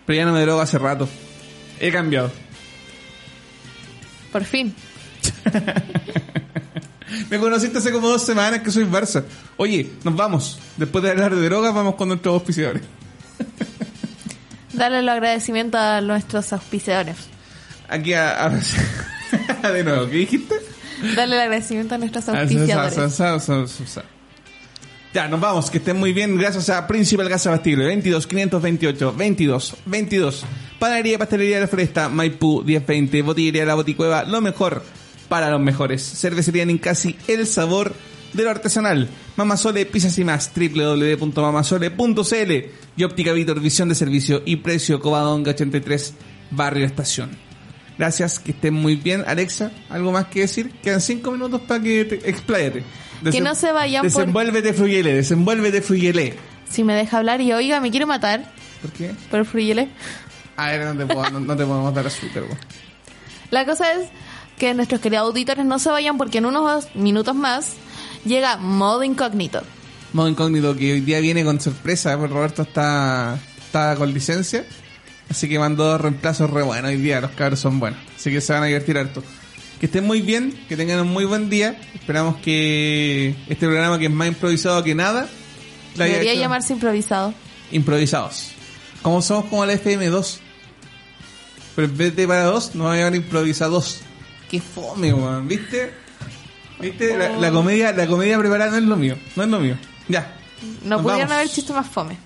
Pero 0.08 0.18
ya 0.18 0.26
no 0.26 0.34
me 0.34 0.42
drogo 0.42 0.60
hace 0.60 0.80
rato. 0.80 1.08
He 1.80 1.92
cambiado. 1.92 2.32
Por 4.32 4.44
fin. 4.44 4.74
Me 7.30 7.38
conociste 7.38 7.78
hace 7.78 7.92
como 7.92 8.08
dos 8.08 8.26
semanas 8.26 8.62
que 8.62 8.72
soy 8.72 8.86
Barça. 8.86 9.24
Oye, 9.58 9.92
nos 10.04 10.16
vamos. 10.16 10.58
Después 10.76 11.04
de 11.04 11.12
hablar 11.12 11.36
de 11.36 11.46
drogas, 11.46 11.76
vamos 11.76 11.94
con 11.94 12.08
nuestros 12.08 12.34
auspiciadores. 12.34 12.82
Darle 14.74 15.04
los 15.04 15.12
agradecimientos 15.14 15.80
a 15.80 16.02
nuestros 16.02 16.52
auspiciadores. 16.54 17.18
Aquí 17.88 18.14
a, 18.16 18.46
a- 18.48 18.50
de 19.72 19.84
nuevo, 19.84 20.08
¿qué 20.08 20.16
dijiste? 20.18 20.73
Darle 21.16 21.36
el 21.36 21.42
agradecimiento 21.42 21.96
a 21.96 21.98
nuestros 21.98 22.30
auspiciadores. 22.30 23.20
Ya, 25.14 25.28
nos 25.28 25.40
vamos, 25.40 25.70
que 25.70 25.78
estén 25.78 25.98
muy 25.98 26.12
bien, 26.12 26.36
gracias 26.38 26.72
a 26.72 26.88
Principal 26.88 27.30
Gas 27.30 27.46
Abastible, 27.46 27.86
22 27.86 28.26
528 28.26 29.14
22 29.16 29.76
22. 29.86 30.46
Panadería 30.80 31.14
y 31.14 31.18
Pastelería 31.18 31.56
de 31.58 31.62
la 31.62 31.68
Floresta, 31.68 32.10
Maipú 32.10 32.64
1020, 32.64 33.22
Botillería 33.22 33.64
La 33.64 33.76
Boticueva, 33.76 34.24
lo 34.24 34.42
mejor 34.42 34.84
para 35.30 35.52
los 35.52 35.62
mejores. 35.62 36.02
Cervecería 36.02 36.66
Nincasi, 36.66 37.16
el 37.28 37.46
sabor 37.46 37.94
de 38.34 38.44
lo 38.44 38.50
artesanal. 38.50 39.08
Mamasole, 39.36 39.86
pizzas 39.86 40.18
y 40.18 40.24
más, 40.24 40.52
www.mamasole.cl 40.56 42.52
y 42.98 43.04
Óptica 43.04 43.34
Vitor, 43.34 43.60
visión 43.60 43.90
de 43.90 43.96
servicio 43.96 44.42
y 44.46 44.56
precio 44.58 45.00
Covadonga 45.00 45.52
83, 45.52 46.16
Barrio 46.50 46.86
Estación. 46.88 47.53
Gracias, 47.98 48.40
que 48.40 48.52
estén 48.52 48.74
muy 48.74 48.96
bien. 48.96 49.24
Alexa, 49.28 49.72
¿algo 49.90 50.12
más 50.12 50.26
que 50.26 50.42
decir? 50.42 50.72
Quedan 50.82 51.02
cinco 51.02 51.32
minutos 51.32 51.62
para 51.62 51.82
que 51.82 52.06
te 52.06 52.30
expláyate. 52.30 52.84
Que 53.32 53.40
no 53.42 53.56
se 53.56 53.72
vayan 53.72 54.02
por- 54.02 54.12
Desenvuélvete, 54.12 54.74
Fruyele, 54.74 55.14
desenvuélvete, 55.14 55.82
Fruyele. 55.82 56.34
Si 56.70 56.84
me 56.84 56.94
deja 56.96 57.20
hablar 57.20 57.40
y 57.42 57.54
oiga, 57.54 57.80
me 57.80 57.92
quiero 57.92 58.08
matar 58.08 58.52
¿Por 58.82 58.92
qué? 58.92 59.12
por 59.30 59.40
el 59.40 59.46
fruyele. 59.46 59.90
A 60.58 60.72
ver, 60.72 60.94
no 60.94 60.98
te, 61.06 61.14
puedo- 61.14 61.30
no, 61.30 61.40
no 61.40 61.56
te 61.56 61.66
podemos 61.66 61.94
dar 61.94 62.08
azúcar, 62.08 62.44
güey. 62.44 62.58
La 63.52 63.66
cosa 63.66 63.94
es 63.94 64.08
que 64.58 64.74
nuestros 64.74 65.00
queridos 65.00 65.28
auditores 65.28 65.66
no 65.66 65.78
se 65.80 65.90
vayan 65.90 66.18
porque 66.18 66.40
en 66.40 66.46
unos 66.48 66.94
minutos 66.96 67.36
más 67.36 67.74
llega 68.26 68.58
modo 68.58 69.04
incógnito. 69.04 69.62
Modo 70.14 70.28
incógnito 70.28 70.76
que 70.76 70.94
hoy 70.94 71.02
día 71.02 71.20
viene 71.20 71.44
con 71.46 71.62
sorpresa, 71.62 72.18
pues 72.18 72.30
Roberto 72.32 72.64
está, 72.64 73.38
está 73.66 73.96
con 73.96 74.12
licencia. 74.14 74.66
Así 75.30 75.50
que 75.50 75.58
mandó 75.60 75.86
dos 75.86 76.02
reemplazos 76.02 76.50
re 76.50 76.62
buenos 76.62 76.90
hoy 76.90 76.98
día, 76.98 77.22
los 77.22 77.32
cabros 77.32 77.60
son 77.60 77.80
buenos. 77.80 78.00
Así 78.16 78.32
que 78.32 78.42
se 78.42 78.54
van 78.54 78.64
a 78.64 78.66
divertir 78.68 78.98
harto. 78.98 79.24
Que 79.80 79.88
estén 79.88 80.06
muy 80.06 80.22
bien, 80.22 80.58
que 80.70 80.78
tengan 80.78 81.00
un 81.02 81.10
muy 81.10 81.26
buen 81.26 81.50
día. 81.50 81.80
Esperamos 81.94 82.38
que 82.38 83.36
este 83.50 83.66
programa 83.66 84.00
que 84.00 84.06
es 84.06 84.12
más 84.12 84.28
improvisado 84.28 84.84
que 84.84 84.96
nada. 84.96 85.28
Debería 85.96 86.36
llamarse 86.36 86.74
improvisado. 86.74 87.34
Improvisados. 87.72 88.52
Como 89.02 89.22
somos 89.22 89.46
como 89.46 89.66
la 89.66 89.74
FM2. 89.74 90.38
Pero 91.76 91.88
en 91.88 91.98
vez 91.98 92.16
de 92.16 92.28
para 92.28 92.44
dos, 92.44 92.76
nos 92.76 92.88
va 92.88 92.94
a 92.94 92.98
llamar 92.98 93.16
improvisados. 93.16 94.02
Qué 94.50 94.62
fome, 94.62 95.14
weón, 95.14 95.48
¿viste? 95.48 95.92
¿Viste? 96.80 97.18
La, 97.18 97.30
la 97.30 97.52
comedia, 97.52 97.92
la 97.92 98.08
comedia 98.08 98.38
preparada 98.38 98.72
no 98.72 98.78
es 98.78 98.84
lo 98.84 98.96
mío. 98.96 99.18
No 99.36 99.44
es 99.44 99.50
lo 99.50 99.60
mío. 99.60 99.78
Ya. 100.08 100.36
No 100.84 101.02
pudieron 101.02 101.28
vamos. 101.28 101.32
haber 101.32 101.50
chistes 101.50 101.76
más 101.76 101.88
fome. 101.88 102.18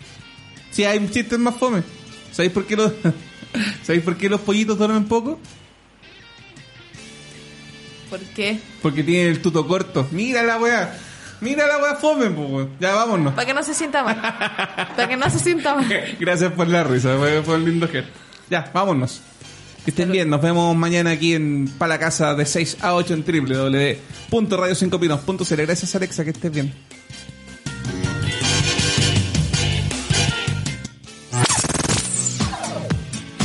Sí, 0.72 0.84
hay 0.84 1.08
chistes 1.10 1.40
más 1.40 1.56
fome. 1.56 1.82
¿Sabéis 2.38 2.54
por 2.54 2.66
qué 2.68 2.76
los, 2.76 2.94
¿sabéis 3.84 4.04
por 4.04 4.16
qué 4.16 4.30
los 4.30 4.40
pollitos 4.42 4.78
duermen 4.78 5.06
poco? 5.06 5.40
¿Por 8.12 8.20
qué? 8.20 8.60
Porque 8.84 9.02
tienen 9.02 9.30
el 9.30 9.42
tuto 9.42 9.68
corto. 9.68 10.08
Mira 10.12 10.44
la 10.44 10.60
weá. 10.60 10.96
Mira 11.42 11.66
la 11.66 11.80
weá 11.80 11.96
fome, 11.96 12.28
weón. 12.28 12.70
Ya 12.80 12.94
vámonos. 12.94 13.34
Para 13.34 13.48
que 13.48 13.56
no 13.56 13.64
se 13.64 13.74
sienta 13.74 14.04
mal. 14.04 14.22
Para 14.22 15.08
que 15.08 15.18
no 15.18 15.28
se 15.32 15.40
sienta 15.40 15.74
mal. 15.74 15.88
Gracias 16.20 16.52
por 16.52 16.68
la 16.68 16.84
risa, 16.84 17.18
fue, 17.18 17.56
un 17.56 17.66
lindo 17.66 17.88
gesto. 17.88 18.12
Ya, 18.52 18.70
vámonos. 18.72 19.22
Que 19.84 19.90
estén 19.90 20.12
bien, 20.12 20.30
nos 20.30 20.40
vemos 20.40 20.76
mañana 20.76 21.10
aquí 21.10 21.34
en 21.34 21.68
Pala 21.80 21.98
Casa 21.98 22.36
de 22.36 22.46
6 22.46 22.78
a 22.82 22.94
8 22.94 23.16
en 23.16 23.26
www.radio5pinos.cl. 23.26 25.62
Gracias 25.64 25.96
Alexa, 25.96 26.24
que 26.24 26.30
estés 26.30 26.52
bien. 26.52 26.72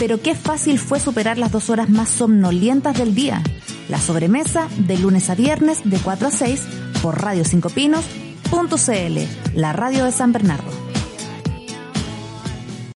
Pero 0.02 0.20
qué 0.20 0.34
fácil 0.34 0.80
fue 0.80 0.98
superar 0.98 1.38
las 1.38 1.52
dos 1.52 1.70
horas 1.70 1.88
más 1.88 2.08
somnolientas 2.08 2.98
del 2.98 3.14
día. 3.14 3.40
La 3.88 4.00
sobremesa 4.00 4.66
de 4.78 4.98
lunes 4.98 5.30
a 5.30 5.36
viernes 5.36 5.82
de 5.84 5.96
4 5.96 6.26
a 6.26 6.30
6 6.32 6.60
por 7.02 7.22
Radio 7.22 7.44
5 7.44 7.70
Pinos.cl, 7.70 9.54
la 9.54 9.72
radio 9.72 10.04
de 10.04 10.10
San 10.10 10.32
Bernardo. 10.32 10.81